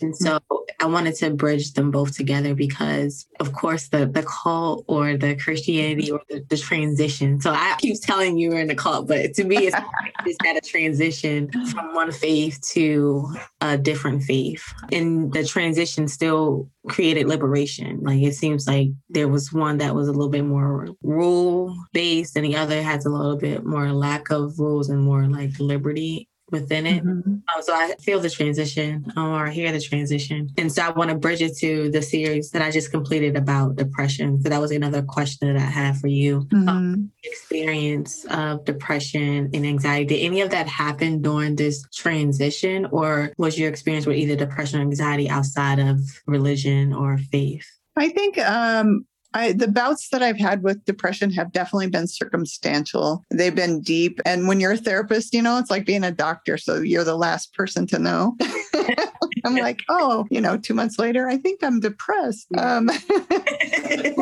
And 0.00 0.16
so 0.16 0.38
I 0.80 0.86
wanted 0.86 1.16
to 1.16 1.30
bridge 1.30 1.74
them 1.74 1.90
both 1.90 2.16
together 2.16 2.54
because, 2.54 3.26
of 3.40 3.52
course, 3.52 3.88
the, 3.88 4.06
the 4.06 4.22
cult 4.22 4.86
or 4.88 5.18
the 5.18 5.36
Christianity 5.36 6.10
or 6.10 6.22
the, 6.30 6.44
the 6.48 6.56
transition. 6.56 7.42
So 7.42 7.50
I 7.50 7.76
keep 7.78 8.00
telling 8.00 8.38
you 8.38 8.50
we're 8.50 8.60
in 8.60 8.68
the 8.68 8.74
cult, 8.74 9.06
but 9.06 9.34
to 9.34 9.44
me, 9.44 9.66
it's 9.66 9.76
just 10.26 10.38
that 10.44 10.56
a 10.56 10.60
transition 10.62 11.50
from 11.72 11.94
one 11.94 12.10
faith 12.10 12.58
to 12.72 13.34
a 13.60 13.76
different 13.76 14.22
faith. 14.22 14.64
And 14.92 15.30
the 15.30 15.44
transition 15.44 16.08
still 16.08 16.70
created 16.88 17.26
liberation. 17.26 18.00
Like 18.02 18.22
it 18.22 18.34
seems 18.34 18.66
like 18.66 18.88
there 19.10 19.28
was 19.28 19.52
one 19.52 19.78
that 19.78 19.94
was 19.94 20.08
a 20.08 20.12
little 20.12 20.30
bit 20.30 20.44
more 20.44 20.88
rule 21.02 21.65
based 21.92 22.36
and 22.36 22.44
the 22.44 22.56
other 22.56 22.82
has 22.82 23.04
a 23.06 23.10
little 23.10 23.36
bit 23.36 23.64
more 23.64 23.92
lack 23.92 24.30
of 24.30 24.58
rules 24.58 24.88
and 24.88 25.00
more 25.02 25.26
like 25.26 25.58
liberty 25.58 26.28
within 26.52 26.86
it. 26.86 27.04
Mhm. 27.04 27.24
Um, 27.26 27.42
so 27.62 27.74
I 27.74 27.94
feel 28.00 28.20
the 28.20 28.30
transition 28.30 29.04
um, 29.16 29.32
or 29.32 29.46
hear 29.48 29.72
the 29.72 29.80
transition. 29.80 30.48
And 30.56 30.70
so 30.72 30.82
I 30.82 30.90
want 30.90 31.10
to 31.10 31.16
bridge 31.16 31.42
it 31.42 31.56
to 31.58 31.90
the 31.90 32.00
series 32.00 32.52
that 32.52 32.62
I 32.62 32.70
just 32.70 32.92
completed 32.92 33.34
about 33.36 33.74
depression. 33.74 34.40
So 34.40 34.48
that 34.50 34.60
was 34.60 34.70
another 34.70 35.02
question 35.02 35.48
that 35.52 35.56
I 35.60 35.66
had 35.66 35.96
for 35.96 36.06
you. 36.06 36.46
Um, 36.52 36.66
Mhm. 36.68 37.08
experience 37.24 38.24
of 38.30 38.64
depression 38.64 39.50
and 39.52 39.66
anxiety. 39.66 40.04
Did 40.14 40.24
any 40.24 40.40
of 40.40 40.50
that 40.50 40.68
happen 40.68 41.20
during 41.20 41.56
this 41.56 41.82
transition 41.92 42.86
or 42.92 43.32
was 43.38 43.58
your 43.58 43.68
experience 43.68 44.06
with 44.06 44.16
either 44.16 44.36
depression 44.36 44.78
or 44.78 44.82
anxiety 44.82 45.28
outside 45.28 45.80
of 45.80 45.98
religion 46.28 46.92
or 46.92 47.18
faith? 47.18 47.66
I 47.96 48.08
think 48.10 48.38
um, 48.38 49.04
I, 49.36 49.52
the 49.52 49.68
bouts 49.68 50.08
that 50.08 50.22
I've 50.22 50.38
had 50.38 50.62
with 50.62 50.82
depression 50.86 51.30
have 51.32 51.52
definitely 51.52 51.88
been 51.88 52.06
circumstantial. 52.06 53.22
They've 53.30 53.54
been 53.54 53.82
deep. 53.82 54.18
And 54.24 54.48
when 54.48 54.60
you're 54.60 54.72
a 54.72 54.78
therapist, 54.78 55.34
you 55.34 55.42
know, 55.42 55.58
it's 55.58 55.70
like 55.70 55.84
being 55.84 56.04
a 56.04 56.10
doctor. 56.10 56.56
So 56.56 56.76
you're 56.80 57.04
the 57.04 57.16
last 57.16 57.52
person 57.52 57.86
to 57.88 57.98
know. 57.98 58.34
I'm 59.44 59.56
like, 59.56 59.82
oh, 59.90 60.26
you 60.30 60.40
know, 60.40 60.56
two 60.56 60.72
months 60.72 60.98
later, 60.98 61.28
I 61.28 61.36
think 61.36 61.62
I'm 61.62 61.80
depressed. 61.80 62.46
Um, 62.56 62.86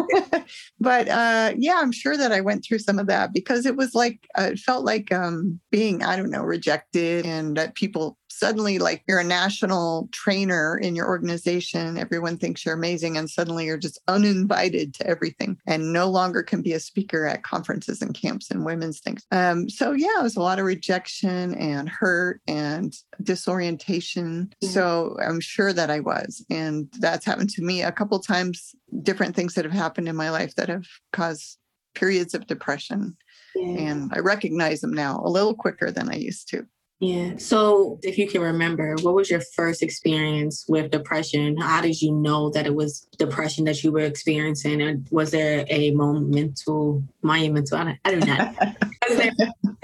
but 0.81 1.09
uh, 1.09 1.55
yeah, 1.57 1.79
I'm 1.79 1.93
sure 1.93 2.17
that 2.17 2.33
I 2.33 2.41
went 2.41 2.65
through 2.65 2.81
some 2.81 2.99
of 2.99 3.07
that 3.07 3.33
because 3.33 3.67
it 3.67 3.77
was 3.77 3.95
like, 3.95 4.19
uh, 4.37 4.51
it 4.53 4.59
felt 4.59 4.85
like 4.85 5.13
um, 5.13 5.61
being, 5.71 6.03
I 6.03 6.17
don't 6.17 6.31
know, 6.31 6.43
rejected 6.43 7.25
and 7.25 7.57
that 7.57 7.77
people 7.77 8.19
suddenly 8.39 8.79
like 8.79 9.03
you're 9.07 9.19
a 9.21 9.25
national 9.25 10.09
trainer 10.13 10.77
in 10.79 10.95
your 10.97 11.07
organization 11.07 11.97
everyone 11.99 12.37
thinks 12.37 12.65
you're 12.65 12.75
amazing 12.75 13.17
and 13.17 13.31
suddenly 13.31 13.65
you're 13.67 13.77
just 13.77 14.01
uninvited 14.09 14.93
to 14.95 15.07
everything 15.07 15.57
and 15.67 15.93
no 15.93 16.09
longer 16.09 16.43
can 16.43 16.61
be 16.63 16.73
a 16.73 16.81
speaker 16.81 17.27
at 17.27 17.43
conferences 17.43 18.03
and 18.03 18.15
camps 18.15 18.51
and 18.51 18.65
women's 18.65 19.01
things 19.01 19.25
um, 19.31 19.69
so 19.69 19.93
yeah 19.93 20.19
it 20.19 20.23
was 20.23 20.37
a 20.37 20.41
lot 20.41 20.59
of 20.59 20.65
rejection 20.65 21.55
and 21.55 21.89
hurt 21.89 22.41
and 22.47 22.95
disorientation 23.23 24.53
Mhm. 24.63 24.69
so 24.69 25.17
i'm 25.25 25.41
sure 25.41 25.73
that 25.73 25.91
i 25.91 26.01
was 26.01 26.45
and 26.51 26.89
that's 26.99 27.25
happened 27.27 27.51
to 27.51 27.63
me 27.63 27.83
a 27.83 27.93
couple 27.93 28.19
times 28.21 28.75
different 29.03 29.37
things 29.37 29.55
that 29.55 29.65
have 29.65 29.73
happened 29.75 30.09
in 30.09 30.17
my 30.17 30.31
life 30.31 30.55
that 30.57 30.69
have 30.69 30.87
caused 31.13 31.59
periods 31.95 32.35
of 32.35 32.47
depression 32.47 33.17
Yeah. 33.55 33.79
and 33.91 34.13
i 34.15 34.19
recognize 34.19 34.81
them 34.81 34.93
now 34.93 35.21
a 35.25 35.29
little 35.31 35.55
quicker 35.55 35.91
than 35.91 36.09
i 36.11 36.17
used 36.17 36.49
to 36.51 36.67
Yeah. 37.01 37.37
So, 37.39 37.99
if 38.03 38.17
you 38.17 38.29
can 38.29 38.41
remember, 38.41 38.97
what 39.03 39.15
was 39.15 39.31
your 39.31 39.43
first 39.55 39.83
experience 39.83 40.65
with 40.69 40.91
depression? 40.91 41.57
How 41.57 41.81
did 41.81 42.01
you 42.01 42.13
know 42.13 42.51
that 42.51 42.67
it 42.67 42.75
was 42.75 43.07
depression 43.19 43.65
that 43.65 43.83
you 43.83 43.93
were 43.93 44.01
experiencing? 44.01 44.81
And 44.81 45.07
was 45.11 45.33
there 45.33 45.65
a 45.69 45.93
momental, 45.93 47.03
monumental, 47.23 47.79
I 47.79 47.85
don't, 47.85 47.99
I 48.05 48.11
don't 48.13 48.27
know. 48.27 48.55
was 49.09 49.19
there 49.19 49.33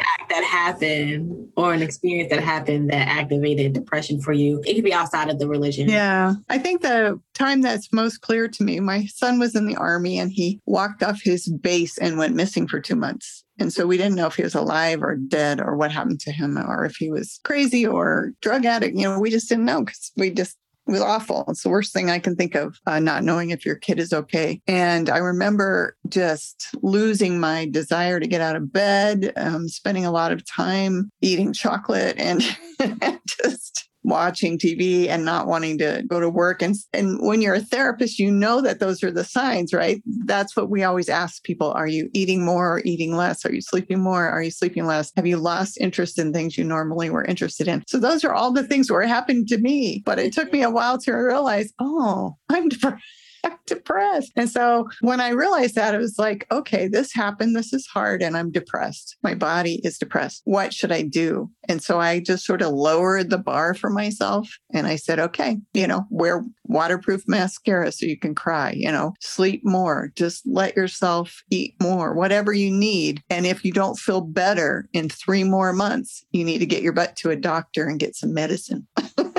act 0.01 0.31
that 0.31 0.45
happened 0.45 1.49
or 1.57 1.75
an 1.75 1.83
experience 1.83 2.31
that 2.31 2.41
happened 2.41 2.91
that 2.91 3.09
activated 3.09 3.73
depression 3.73 4.21
for 4.21 4.33
you? 4.33 4.63
It 4.65 4.75
could 4.75 4.85
be 4.85 4.95
outside 4.95 5.29
of 5.29 5.39
the 5.39 5.49
religion. 5.49 5.89
Yeah. 5.89 6.35
I 6.49 6.59
think 6.59 6.83
the 6.83 7.21
time 7.35 7.61
that's 7.61 7.93
most 7.93 8.21
clear 8.21 8.49
to 8.49 8.63
me, 8.63 8.81
my 8.81 9.07
son 9.07 9.39
was 9.39 9.55
in 9.55 9.67
the 9.67 9.77
army 9.77 10.19
and 10.19 10.31
he 10.31 10.61
walked 10.67 11.03
off 11.03 11.21
his 11.23 11.49
base 11.49 11.99
and 11.99 12.19
went 12.19 12.35
missing 12.35 12.67
for 12.67 12.81
two 12.81 12.97
months. 12.97 13.45
And 13.61 13.73
so 13.73 13.87
we 13.87 13.97
didn't 13.97 14.15
know 14.17 14.27
if 14.27 14.37
he 14.37 14.43
was 14.43 14.55
alive 14.55 15.03
or 15.03 15.17
dead 15.17 15.61
or 15.61 15.77
what 15.77 15.93
happened 15.93 16.21
to 16.21 16.33
him 16.33 16.59
or 16.59 16.85
if 16.85 16.97
he 16.97 17.11
was 17.11 17.39
crazy 17.45 17.87
or 17.87 18.33
drug 18.41 18.65
addict. 18.65 18.97
You 18.97 19.05
know, 19.05 19.21
we 19.21 19.31
just 19.31 19.49
didn't 19.49 19.67
know 19.67 19.85
because 19.85 20.13
we 20.17 20.31
just 20.31 20.57
it 20.89 20.93
was 20.93 21.03
awful. 21.03 21.45
It's 21.47 21.63
the 21.63 21.69
worst 21.69 21.93
thing 21.93 22.11
I 22.11 22.19
can 22.19 22.35
think 22.35 22.57
of, 22.57 22.77
uh, 22.87 22.99
not 22.99 23.23
knowing 23.23 23.51
if 23.51 23.65
your 23.65 23.77
kid 23.77 24.01
is 24.01 24.13
okay. 24.13 24.61
And 24.67 25.09
I 25.09 25.19
remember 25.19 25.95
just 26.09 26.69
losing 26.83 27.39
my 27.39 27.67
desire 27.67 28.19
to 28.19 28.27
get 28.27 28.41
out 28.41 28.57
of 28.57 28.73
bed, 28.73 29.33
um, 29.37 29.69
spending 29.69 30.05
a 30.05 30.11
lot 30.11 30.33
of 30.33 30.45
time 30.45 31.11
eating 31.21 31.53
chocolate 31.53 32.17
and 32.19 32.43
just 33.27 33.90
watching 34.03 34.59
TV 34.59 35.09
and 35.09 35.25
not 35.25 35.47
wanting 35.47 35.79
to 35.79 36.03
go 36.07 36.21
to 36.21 36.29
work. 36.29 36.63
And, 36.63 36.75
and 36.93 37.19
when 37.21 37.43
you're 37.43 37.55
a 37.55 37.61
therapist, 37.61 38.19
you 38.19 38.31
know 38.31 38.61
that 38.63 38.81
those 38.81 39.03
are 39.03 39.11
the 39.11 39.25
signs, 39.25 39.73
right? 39.73 40.03
That's 40.25 40.57
what 40.57 40.71
we 40.71 40.83
always 40.83 41.09
ask 41.09 41.43
people. 41.45 41.73
Are 41.73 41.87
you 41.87 42.09
eating 42.15 42.45
more 42.45 42.77
or 42.77 42.83
eating 42.85 43.15
less? 43.15 43.45
Are 43.45 43.53
you 43.53 43.61
sleeping 43.61 44.03
more? 44.03 44.29
Are 44.29 44.43
you 44.43 44.51
sleeping 44.51 44.87
less? 44.87 45.13
Have 45.17 45.27
you 45.27 45.37
lost 45.37 45.79
interest 45.81 46.19
in 46.19 46.33
things 46.33 46.57
you 46.57 46.65
normally 46.65 47.11
were 47.11 47.25
interested 47.25 47.69
in? 47.69 47.85
So 47.87 47.99
those 47.99 48.25
are 48.25 48.33
all 48.33 48.53
the 48.53 48.67
things 48.67 48.87
that 48.87 48.95
were 48.95 49.03
happening 49.03 49.47
to 49.47 49.59
me. 49.59 50.03
But 50.05 50.19
it 50.19 50.33
took 50.33 50.53
me 50.53 50.63
a 50.63 50.71
while 50.71 50.99
to 50.99 51.13
realize, 51.13 51.73
oh, 51.79 52.37
I'm 52.49 52.69
depressed. 52.71 53.03
Depressed. 53.67 54.33
And 54.37 54.51
so 54.51 54.89
when 55.01 55.21
I 55.21 55.31
realized 55.31 55.75
that, 55.77 55.95
it 55.95 55.99
was 55.99 56.19
like, 56.19 56.47
okay, 56.51 56.89
this 56.89 57.15
happened. 57.15 57.55
This 57.55 57.73
is 57.73 57.87
hard 57.87 58.23
and 58.23 58.37
I'm 58.37 58.51
depressed. 58.51 59.17
My 59.23 59.35
body 59.35 59.81
is 59.85 59.99
depressed. 59.99 60.43
What 60.45 60.75
should 60.75 60.91
I 60.91 61.03
do? 61.03 61.51
And 61.69 61.83
so 61.83 62.01
I 62.01 62.21
just 62.21 62.45
sort 62.45 62.63
of 62.63 62.73
lowered 62.73 63.31
the 63.31 63.39
bar 63.39 63.75
for 63.75 63.91
myself. 63.91 64.49
And 64.73 64.87
I 64.87 64.97
said, 64.97 65.21
okay, 65.21 65.59
you 65.73 65.87
know, 65.87 66.05
wear 66.11 66.45
waterproof 66.65 67.23
mascara 67.27 67.93
so 67.93 68.07
you 68.07 68.19
can 68.19 68.35
cry, 68.35 68.73
you 68.77 68.91
know, 68.91 69.13
sleep 69.21 69.61
more, 69.65 70.13
just 70.17 70.43
let 70.47 70.77
yourself 70.77 71.43
eat 71.51 71.75
more, 71.81 72.15
whatever 72.15 72.53
you 72.53 72.71
need. 72.71 73.23
And 73.31 73.47
if 73.47 73.65
you 73.65 73.73
don't 73.73 73.99
feel 73.99 74.21
better 74.21 74.89
in 74.93 75.09
three 75.09 75.45
more 75.45 75.73
months, 75.73 76.25
you 76.33 76.45
need 76.45 76.59
to 76.59 76.67
get 76.67 76.83
your 76.83 76.93
butt 76.93 77.17
to 77.17 77.31
a 77.31 77.37
doctor 77.37 77.87
and 77.87 78.01
get 78.01 78.17
some 78.17 78.35
medicine. 78.35 78.87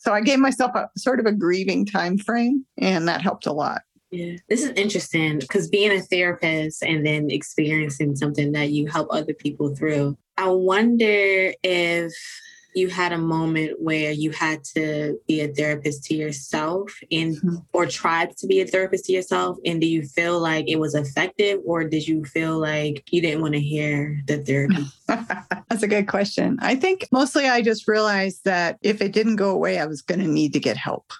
So 0.00 0.14
I 0.14 0.22
gave 0.22 0.38
myself 0.38 0.74
a 0.74 0.88
sort 0.96 1.20
of 1.20 1.26
a 1.26 1.32
grieving 1.32 1.84
time 1.84 2.16
frame, 2.16 2.64
and 2.78 3.06
that 3.06 3.20
helped 3.20 3.46
a 3.46 3.52
lot. 3.52 3.82
Yeah. 4.10 4.36
This 4.48 4.64
is 4.64 4.70
interesting 4.70 5.38
because 5.38 5.68
being 5.68 5.92
a 5.92 6.00
therapist 6.00 6.82
and 6.82 7.06
then 7.06 7.30
experiencing 7.30 8.16
something 8.16 8.52
that 8.52 8.70
you 8.70 8.88
help 8.88 9.08
other 9.10 9.34
people 9.34 9.76
through. 9.76 10.16
I 10.36 10.48
wonder 10.48 11.52
if 11.62 12.12
you 12.74 12.88
had 12.88 13.12
a 13.12 13.18
moment 13.18 13.80
where 13.80 14.12
you 14.12 14.30
had 14.30 14.62
to 14.76 15.18
be 15.26 15.40
a 15.40 15.48
therapist 15.48 16.04
to 16.04 16.14
yourself 16.14 16.92
and 17.10 17.36
Mhm. 17.36 17.64
or 17.72 17.86
tried 17.86 18.36
to 18.38 18.46
be 18.46 18.60
a 18.60 18.66
therapist 18.66 19.06
to 19.06 19.12
yourself 19.12 19.56
and 19.64 19.80
do 19.80 19.86
you 19.86 20.02
feel 20.02 20.38
like 20.40 20.68
it 20.68 20.78
was 20.78 20.94
effective 20.94 21.60
or 21.64 21.84
did 21.84 22.06
you 22.06 22.24
feel 22.24 22.58
like 22.58 23.02
you 23.10 23.20
didn't 23.20 23.40
want 23.42 23.54
to 23.54 23.60
hear 23.60 24.20
the 24.26 24.38
therapy 24.38 24.84
That's 25.68 25.82
a 25.82 25.88
good 25.88 26.08
question. 26.08 26.58
I 26.60 26.74
think 26.76 27.06
mostly 27.12 27.48
I 27.48 27.62
just 27.62 27.86
realized 27.88 28.40
that 28.44 28.78
if 28.82 29.00
it 29.00 29.12
didn't 29.12 29.36
go 29.36 29.50
away, 29.50 29.78
I 29.78 29.86
was 29.86 30.02
going 30.02 30.20
to 30.20 30.26
need 30.26 30.52
to 30.54 30.60
get 30.60 30.76
help. 30.76 31.12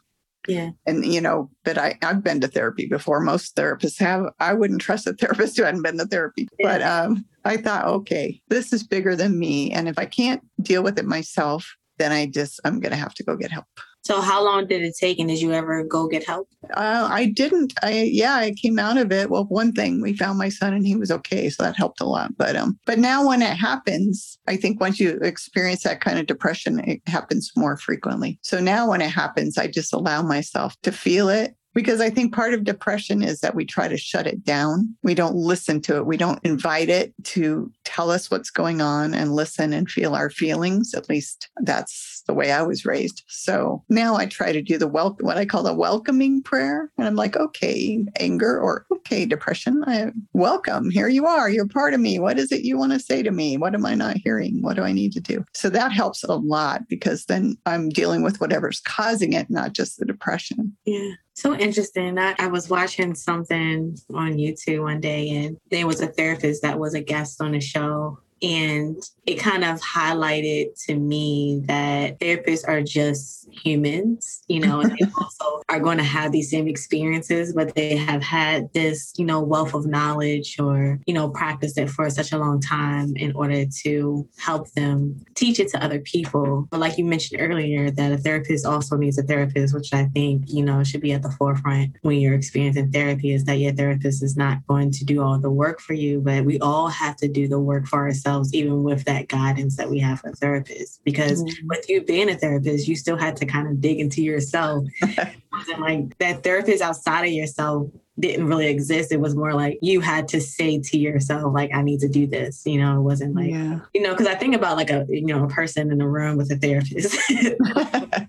yeah 0.49 0.71
And, 0.87 1.05
you 1.05 1.21
know, 1.21 1.51
but 1.65 1.79
I, 1.79 1.99
I've 2.03 2.23
been 2.25 2.41
to 2.41 2.49
therapy 2.49 2.87
before. 2.87 3.21
Most 3.21 3.55
therapists 3.57 3.99
have. 3.99 4.27
I 4.41 4.55
wouldn't 4.55 4.81
trust 4.81 5.07
a 5.07 5.13
therapist 5.13 5.57
who 5.57 5.65
hadn't 5.65 5.83
been 5.83 5.99
to 5.99 6.07
therapy. 6.07 6.49
But 6.63 6.83
um, 6.83 7.25
I 7.45 7.57
thought, 7.57 7.87
okay, 7.87 8.41
this 8.49 8.73
is 8.73 8.83
bigger 8.83 9.17
than 9.17 9.39
me. 9.39 9.71
And 9.73 9.89
if 9.89 9.99
I 9.99 10.05
can't 10.07 10.43
deal 10.63 10.83
with 10.83 10.99
it 10.99 11.07
myself, 11.07 11.77
then 11.99 12.13
I 12.13 12.27
just, 12.27 12.61
I'm 12.65 12.81
going 12.81 12.93
to 12.93 12.99
have 12.99 13.15
to 13.15 13.23
go 13.25 13.37
get 13.37 13.51
help. 13.51 13.67
so 14.03 14.21
how 14.23 14.43
long 14.43 14.67
did 14.67 14.83
it 14.83 14.95
take 14.99 15.19
and 15.19 15.29
did 15.29 15.41
you 15.41 15.53
ever 15.53 15.85
go 15.85 16.09
get 16.09 16.25
help 16.27 16.49
Uh, 16.75 17.07
I 17.11 17.27
didn't. 17.27 17.75
I 17.83 18.09
yeah, 18.11 18.37
I 18.37 18.55
came 18.63 18.79
out 18.79 18.97
of 18.97 19.13
it. 19.13 19.29
Well, 19.29 19.45
one 19.45 19.73
thing 19.73 20.01
we 20.01 20.17
found 20.17 20.39
my 20.39 20.49
son 20.49 20.73
and 20.73 20.87
he 20.87 20.97
was 20.97 21.11
okay, 21.11 21.51
so 21.51 21.63
that 21.63 21.77
helped 21.77 22.01
a 22.01 22.07
lot. 22.07 22.37
But 22.37 22.57
um, 22.57 22.79
but 22.87 22.99
now 22.99 23.27
when 23.27 23.43
it 23.43 23.57
happens, 23.57 24.39
I 24.47 24.57
think 24.57 24.81
once 24.81 24.99
you 25.01 25.19
experience 25.23 25.83
that 25.83 26.01
kind 26.01 26.19
of 26.19 26.27
depression, 26.27 26.81
it 26.81 27.01
happens 27.07 27.51
more 27.57 27.77
frequently. 27.77 28.39
So 28.43 28.61
now 28.61 28.89
when 28.89 29.01
it 29.03 29.11
happens, 29.11 29.59
I 29.59 29.67
just 29.67 29.93
allow 29.93 30.23
myself 30.23 30.77
to 30.83 30.93
feel 30.93 31.29
it 31.29 31.55
because 31.75 32.01
I 32.01 32.11
think 32.11 32.35
part 32.35 32.55
of 32.55 32.65
depression 32.65 33.23
is 33.23 33.41
that 33.41 33.55
we 33.55 33.65
try 33.65 33.89
to 33.89 33.97
shut 33.97 34.27
it 34.27 34.45
down. 34.45 34.95
We 35.03 35.15
don't 35.15 35.37
listen 35.37 35.81
to 35.83 35.97
it. 35.97 36.07
We 36.07 36.17
don't 36.17 36.45
invite 36.45 36.89
it 36.89 37.13
to 37.25 37.71
tell 37.85 38.11
us 38.11 38.31
what's 38.31 38.51
going 38.51 38.81
on 38.81 39.15
and 39.15 39.35
listen 39.35 39.73
and 39.73 39.91
feel 39.91 40.15
our 40.15 40.31
feelings. 40.31 40.95
At 40.95 41.09
least 41.09 41.49
that's 41.63 42.23
the 42.27 42.35
way 42.35 42.53
I 42.53 42.63
was 42.63 42.85
raised. 42.85 43.25
So 43.29 43.83
now 43.89 44.17
I 44.17 44.27
try 44.27 44.53
to 44.53 44.63
do 44.63 44.79
the 44.79 44.89
welcome, 44.89 45.27
what 45.27 45.37
I 45.37 45.47
call 45.47 45.63
the 45.63 45.75
welcoming 45.75 46.43
prayer. 46.43 46.91
And 46.99 47.07
I'm 47.07 47.17
like, 47.17 47.37
okay, 47.37 48.05
anger 48.19 48.61
or 48.61 48.87
okay, 48.93 49.27
depression, 49.27 49.83
I 49.87 50.13
welcome. 50.33 50.91
Here 50.91 51.09
you 51.09 51.27
are. 51.27 51.51
You're 51.51 51.67
part 51.67 51.95
of 51.95 52.01
me. 52.01 52.19
What 52.19 52.39
is 52.39 52.53
it 52.53 52.63
you 52.63 52.79
want 52.79 52.93
to 52.93 53.01
say 53.01 53.23
to 53.23 53.31
me? 53.31 53.57
What 53.57 53.75
am 53.75 53.87
I 53.87 53.95
not 53.95 54.17
hearing? 54.17 54.63
What 54.63 54.77
do 54.77 54.83
I 54.83 54.93
need 54.93 55.13
to 55.13 55.21
do? 55.21 55.45
So 55.55 55.71
that 55.71 55.93
helps 55.93 56.23
a 56.25 56.35
lot 56.35 56.89
because 56.89 57.25
then 57.25 57.57
I'm 57.67 57.89
dealing 57.89 58.23
with 58.23 58.41
whatever's 58.41 58.81
causing 58.81 59.33
it, 59.33 59.51
not 59.51 59.73
just 59.73 59.99
the 59.99 60.05
depression. 60.05 60.77
Yeah. 60.85 61.13
So 61.41 61.55
interesting. 61.55 62.19
I, 62.19 62.35
I 62.39 62.49
was 62.49 62.69
watching 62.69 63.15
something 63.15 63.97
on 64.13 64.35
YouTube 64.35 64.83
one 64.83 65.01
day, 65.01 65.31
and 65.31 65.57
there 65.71 65.87
was 65.87 66.03
a 66.03 66.07
therapist 66.07 66.61
that 66.61 66.79
was 66.79 66.93
a 66.93 67.01
guest 67.01 67.41
on 67.41 67.53
the 67.53 67.61
show. 67.63 68.19
And 68.43 68.97
it 69.27 69.37
kind 69.37 69.65
of 69.65 69.81
highlighted 69.81 70.83
to 70.87 70.95
me 70.95 71.63
that 71.67 72.19
therapists 72.19 72.67
are 72.67 72.83
just 72.83 73.49
humans, 73.53 74.43
you 74.49 74.61
know, 74.61 74.81
and 74.81 74.93
they 74.93 75.07
also 75.21 75.63
are 75.69 75.81
going 75.81 75.99
to 75.99 76.05
have 76.05 76.33
these 76.33 76.51
same 76.51 76.67
experiences, 76.67 77.53
but 77.53 77.75
they 77.75 77.97
have 77.97 78.23
had 78.23 78.73
this, 78.73 79.13
you 79.17 79.25
know, 79.25 79.41
wealth 79.41 79.75
of 79.75 79.87
knowledge 79.87 80.59
or, 80.59 81.01
you 81.07 81.15
know, 81.15 81.29
practice 81.29 81.77
it 81.77 81.91
for 81.91 82.09
such 82.11 82.33
a 82.33 82.39
long 82.39 82.61
time 82.61 83.15
in 83.17 83.33
order 83.33 83.65
to 83.83 84.29
help 84.39 84.71
them 84.73 85.25
teach 85.35 85.61
it 85.61 85.69
to 85.69 85.83
other 85.83 86.01
people. 86.01 86.67
But 86.71 86.81
like 86.81 86.99
you 86.99 87.05
mentioned 87.05 87.41
earlier, 87.41 87.91
that 87.91 88.13
a 88.13 88.19
therapist 88.19 88.67
also 88.67 88.97
needs 88.97 89.19
a 89.19 89.23
therapist, 89.23 89.75
which 89.75 89.93
I 89.93 90.05
think, 90.07 90.45
you 90.47 90.65
know, 90.65 90.83
should 90.83 91.01
be 91.01 91.13
at 91.13 91.23
the 91.23 91.31
forefront 91.33 91.97
when 92.03 92.19
you're 92.19 92.35
experiencing 92.35 92.91
therapy 92.91 93.33
is 93.33 93.45
that 93.45 93.59
your 93.59 93.73
therapist 93.73 94.23
is 94.23 94.37
not 94.37 94.67
going 94.67 94.91
to 94.93 95.05
do 95.05 95.23
all 95.23 95.39
the 95.39 95.51
work 95.51 95.81
for 95.81 95.95
you, 95.95 96.21
but 96.21 96.45
we 96.45 96.59
all 96.61 96.89
have 96.89 97.17
to 97.17 97.29
do 97.29 97.49
the 97.49 97.59
work 97.59 97.87
for 97.87 98.01
ourselves, 98.01 98.30
even 98.53 98.83
with 98.83 99.05
that 99.05 99.29
guidance 99.29 99.77
that 99.77 99.91
we 99.91 99.99
have 100.01 100.21
for 100.21 100.33
therapists. 100.33 100.99
Because 101.05 101.43
mm-hmm. 101.43 101.69
with 101.69 101.89
you 101.89 102.03
being 102.03 102.31
a 102.31 102.37
therapist, 102.37 102.89
you 102.89 102.97
still 102.97 103.17
had 103.17 103.37
to 103.37 103.47
kind 103.47 103.69
of 103.69 103.81
dig 103.81 104.01
into 104.01 104.23
yourself. 104.23 104.85
and 105.03 105.81
like 105.81 106.19
that 106.19 106.43
therapist 106.43 106.83
outside 106.83 107.25
of 107.25 107.33
yourself 107.33 107.89
didn't 108.19 108.47
really 108.47 108.67
exist. 108.67 109.13
It 109.13 109.21
was 109.21 109.35
more 109.35 109.55
like 109.55 109.79
you 109.81 110.01
had 110.01 110.29
to 110.29 110.41
say 110.41 110.79
to 110.79 110.99
yourself, 110.99 111.55
like, 111.55 111.71
I 111.75 111.83
need 111.83 112.01
to 112.01 112.09
do 112.09 112.27
this. 112.27 112.63
You 112.67 112.79
know, 112.79 112.99
it 112.99 113.03
wasn't 113.03 113.35
like, 113.35 113.51
yeah. 113.51 113.81
you 113.95 114.03
know, 114.03 114.11
because 114.11 114.27
I 114.27 114.35
think 114.35 114.55
about 114.55 114.77
like 114.77 114.91
a, 114.91 115.07
you 115.09 115.27
know, 115.27 115.45
a 115.45 115.49
person 115.49 115.91
in 115.91 116.01
a 116.01 116.09
room 116.09 116.37
with 116.37 116.53
a 116.53 116.57
therapist. 116.57 117.17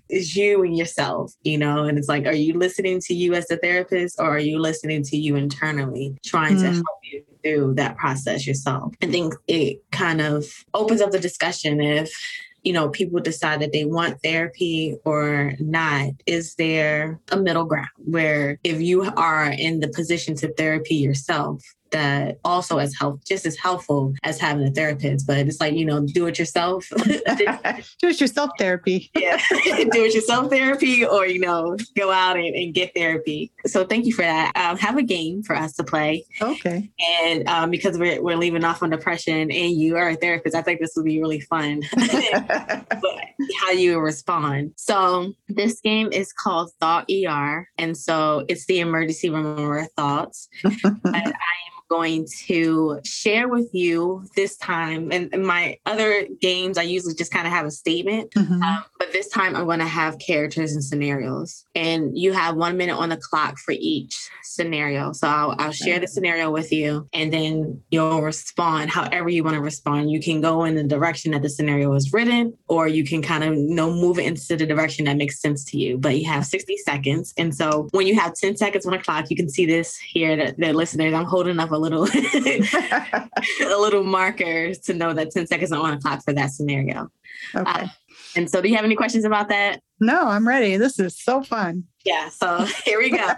it's 0.08 0.34
you 0.34 0.62
and 0.62 0.76
yourself, 0.76 1.32
you 1.42 1.58
know, 1.58 1.84
and 1.84 1.98
it's 1.98 2.08
like, 2.08 2.26
are 2.26 2.34
you 2.34 2.54
listening 2.54 3.00
to 3.00 3.14
you 3.14 3.34
as 3.34 3.50
a 3.50 3.56
therapist 3.56 4.18
or 4.18 4.26
are 4.26 4.38
you 4.38 4.58
listening 4.58 5.02
to 5.04 5.16
you 5.16 5.36
internally, 5.36 6.16
trying 6.24 6.56
mm. 6.56 6.62
to 6.62 6.70
help 6.72 6.98
you 7.02 7.24
through 7.42 7.74
that 7.74 7.96
process 7.96 8.46
yourself? 8.46 8.94
I 9.02 9.06
think 9.06 9.34
it 9.46 9.82
kind 9.90 10.20
of 10.20 10.46
opens 10.74 11.00
up 11.00 11.10
the 11.10 11.18
discussion 11.18 11.80
if 11.80 12.12
you 12.62 12.72
know, 12.72 12.88
people 12.88 13.20
decide 13.20 13.60
that 13.60 13.72
they 13.72 13.84
want 13.84 14.22
therapy 14.22 14.96
or 15.04 15.54
not, 15.58 16.10
is 16.26 16.54
there 16.54 17.20
a 17.30 17.36
middle 17.36 17.64
ground 17.64 17.88
where 17.96 18.58
if 18.62 18.80
you 18.80 19.02
are 19.16 19.50
in 19.50 19.80
the 19.80 19.88
position 19.88 20.36
to 20.36 20.52
therapy 20.54 20.94
yourself, 20.94 21.62
that 21.92 22.38
also 22.44 22.78
as 22.78 22.94
help 22.94 23.24
just 23.24 23.46
as 23.46 23.56
helpful 23.56 24.14
as 24.22 24.40
having 24.40 24.66
a 24.66 24.70
therapist 24.70 25.26
but 25.26 25.38
it's 25.38 25.60
like 25.60 25.74
you 25.74 25.84
know 25.84 26.04
do 26.06 26.26
it 26.26 26.38
yourself. 26.38 26.88
Do 27.98 28.08
it 28.08 28.20
yourself 28.20 28.50
therapy. 28.58 29.10
Yeah 29.16 29.40
do 29.50 30.04
it 30.04 30.14
yourself 30.14 30.50
therapy 30.50 31.04
or 31.04 31.26
you 31.26 31.38
know 31.38 31.76
go 31.96 32.10
out 32.10 32.36
and, 32.36 32.54
and 32.54 32.74
get 32.74 32.94
therapy. 32.94 33.52
So 33.66 33.84
thank 33.84 34.06
you 34.06 34.12
for 34.12 34.22
that. 34.22 34.52
Um, 34.56 34.76
have 34.78 34.96
a 34.96 35.02
game 35.02 35.42
for 35.42 35.54
us 35.56 35.74
to 35.74 35.84
play. 35.84 36.26
Okay. 36.40 36.90
And 37.24 37.48
um, 37.48 37.70
because 37.70 37.98
we're, 37.98 38.22
we're 38.22 38.36
leaving 38.36 38.64
off 38.64 38.82
on 38.82 38.90
depression 38.90 39.50
and 39.50 39.72
you 39.72 39.96
are 39.96 40.10
a 40.10 40.16
therapist 40.16 40.54
i 40.54 40.62
think 40.62 40.80
this 40.80 40.92
will 40.96 41.04
be 41.04 41.20
really 41.20 41.40
fun. 41.40 41.82
How 43.60 43.70
you 43.70 43.98
respond. 43.98 44.72
So 44.76 45.32
this 45.48 45.80
game 45.80 46.10
is 46.12 46.32
called 46.32 46.70
thought 46.80 47.08
er 47.10 47.68
and 47.78 47.96
so 47.96 48.44
it's 48.48 48.66
the 48.66 48.80
emergency 48.80 49.30
room 49.30 49.46
of 49.76 49.92
thoughts. 49.92 50.48
I 50.64 50.70
am 51.04 51.32
going 51.92 52.26
to 52.46 52.98
share 53.04 53.48
with 53.48 53.68
you 53.74 54.24
this 54.34 54.56
time. 54.56 55.12
And 55.12 55.30
my 55.44 55.76
other 55.84 56.26
games, 56.40 56.78
I 56.78 56.82
usually 56.82 57.14
just 57.14 57.30
kind 57.30 57.46
of 57.46 57.52
have 57.52 57.66
a 57.66 57.70
statement, 57.70 58.30
mm-hmm. 58.30 58.62
um, 58.62 58.84
but 58.98 59.12
this 59.12 59.28
time 59.28 59.54
I'm 59.54 59.66
going 59.66 59.80
to 59.80 59.84
have 59.84 60.18
characters 60.18 60.72
and 60.72 60.82
scenarios. 60.82 61.66
And 61.74 62.16
you 62.16 62.32
have 62.32 62.56
one 62.56 62.78
minute 62.78 62.96
on 62.96 63.10
the 63.10 63.18
clock 63.18 63.58
for 63.58 63.74
each 63.76 64.16
scenario. 64.42 65.12
So 65.12 65.28
I'll, 65.28 65.54
I'll 65.58 65.72
share 65.72 65.98
the 65.98 66.08
scenario 66.08 66.50
with 66.50 66.72
you, 66.72 67.08
and 67.12 67.30
then 67.30 67.82
you'll 67.90 68.22
respond 68.22 68.90
however 68.90 69.28
you 69.28 69.44
want 69.44 69.56
to 69.56 69.60
respond. 69.60 70.10
You 70.10 70.20
can 70.20 70.40
go 70.40 70.64
in 70.64 70.74
the 70.74 70.84
direction 70.84 71.32
that 71.32 71.42
the 71.42 71.50
scenario 71.50 71.92
is 71.92 72.10
written, 72.12 72.56
or 72.68 72.88
you 72.88 73.04
can 73.04 73.20
kind 73.20 73.44
of 73.44 73.54
you 73.54 73.74
know 73.74 73.92
move 73.92 74.18
it 74.18 74.24
into 74.24 74.56
the 74.56 74.66
direction 74.66 75.04
that 75.04 75.18
makes 75.18 75.40
sense 75.40 75.64
to 75.66 75.78
you. 75.78 75.98
But 75.98 76.18
you 76.18 76.26
have 76.30 76.46
60 76.46 76.74
seconds. 76.78 77.34
And 77.36 77.54
so 77.54 77.88
when 77.90 78.06
you 78.06 78.18
have 78.18 78.34
10 78.34 78.56
seconds 78.56 78.86
on 78.86 78.92
the 78.92 78.98
clock, 78.98 79.30
you 79.30 79.36
can 79.36 79.50
see 79.50 79.66
this 79.66 79.98
here, 79.98 80.36
the, 80.36 80.54
the 80.56 80.72
listeners. 80.72 81.12
I'm 81.12 81.24
holding 81.24 81.60
up 81.60 81.70
a 81.70 81.76
little 81.82 82.04
a 82.14 82.68
little 83.60 84.04
marker 84.04 84.74
to 84.74 84.94
know 84.94 85.12
that 85.12 85.30
10 85.30 85.46
seconds 85.46 85.72
are 85.72 85.82
on 85.82 85.96
the 85.96 86.00
clock 86.00 86.22
for 86.24 86.32
that 86.32 86.50
scenario. 86.50 87.08
Okay. 87.54 87.70
Uh, 87.70 87.88
and 88.34 88.50
so 88.50 88.62
do 88.62 88.68
you 88.68 88.76
have 88.76 88.84
any 88.84 88.96
questions 88.96 89.24
about 89.24 89.48
that? 89.50 89.80
No, 90.00 90.28
I'm 90.28 90.46
ready. 90.46 90.76
This 90.76 90.98
is 90.98 91.18
so 91.22 91.42
fun. 91.42 91.84
Yeah, 92.04 92.28
so 92.30 92.64
here 92.84 92.98
we 92.98 93.10
go. 93.10 93.28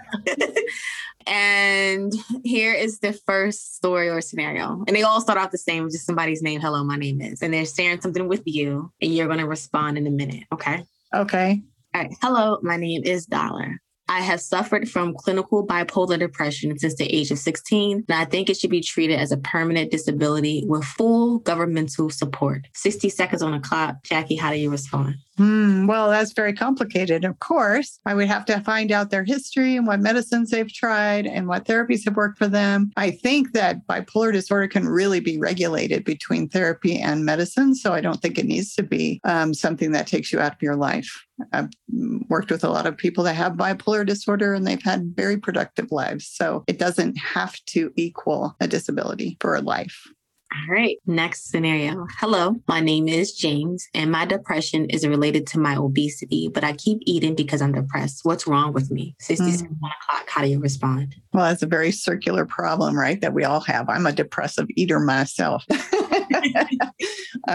and 1.27 2.13
here 2.43 2.73
is 2.73 2.99
the 2.99 3.13
first 3.13 3.75
story 3.75 4.09
or 4.09 4.21
scenario. 4.21 4.83
And 4.87 4.95
they 4.95 5.03
all 5.03 5.21
start 5.21 5.37
off 5.37 5.51
the 5.51 5.57
same, 5.57 5.89
just 5.89 6.05
somebody's 6.05 6.41
name. 6.41 6.61
Hello, 6.61 6.83
my 6.83 6.95
name 6.95 7.21
is. 7.21 7.41
And 7.41 7.53
they're 7.53 7.65
sharing 7.65 7.99
something 8.01 8.27
with 8.27 8.43
you, 8.45 8.91
and 9.01 9.13
you're 9.13 9.27
going 9.27 9.39
to 9.39 9.47
respond 9.47 9.97
in 9.97 10.07
a 10.07 10.11
minute. 10.11 10.43
Okay. 10.53 10.83
Okay. 11.13 11.61
All 11.93 12.01
right. 12.01 12.15
Hello, 12.21 12.59
my 12.61 12.77
name 12.77 13.03
is 13.03 13.25
Dollar. 13.25 13.79
I 14.07 14.21
have 14.21 14.41
suffered 14.41 14.89
from 14.89 15.13
clinical 15.13 15.65
bipolar 15.65 16.19
depression 16.19 16.77
since 16.77 16.95
the 16.95 17.05
age 17.05 17.31
of 17.31 17.39
16, 17.39 18.05
and 18.07 18.17
I 18.17 18.25
think 18.25 18.49
it 18.49 18.57
should 18.57 18.69
be 18.69 18.81
treated 18.81 19.19
as 19.19 19.31
a 19.31 19.37
permanent 19.37 19.91
disability 19.91 20.63
with 20.67 20.83
full 20.83 21.39
governmental 21.39 22.09
support. 22.09 22.67
60 22.73 23.09
seconds 23.09 23.41
on 23.41 23.51
the 23.51 23.59
clock. 23.59 24.03
Jacci, 24.03 24.39
how 24.39 24.51
do 24.51 24.57
you 24.57 24.69
respond? 24.69 25.15
Hmm, 25.37 25.85
well, 25.85 26.09
that's 26.09 26.31
very 26.31 26.53
complicated. 26.53 27.25
Of 27.25 27.39
course, 27.39 27.99
I 28.05 28.13
would 28.13 28.27
have 28.27 28.45
to 28.45 28.61
find 28.61 28.91
out 28.91 29.09
their 29.09 29.25
history 29.25 29.75
and 29.75 29.85
what 29.85 29.99
medicines 29.99 30.49
they've 30.49 30.71
tried 30.71 31.27
and 31.27 31.47
what 31.47 31.65
therapies 31.65 32.05
have 32.05 32.15
worked 32.15 32.37
for 32.37 32.47
them. 32.47 32.91
I 32.95 33.11
think 33.11 33.51
that 33.51 33.85
bipolar 33.85 34.31
disorder 34.31 34.67
can 34.67 34.87
really 34.87 35.19
be 35.19 35.37
regulated 35.37 36.05
between 36.05 36.47
therapy 36.47 36.99
and 36.99 37.25
medicine. 37.25 37.75
So 37.75 37.91
I 37.91 37.99
don't 37.99 38.21
think 38.21 38.37
it 38.37 38.45
needs 38.45 38.75
to 38.75 38.83
be 38.83 39.19
um, 39.25 39.53
something 39.53 39.91
that 39.91 40.07
takes 40.07 40.31
you 40.31 40.39
out 40.39 40.53
of 40.53 40.61
your 40.61 40.77
life. 40.77 41.24
I've 41.51 41.69
worked 42.29 42.51
with 42.51 42.63
a 42.63 42.69
lot 42.69 42.87
of 42.87 42.97
people 42.97 43.23
that 43.25 43.33
have 43.33 43.53
bipolar 43.53 44.05
disorder 44.05 44.53
and 44.53 44.65
they've 44.65 44.81
had 44.81 45.15
very 45.15 45.37
productive 45.37 45.91
lives. 45.91 46.27
So 46.27 46.63
it 46.67 46.79
doesn't 46.79 47.17
have 47.17 47.57
to 47.67 47.91
equal 47.95 48.55
a 48.59 48.67
disability 48.67 49.37
for 49.39 49.55
a 49.55 49.61
life. 49.61 50.07
All 50.53 50.73
right, 50.73 50.97
next 51.05 51.49
scenario. 51.49 52.07
Hello, 52.19 52.55
my 52.67 52.79
name 52.79 53.09
is 53.09 53.33
James, 53.33 53.87
and 53.93 54.11
my 54.11 54.25
depression 54.25 54.85
is 54.85 55.05
related 55.05 55.47
to 55.47 55.59
my 55.59 55.75
obesity, 55.75 56.47
but 56.47 56.63
I 56.63 56.73
keep 56.73 56.99
eating 57.01 57.35
because 57.35 57.61
I'm 57.61 57.73
depressed. 57.73 58.21
What's 58.23 58.47
wrong 58.47 58.71
with 58.71 58.89
me? 58.89 59.15
67 59.19 59.67
mm. 59.67 59.77
o'clock. 59.77 60.29
How 60.29 60.43
do 60.43 60.47
you 60.47 60.59
respond? 60.59 61.15
Well, 61.33 61.45
that's 61.45 61.63
a 61.63 61.67
very 61.67 61.91
circular 61.91 62.45
problem, 62.45 62.97
right? 62.97 63.19
That 63.19 63.33
we 63.33 63.43
all 63.43 63.59
have. 63.61 63.89
I'm 63.89 64.05
a 64.05 64.13
depressive 64.13 64.67
eater 64.77 64.99
myself. 64.99 65.65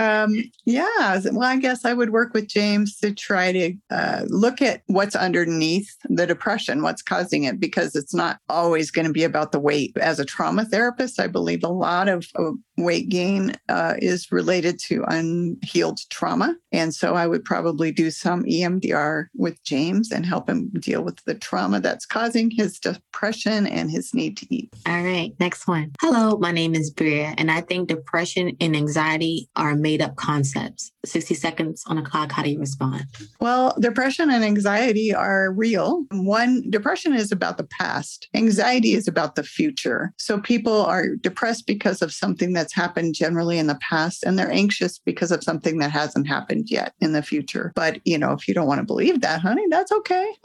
um, 0.00 0.34
yeah. 0.64 1.20
Well, 1.30 1.42
I 1.42 1.56
guess 1.56 1.84
I 1.84 1.92
would 1.92 2.10
work 2.10 2.32
with 2.32 2.48
James 2.48 2.96
to 3.00 3.12
try 3.12 3.52
to 3.52 3.74
uh, 3.90 4.22
look 4.28 4.62
at 4.62 4.80
what's 4.86 5.14
underneath 5.14 5.94
the 6.08 6.26
depression, 6.26 6.82
what's 6.82 7.02
causing 7.02 7.44
it, 7.44 7.60
because 7.60 7.94
it's 7.94 8.14
not 8.14 8.38
always 8.48 8.90
going 8.90 9.06
to 9.06 9.12
be 9.12 9.24
about 9.24 9.52
the 9.52 9.60
weight. 9.60 9.94
As 9.98 10.18
a 10.18 10.24
trauma 10.24 10.64
therapist, 10.64 11.20
I 11.20 11.26
believe 11.26 11.62
a 11.62 11.68
lot 11.68 12.08
of, 12.08 12.26
of 12.36 12.54
weight 12.78 13.10
gain 13.10 13.52
uh, 13.68 13.94
is 13.98 14.32
related 14.32 14.78
to 14.86 15.04
unhealed 15.06 16.00
trauma. 16.08 16.56
And 16.72 16.94
so 16.94 17.14
I 17.14 17.26
would 17.26 17.44
probably 17.44 17.92
do 17.92 18.10
some 18.10 18.44
EMDR 18.44 19.26
with 19.36 19.62
James 19.64 20.10
and 20.10 20.24
help 20.24 20.48
him 20.48 20.70
deal 20.80 21.02
with 21.02 21.22
the 21.24 21.34
trauma 21.34 21.78
that's 21.78 22.06
causing 22.06 22.50
his 22.50 22.78
depression 22.78 23.66
and 23.66 23.90
his 23.90 24.14
need 24.14 24.38
to 24.38 24.54
eat. 24.54 24.72
All 24.86 25.02
right. 25.02 25.34
Next 25.38 25.66
one. 25.66 25.92
Hello, 26.00 26.38
my 26.38 26.52
name 26.52 26.74
is 26.74 26.90
Bria, 26.90 27.34
and 27.36 27.50
I 27.50 27.60
think 27.60 27.88
depression 27.88 28.56
and 28.60 28.74
anxiety 28.74 29.48
are 29.56 29.74
made 29.90 30.00
up 30.00 30.14
concepts. 30.14 30.92
60 31.04 31.34
seconds 31.34 31.82
on 31.88 31.98
a 31.98 32.02
clock. 32.02 32.30
How 32.30 32.44
do 32.44 32.50
you 32.50 32.60
respond? 32.60 33.06
Well, 33.40 33.76
depression 33.80 34.30
and 34.30 34.44
anxiety 34.44 35.12
are 35.12 35.50
real. 35.52 36.04
One, 36.12 36.70
depression 36.70 37.12
is 37.12 37.32
about 37.32 37.56
the 37.58 37.64
past, 37.64 38.28
anxiety 38.32 38.92
is 38.92 39.08
about 39.08 39.34
the 39.34 39.42
future. 39.42 40.12
So 40.16 40.40
people 40.40 40.84
are 40.84 41.16
depressed 41.16 41.66
because 41.66 42.02
of 42.02 42.12
something 42.12 42.52
that's 42.52 42.72
happened 42.72 43.16
generally 43.16 43.58
in 43.58 43.66
the 43.66 43.80
past, 43.88 44.22
and 44.22 44.38
they're 44.38 44.52
anxious 44.52 44.98
because 44.98 45.32
of 45.32 45.42
something 45.42 45.78
that 45.78 45.90
hasn't 45.90 46.28
happened 46.28 46.66
yet 46.70 46.92
in 47.00 47.12
the 47.12 47.22
future. 47.22 47.72
But, 47.74 47.98
you 48.04 48.18
know, 48.18 48.30
if 48.30 48.46
you 48.46 48.54
don't 48.54 48.68
want 48.68 48.78
to 48.78 48.86
believe 48.86 49.22
that, 49.22 49.40
honey, 49.40 49.64
that's 49.70 49.90
okay. 49.90 50.28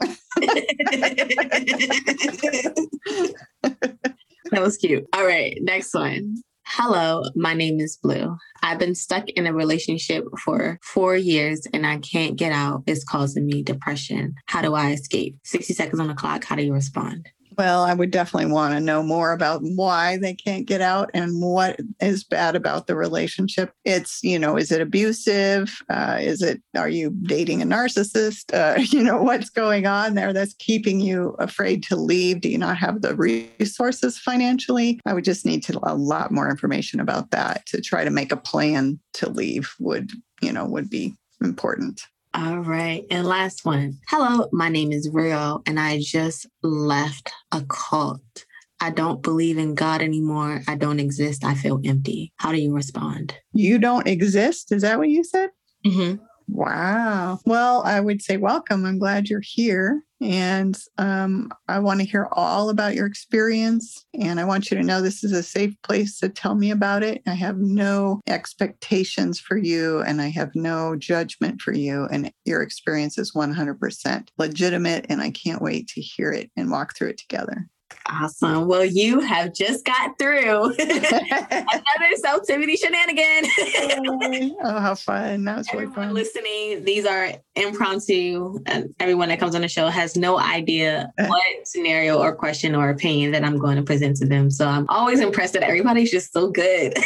that 4.50 4.62
was 4.62 4.76
cute. 4.76 5.06
All 5.12 5.24
right, 5.24 5.56
next 5.60 5.94
one. 5.94 6.42
Hello, 6.68 7.22
my 7.36 7.54
name 7.54 7.78
is 7.78 7.96
Blue. 7.96 8.36
I've 8.60 8.80
been 8.80 8.96
stuck 8.96 9.28
in 9.30 9.46
a 9.46 9.54
relationship 9.54 10.24
for 10.44 10.80
four 10.82 11.16
years 11.16 11.64
and 11.72 11.86
I 11.86 11.98
can't 11.98 12.36
get 12.36 12.50
out. 12.50 12.82
It's 12.88 13.04
causing 13.04 13.46
me 13.46 13.62
depression. 13.62 14.34
How 14.46 14.62
do 14.62 14.74
I 14.74 14.90
escape? 14.90 15.38
60 15.44 15.72
seconds 15.74 16.00
on 16.00 16.08
the 16.08 16.14
clock. 16.14 16.44
How 16.44 16.56
do 16.56 16.64
you 16.64 16.72
respond? 16.72 17.28
Well, 17.58 17.84
I 17.84 17.94
would 17.94 18.10
definitely 18.10 18.52
want 18.52 18.74
to 18.74 18.80
know 18.80 19.02
more 19.02 19.32
about 19.32 19.62
why 19.62 20.18
they 20.18 20.34
can't 20.34 20.66
get 20.66 20.80
out 20.80 21.10
and 21.14 21.40
what 21.40 21.80
is 22.00 22.22
bad 22.22 22.54
about 22.54 22.86
the 22.86 22.94
relationship. 22.94 23.72
It's, 23.84 24.22
you 24.22 24.38
know, 24.38 24.56
is 24.56 24.70
it 24.70 24.82
abusive? 24.82 25.80
Uh, 25.88 26.18
is 26.20 26.42
it, 26.42 26.60
are 26.76 26.88
you 26.88 27.10
dating 27.22 27.62
a 27.62 27.66
narcissist? 27.66 28.52
Uh, 28.52 28.80
you 28.90 29.02
know, 29.02 29.22
what's 29.22 29.48
going 29.48 29.86
on 29.86 30.14
there 30.14 30.32
that's 30.32 30.54
keeping 30.54 31.00
you 31.00 31.34
afraid 31.38 31.82
to 31.84 31.96
leave? 31.96 32.42
Do 32.42 32.50
you 32.50 32.58
not 32.58 32.76
have 32.76 33.00
the 33.00 33.14
resources 33.14 34.18
financially? 34.18 35.00
I 35.06 35.14
would 35.14 35.24
just 35.24 35.46
need 35.46 35.62
to, 35.64 35.80
a 35.82 35.94
lot 35.94 36.32
more 36.32 36.50
information 36.50 37.00
about 37.00 37.30
that 37.30 37.64
to 37.66 37.80
try 37.80 38.04
to 38.04 38.10
make 38.10 38.32
a 38.32 38.36
plan 38.36 38.98
to 39.14 39.30
leave 39.30 39.74
would, 39.78 40.10
you 40.42 40.52
know, 40.52 40.66
would 40.66 40.90
be 40.90 41.14
important. 41.40 42.02
All 42.34 42.58
right. 42.58 43.04
And 43.10 43.26
last 43.26 43.64
one. 43.64 43.98
Hello, 44.08 44.48
my 44.52 44.68
name 44.68 44.92
is 44.92 45.08
Rio, 45.10 45.62
and 45.66 45.80
I 45.80 46.00
just 46.00 46.46
left 46.62 47.32
a 47.52 47.62
cult. 47.68 48.44
I 48.78 48.90
don't 48.90 49.22
believe 49.22 49.56
in 49.56 49.74
God 49.74 50.02
anymore. 50.02 50.62
I 50.68 50.74
don't 50.76 51.00
exist. 51.00 51.44
I 51.44 51.54
feel 51.54 51.80
empty. 51.84 52.32
How 52.36 52.52
do 52.52 52.58
you 52.58 52.74
respond? 52.74 53.34
You 53.52 53.78
don't 53.78 54.06
exist? 54.06 54.70
Is 54.70 54.82
that 54.82 54.98
what 54.98 55.08
you 55.08 55.24
said? 55.24 55.50
Mm-hmm. 55.86 56.22
Wow. 56.48 57.40
Well, 57.46 57.82
I 57.84 58.00
would 58.00 58.22
say 58.22 58.36
welcome. 58.36 58.84
I'm 58.84 58.98
glad 58.98 59.28
you're 59.28 59.40
here. 59.42 60.02
And 60.20 60.78
um, 60.98 61.50
I 61.68 61.78
want 61.78 62.00
to 62.00 62.06
hear 62.06 62.28
all 62.32 62.70
about 62.70 62.94
your 62.94 63.06
experience. 63.06 64.06
And 64.18 64.40
I 64.40 64.44
want 64.44 64.70
you 64.70 64.76
to 64.76 64.82
know 64.82 65.00
this 65.00 65.22
is 65.22 65.32
a 65.32 65.42
safe 65.42 65.74
place 65.82 66.18
to 66.20 66.28
tell 66.28 66.54
me 66.54 66.70
about 66.70 67.02
it. 67.02 67.22
I 67.26 67.34
have 67.34 67.58
no 67.58 68.20
expectations 68.26 69.38
for 69.38 69.56
you 69.56 70.00
and 70.00 70.22
I 70.22 70.28
have 70.28 70.54
no 70.54 70.96
judgment 70.96 71.60
for 71.60 71.72
you. 71.72 72.06
And 72.10 72.32
your 72.44 72.62
experience 72.62 73.18
is 73.18 73.32
100% 73.34 74.28
legitimate. 74.38 75.06
And 75.08 75.20
I 75.20 75.30
can't 75.30 75.62
wait 75.62 75.88
to 75.88 76.00
hear 76.00 76.32
it 76.32 76.50
and 76.56 76.70
walk 76.70 76.96
through 76.96 77.10
it 77.10 77.18
together. 77.18 77.68
Awesome. 78.08 78.68
Well, 78.68 78.84
you 78.84 79.20
have 79.20 79.52
just 79.52 79.84
got 79.84 80.18
through 80.18 80.74
another 80.78 82.16
self-activity 82.16 82.76
shenanigan. 82.76 84.54
oh, 84.62 84.78
how 84.80 84.94
fun. 84.94 85.44
That 85.44 85.58
was 85.58 85.72
really 85.72 85.86
fun. 85.86 86.14
Listening, 86.14 86.84
these 86.84 87.04
are 87.04 87.32
impromptu, 87.56 88.60
and 88.66 88.94
everyone 89.00 89.28
that 89.30 89.40
comes 89.40 89.54
on 89.54 89.62
the 89.62 89.68
show 89.68 89.88
has 89.88 90.16
no 90.16 90.38
idea 90.38 91.12
what 91.18 91.66
scenario 91.66 92.18
or 92.18 92.34
question 92.34 92.74
or 92.74 92.90
opinion 92.90 93.32
that 93.32 93.44
I'm 93.44 93.58
going 93.58 93.76
to 93.76 93.82
present 93.82 94.16
to 94.18 94.26
them. 94.26 94.50
So 94.50 94.66
I'm 94.66 94.86
always 94.88 95.20
impressed 95.20 95.54
that 95.54 95.62
everybody's 95.62 96.10
just 96.10 96.32
so 96.32 96.50
good. 96.50 96.96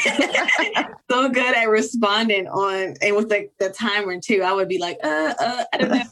so 1.10 1.28
good 1.28 1.56
at 1.56 1.68
responding 1.68 2.46
on 2.48 2.94
and 3.00 3.16
with 3.16 3.28
the, 3.28 3.48
the 3.58 3.70
timer 3.70 4.20
too. 4.20 4.42
I 4.42 4.52
would 4.52 4.68
be 4.68 4.78
like, 4.78 4.98
uh, 5.02 5.34
uh, 5.38 5.64
I 5.72 5.78
don't 5.78 5.90
know. 5.90 6.02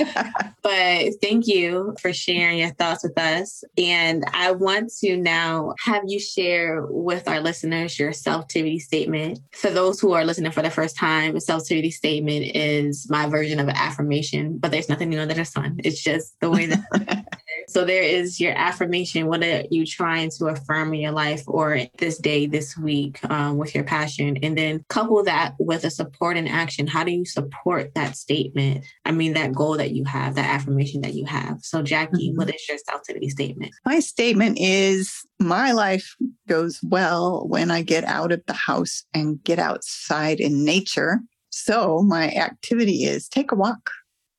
but 0.62 1.12
thank 1.22 1.46
you 1.46 1.94
for 2.00 2.12
sharing 2.12 2.58
your 2.58 2.70
thoughts 2.70 3.02
with 3.02 3.18
us. 3.18 3.62
And 3.76 4.24
I 4.32 4.52
want 4.52 4.92
to 5.00 5.16
now 5.16 5.74
have 5.80 6.02
you 6.06 6.18
share 6.18 6.86
with 6.88 7.28
our 7.28 7.40
listeners 7.40 7.98
your 7.98 8.12
self-activity 8.12 8.78
statement. 8.80 9.40
For 9.52 9.70
those 9.70 10.00
who 10.00 10.12
are 10.12 10.24
listening 10.24 10.52
for 10.52 10.62
the 10.62 10.70
first 10.70 10.96
time, 10.96 11.36
a 11.36 11.40
self-activity 11.40 11.90
statement 11.90 12.56
is 12.56 13.08
my 13.10 13.26
version 13.26 13.60
of 13.60 13.68
an 13.68 13.76
affirmation, 13.76 14.58
but 14.58 14.70
there's 14.70 14.88
nothing 14.88 15.10
new 15.10 15.20
under 15.20 15.34
the 15.34 15.44
sun. 15.44 15.80
It's 15.84 16.02
just 16.02 16.38
the 16.40 16.50
way 16.50 16.66
that 16.66 17.19
So 17.70 17.84
there 17.84 18.02
is 18.02 18.40
your 18.40 18.52
affirmation. 18.52 19.28
What 19.28 19.44
are 19.44 19.62
you 19.70 19.86
trying 19.86 20.30
to 20.38 20.46
affirm 20.46 20.92
in 20.92 21.00
your 21.00 21.12
life 21.12 21.44
or 21.46 21.82
this 21.98 22.18
day, 22.18 22.46
this 22.46 22.76
week 22.76 23.20
um, 23.30 23.58
with 23.58 23.76
your 23.76 23.84
passion? 23.84 24.38
And 24.42 24.58
then 24.58 24.84
couple 24.88 25.22
that 25.22 25.54
with 25.60 25.84
a 25.84 25.90
support 25.90 26.36
and 26.36 26.48
action. 26.48 26.88
How 26.88 27.04
do 27.04 27.12
you 27.12 27.24
support 27.24 27.94
that 27.94 28.16
statement? 28.16 28.84
I 29.04 29.12
mean, 29.12 29.34
that 29.34 29.52
goal 29.52 29.76
that 29.76 29.92
you 29.92 30.04
have, 30.06 30.34
that 30.34 30.52
affirmation 30.52 31.02
that 31.02 31.14
you 31.14 31.24
have. 31.26 31.60
So, 31.62 31.80
Jacci, 31.80 32.10
mm-hmm. 32.10 32.36
what 32.36 32.52
is 32.52 32.68
your 32.68 32.78
self 32.78 33.02
statement? 33.04 33.70
My 33.86 34.00
statement 34.00 34.58
is 34.60 35.24
my 35.38 35.70
life 35.70 36.16
goes 36.48 36.80
well 36.82 37.46
when 37.46 37.70
I 37.70 37.82
get 37.82 38.02
out 38.02 38.32
of 38.32 38.42
the 38.46 38.52
house 38.52 39.04
and 39.14 39.42
get 39.44 39.60
outside 39.60 40.40
in 40.40 40.64
nature. 40.64 41.20
So, 41.50 42.02
my 42.02 42.30
activity 42.30 43.04
is 43.04 43.28
take 43.28 43.52
a 43.52 43.54
walk. 43.54 43.90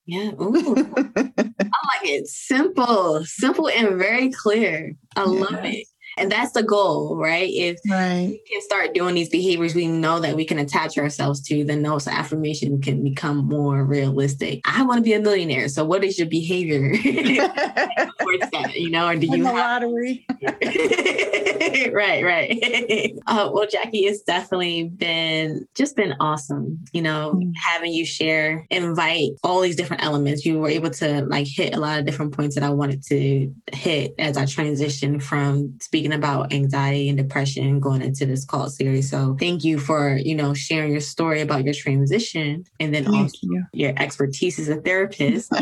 Yeah. 0.06 0.32
I 0.40 0.44
like 0.44 2.04
it. 2.04 2.28
Simple, 2.28 3.24
simple 3.26 3.70
and 3.70 3.98
very 3.98 4.30
clear. 4.32 4.96
I 5.16 5.24
love 5.24 5.64
it. 5.64 5.88
And 6.22 6.32
that's 6.32 6.52
the 6.52 6.62
goal, 6.62 7.18
right? 7.18 7.50
If 7.52 7.80
right. 7.90 8.28
we 8.30 8.44
can 8.48 8.62
start 8.62 8.94
doing 8.94 9.16
these 9.16 9.30
behaviors 9.30 9.74
we 9.74 9.88
know 9.88 10.20
that 10.20 10.36
we 10.36 10.46
can 10.46 10.60
attach 10.60 10.98
ourselves 10.98 11.42
to, 11.48 11.64
then 11.64 11.82
those 11.82 12.08
affirmation 12.08 12.80
can 12.80 13.04
become 13.04 13.38
more 13.38 13.84
realistic. 13.84 14.62
I 14.66 14.84
want 14.84 14.98
to 15.00 15.04
be 15.04 15.14
a 15.14 15.20
millionaire. 15.20 15.68
So 15.68 15.84
what 15.84 16.04
is 16.04 16.20
your 16.20 16.28
behavior 16.28 16.92
towards 16.92 18.52
that? 18.52 18.74
You 18.76 18.92
know, 18.92 19.08
or 19.08 19.16
do 19.16 19.26
you 19.26 19.46
have 19.46 19.56
lottery? 19.56 20.26
right, 21.92 22.24
right. 22.24 23.18
Uh, 23.28 23.50
well, 23.54 23.66
Jacci, 23.66 24.04
it's 24.04 24.24
definitely 24.24 24.86
been 24.86 25.66
just 25.76 25.96
been 25.96 26.14
awesome. 26.20 26.80
You 26.92 27.02
know, 27.02 27.34
mm. 27.36 27.52
having 27.56 27.94
you 27.94 28.06
share, 28.06 28.66
invite 28.70 29.32
all 29.44 29.62
these 29.62 29.76
different 29.76 30.04
elements. 30.04 30.46
You 30.46 30.60
were 30.60 30.70
able 30.70 30.90
to 30.92 31.24
like 31.26 31.48
hit 31.48 31.76
a 31.76 31.80
lot 31.80 32.00
of 32.00 32.06
different 32.06 32.36
points 32.36 32.56
that 32.56 32.64
I 32.64 32.72
wanted 32.72 33.04
to 33.04 33.54
hit 33.72 34.16
as 34.18 34.38
I 34.38 34.44
transitioned 34.44 35.24
from 35.24 35.78
speaking 35.80 36.11
about 36.14 36.54
anxiety 36.54 37.10
and 37.10 37.18
depression 37.18 37.80
going 37.80 38.02
into 38.02 38.26
this 38.26 38.46
call 38.46 38.70
series. 38.70 39.10
So 39.10 39.36
thank 39.40 39.64
you 39.64 39.80
for 39.80 40.18
you 40.18 40.36
know 40.36 40.54
sharing 40.54 40.92
your 40.92 41.02
story 41.02 41.42
about 41.42 41.64
your 41.64 41.74
transition 41.74 42.66
and 42.80 42.94
then 42.94 43.06
thank 43.06 43.16
also 43.16 43.38
you. 43.42 43.66
your 43.74 43.94
expertise 43.98 44.60
as 44.60 44.70
a 44.70 44.76
therapist. 44.82 45.52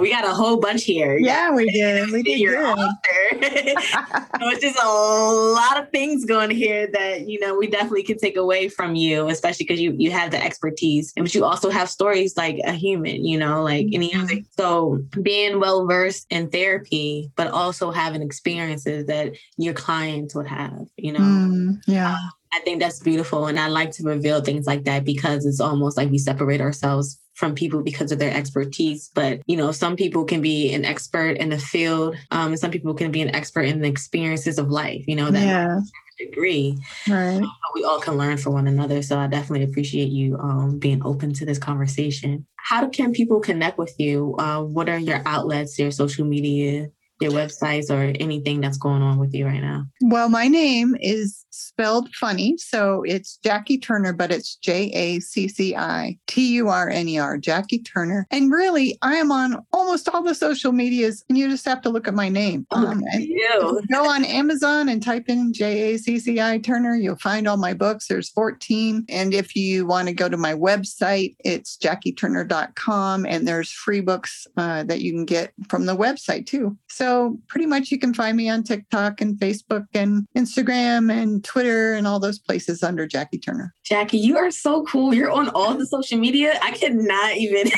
So 0.00 0.04
we 0.04 0.10
got 0.10 0.24
a 0.24 0.32
whole 0.32 0.56
bunch 0.56 0.84
here. 0.84 1.18
Yeah, 1.18 1.50
we 1.50 1.70
did. 1.70 2.10
We 2.12 2.22
did 2.22 2.40
your 2.40 2.54
good. 2.56 3.42
so 3.42 4.48
it's 4.48 4.62
just 4.62 4.82
a 4.82 4.88
lot 4.88 5.78
of 5.78 5.90
things 5.90 6.24
going 6.24 6.50
here 6.50 6.88
that 6.90 7.28
you 7.28 7.38
know 7.38 7.54
we 7.54 7.66
definitely 7.66 8.04
can 8.04 8.16
take 8.16 8.38
away 8.38 8.70
from 8.70 8.94
you, 8.94 9.28
especially 9.28 9.64
because 9.64 9.78
you 9.78 9.94
you 9.98 10.10
have 10.10 10.30
the 10.30 10.42
expertise, 10.42 11.12
and 11.16 11.26
but 11.26 11.34
you 11.34 11.44
also 11.44 11.68
have 11.68 11.90
stories 11.90 12.34
like 12.38 12.58
a 12.64 12.72
human. 12.72 13.26
You 13.26 13.38
know, 13.38 13.62
like 13.62 13.88
any 13.92 14.14
other. 14.14 14.36
Mm-hmm. 14.36 14.52
So 14.56 15.02
being 15.20 15.60
well 15.60 15.86
versed 15.86 16.26
in 16.30 16.48
therapy, 16.48 17.30
but 17.36 17.48
also 17.48 17.90
having 17.90 18.22
experiences 18.22 19.04
that 19.06 19.34
your 19.58 19.74
clients 19.74 20.34
would 20.34 20.46
have. 20.46 20.86
You 20.96 21.12
know. 21.12 21.20
Mm, 21.20 21.82
yeah. 21.86 22.14
Uh, 22.14 22.30
I 22.52 22.60
think 22.60 22.80
that's 22.80 23.00
beautiful. 23.00 23.46
And 23.46 23.60
I 23.60 23.68
like 23.68 23.92
to 23.92 24.02
reveal 24.02 24.40
things 24.40 24.66
like 24.66 24.84
that 24.84 25.04
because 25.04 25.46
it's 25.46 25.60
almost 25.60 25.96
like 25.96 26.10
we 26.10 26.18
separate 26.18 26.60
ourselves 26.60 27.19
from 27.34 27.54
people 27.54 27.82
because 27.82 28.12
of 28.12 28.18
their 28.18 28.34
expertise. 28.34 29.10
But, 29.14 29.40
you 29.46 29.56
know, 29.56 29.72
some 29.72 29.96
people 29.96 30.24
can 30.24 30.40
be 30.40 30.72
an 30.74 30.84
expert 30.84 31.38
in 31.38 31.50
the 31.50 31.58
field, 31.58 32.16
um, 32.30 32.48
and 32.48 32.58
some 32.58 32.70
people 32.70 32.94
can 32.94 33.10
be 33.10 33.22
an 33.22 33.34
expert 33.34 33.62
in 33.62 33.80
the 33.80 33.88
experiences 33.88 34.58
of 34.58 34.70
life, 34.70 35.04
you 35.06 35.16
know, 35.16 35.30
that 35.30 35.42
yeah. 35.42 35.80
degree. 36.18 36.76
Right. 37.08 37.36
Um, 37.36 37.50
we 37.74 37.84
all 37.84 38.00
can 38.00 38.16
learn 38.16 38.36
from 38.36 38.52
one 38.52 38.66
another. 38.66 39.02
So 39.02 39.18
I 39.18 39.26
definitely 39.26 39.64
appreciate 39.64 40.10
you 40.10 40.36
um, 40.38 40.78
being 40.78 41.04
open 41.04 41.32
to 41.34 41.46
this 41.46 41.58
conversation. 41.58 42.46
How 42.56 42.88
can 42.88 43.12
people 43.12 43.40
connect 43.40 43.78
with 43.78 43.94
you? 43.98 44.34
Uh, 44.38 44.62
what 44.62 44.88
are 44.88 44.98
your 44.98 45.22
outlets, 45.24 45.78
your 45.78 45.90
social 45.90 46.26
media? 46.26 46.90
Your 47.20 47.32
websites 47.32 47.90
or 47.90 48.16
anything 48.18 48.60
that's 48.60 48.78
going 48.78 49.02
on 49.02 49.18
with 49.18 49.34
you 49.34 49.46
right 49.46 49.60
now? 49.60 49.86
Well, 50.00 50.28
my 50.28 50.48
name 50.48 50.96
is 51.00 51.44
spelled 51.50 52.08
funny. 52.14 52.56
So 52.58 53.02
it's 53.06 53.38
Jacci 53.44 53.80
Turner, 53.80 54.12
but 54.12 54.30
it's 54.30 54.56
J 54.56 54.90
A 54.92 55.20
C 55.20 55.48
C 55.48 55.76
I 55.76 56.18
T 56.26 56.54
U 56.54 56.68
R 56.68 56.88
N 56.88 57.08
E 57.08 57.18
R, 57.18 57.38
Jacci 57.38 57.84
Turner. 57.84 58.26
And 58.30 58.50
really, 58.50 58.98
I 59.02 59.16
am 59.16 59.30
on 59.30 59.64
almost 59.72 60.08
all 60.08 60.22
the 60.22 60.34
social 60.34 60.72
medias, 60.72 61.24
and 61.28 61.36
you 61.36 61.48
just 61.48 61.64
have 61.64 61.82
to 61.82 61.90
look 61.90 62.08
at 62.08 62.14
my 62.14 62.28
name. 62.28 62.66
Oh, 62.70 62.86
um, 62.86 63.02
you. 63.18 63.82
go 63.90 64.08
on 64.08 64.24
Amazon 64.24 64.88
and 64.88 65.02
type 65.02 65.28
in 65.28 65.52
J 65.52 65.94
A 65.94 65.98
C 65.98 66.18
C 66.18 66.40
I 66.40 66.58
Turner. 66.58 66.94
You'll 66.94 67.16
find 67.16 67.46
all 67.46 67.56
my 67.56 67.74
books. 67.74 68.08
There's 68.08 68.30
14. 68.30 69.06
And 69.08 69.34
if 69.34 69.54
you 69.54 69.86
want 69.86 70.08
to 70.08 70.14
go 70.14 70.28
to 70.28 70.36
my 70.36 70.54
website, 70.54 71.36
it's 71.44 71.76
jacciturner.com, 71.76 73.26
and 73.26 73.46
there's 73.46 73.70
free 73.70 74.00
books 74.00 74.46
uh, 74.56 74.84
that 74.84 75.00
you 75.00 75.12
can 75.12 75.24
get 75.24 75.52
from 75.68 75.86
the 75.86 75.96
website 75.96 76.46
too. 76.46 76.76
So 76.88 77.09
So 77.10 77.40
pretty 77.48 77.66
much 77.66 77.90
you 77.90 77.98
can 77.98 78.14
find 78.14 78.36
me 78.36 78.48
on 78.48 78.62
TikTok 78.62 79.20
and 79.20 79.36
Facebook 79.36 79.86
and 79.94 80.28
Instagram 80.36 81.12
and 81.12 81.42
Twitter 81.42 81.94
and 81.94 82.06
all 82.06 82.20
those 82.20 82.38
places 82.38 82.84
under 82.84 83.08
Jacci 83.08 83.44
Turner. 83.44 83.74
Jacci, 83.84 84.20
you 84.20 84.36
are 84.36 84.52
so 84.52 84.84
cool. 84.84 85.12
You're 85.12 85.32
on 85.32 85.48
all 85.48 85.74
the 85.74 85.86
social 85.86 86.18
media. 86.18 86.56
I 86.62 86.70
cannot 86.70 87.36
even. 87.36 87.68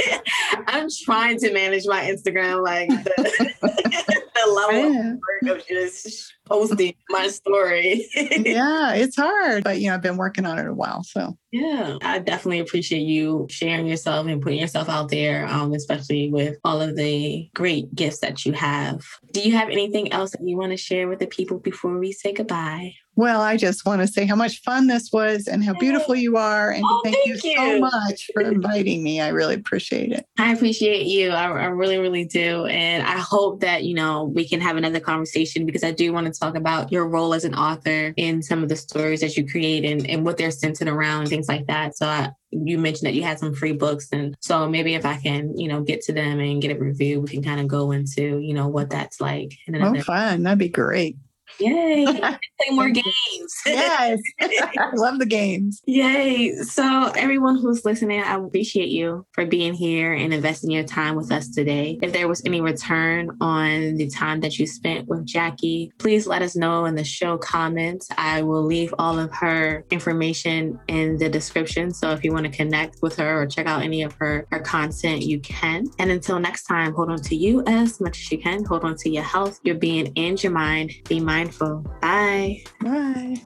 I'm 0.68 0.88
trying 1.04 1.38
to 1.40 1.52
manage 1.52 1.84
my 1.86 2.00
Instagram 2.00 2.64
like 2.64 2.88
the, 2.88 3.52
the 3.60 4.52
level 4.52 4.94
yeah. 4.94 5.12
of 5.12 5.18
work 5.42 5.58
of 5.58 5.66
just 5.66 6.32
posting 6.48 6.94
my 7.10 7.28
story. 7.28 8.06
yeah, 8.14 8.94
it's 8.94 9.16
hard, 9.16 9.64
but 9.64 9.80
you 9.80 9.88
know, 9.88 9.94
I've 9.94 10.02
been 10.02 10.16
working 10.16 10.46
on 10.46 10.58
it 10.58 10.66
a 10.66 10.74
while. 10.74 11.02
So 11.04 11.36
yeah, 11.50 11.96
I 12.02 12.18
definitely 12.18 12.60
appreciate 12.60 13.02
you 13.02 13.46
sharing 13.48 13.86
yourself 13.86 14.26
and 14.26 14.42
putting 14.42 14.58
yourself 14.58 14.88
out 14.88 15.08
there, 15.08 15.46
um, 15.46 15.72
especially 15.72 16.30
with 16.30 16.56
all 16.64 16.80
of 16.80 16.96
the 16.96 17.48
great 17.54 17.94
gifts 17.94 18.20
that 18.20 18.44
you 18.44 18.52
have. 18.52 19.04
Do 19.32 19.40
you 19.40 19.52
have 19.56 19.68
anything 19.68 20.12
else 20.12 20.32
that 20.32 20.46
you 20.46 20.56
want 20.56 20.72
to 20.72 20.76
share 20.76 21.08
with 21.08 21.20
the 21.20 21.26
people 21.26 21.58
before 21.58 21.98
we 21.98 22.12
say 22.12 22.32
goodbye? 22.32 22.94
Well, 23.18 23.40
I 23.40 23.56
just 23.56 23.84
want 23.84 24.00
to 24.00 24.06
say 24.06 24.26
how 24.26 24.36
much 24.36 24.62
fun 24.62 24.86
this 24.86 25.10
was 25.12 25.48
and 25.48 25.64
how 25.64 25.72
beautiful 25.72 26.12
oh. 26.12 26.14
you 26.14 26.36
are. 26.36 26.70
And 26.70 26.84
oh, 26.86 27.00
thank, 27.02 27.16
thank 27.16 27.26
you, 27.26 27.50
you, 27.50 27.56
so 27.56 27.80
much 27.80 28.30
for 28.32 28.42
inviting 28.42 29.02
me. 29.02 29.20
I 29.20 29.30
really 29.30 29.56
appreciate 29.56 30.12
it. 30.12 30.24
I 30.38 30.52
appreciate 30.52 31.04
you. 31.04 31.30
I, 31.30 31.46
I, 31.46 31.64
really, 31.64 31.98
really 31.98 32.24
do. 32.24 32.66
And 32.66 33.04
I 33.04 33.18
hope 33.18 33.58
that, 33.62 33.82
you 33.82 33.96
know, 33.96 34.22
we 34.22 34.48
can 34.48 34.60
have 34.60 34.76
another 34.76 35.00
conversation 35.00 35.66
because 35.66 35.82
I 35.82 35.90
do 35.90 36.12
want 36.12 36.32
to 36.32 36.38
talk 36.38 36.54
about 36.54 36.92
your 36.92 37.08
role 37.08 37.34
as 37.34 37.44
an 37.44 37.56
author 37.56 38.14
in 38.16 38.40
some 38.40 38.62
of 38.62 38.68
the 38.68 38.76
stories 38.76 39.20
that 39.22 39.36
you 39.36 39.44
create 39.44 39.84
and, 39.84 40.08
and 40.08 40.24
what 40.24 40.36
they're 40.36 40.52
centered 40.52 40.86
around 40.86 41.26
things 41.26 41.48
like 41.48 41.66
that. 41.66 41.96
So 41.96 42.06
I, 42.06 42.30
you 42.52 42.78
mentioned 42.78 43.08
that 43.08 43.14
you 43.14 43.24
had 43.24 43.40
some 43.40 43.52
free 43.52 43.72
books 43.72 44.08
and 44.10 44.34
so 44.40 44.66
maybe 44.66 44.94
if 44.94 45.04
i 45.04 45.18
can 45.18 45.54
you 45.58 45.68
know 45.68 45.82
get 45.82 46.00
to 46.00 46.14
them 46.14 46.40
and 46.40 46.62
get 46.62 46.74
a 46.74 46.80
review 46.80 47.20
we 47.20 47.28
can 47.28 47.42
kind 47.42 47.60
of 47.60 47.68
go 47.68 47.92
into 47.92 48.38
you 48.38 48.54
know 48.54 48.66
what 48.66 48.88
that's 48.88 49.20
like 49.20 49.52
oh 49.74 50.00
fun 50.00 50.44
that'd 50.44 50.58
be 50.58 50.66
great 50.66 51.18
Yay. 51.60 52.04
Play 52.20 52.70
more 52.70 52.88
games. 52.90 53.54
yes. 53.66 54.20
I 54.40 54.90
love 54.94 55.18
the 55.18 55.26
games. 55.26 55.82
Yay. 55.86 56.54
So, 56.56 57.12
everyone 57.16 57.58
who's 57.58 57.84
listening, 57.84 58.22
I 58.22 58.36
appreciate 58.36 58.88
you 58.88 59.26
for 59.32 59.44
being 59.44 59.74
here 59.74 60.12
and 60.12 60.32
investing 60.32 60.70
your 60.70 60.84
time 60.84 61.16
with 61.16 61.32
us 61.32 61.48
today. 61.48 61.98
If 62.02 62.12
there 62.12 62.28
was 62.28 62.42
any 62.44 62.60
return 62.60 63.30
on 63.40 63.96
the 63.96 64.08
time 64.08 64.40
that 64.40 64.58
you 64.58 64.66
spent 64.66 65.08
with 65.08 65.26
Jacci, 65.26 65.90
please 65.98 66.26
let 66.26 66.42
us 66.42 66.54
know 66.54 66.84
in 66.84 66.94
the 66.94 67.04
show 67.04 67.38
comments. 67.38 68.08
I 68.16 68.42
will 68.42 68.62
leave 68.62 68.94
all 68.98 69.18
of 69.18 69.32
her 69.32 69.84
information 69.90 70.78
in 70.88 71.16
the 71.18 71.28
description. 71.28 71.92
So, 71.92 72.12
if 72.12 72.22
you 72.22 72.32
want 72.32 72.46
to 72.46 72.52
connect 72.52 73.02
with 73.02 73.16
her 73.16 73.42
or 73.42 73.46
check 73.46 73.66
out 73.66 73.82
any 73.82 74.02
of 74.02 74.12
her, 74.14 74.46
her 74.50 74.60
content, 74.60 75.22
you 75.22 75.40
can. 75.40 75.86
And 75.98 76.10
until 76.10 76.38
next 76.38 76.64
time, 76.64 76.94
hold 76.94 77.10
on 77.10 77.20
to 77.22 77.34
you 77.34 77.64
as 77.66 78.00
much 78.00 78.20
as 78.20 78.32
you 78.32 78.38
can. 78.38 78.64
Hold 78.64 78.84
on 78.84 78.96
to 78.98 79.10
your 79.10 79.24
health, 79.24 79.58
your 79.64 79.74
being, 79.74 80.12
and 80.16 80.40
your 80.42 80.52
mind. 80.52 80.92
Be 81.08 81.18
mindful 81.18 81.47
mindful. 81.48 81.84
Bye. 82.02 82.62
Bye. 82.80 83.42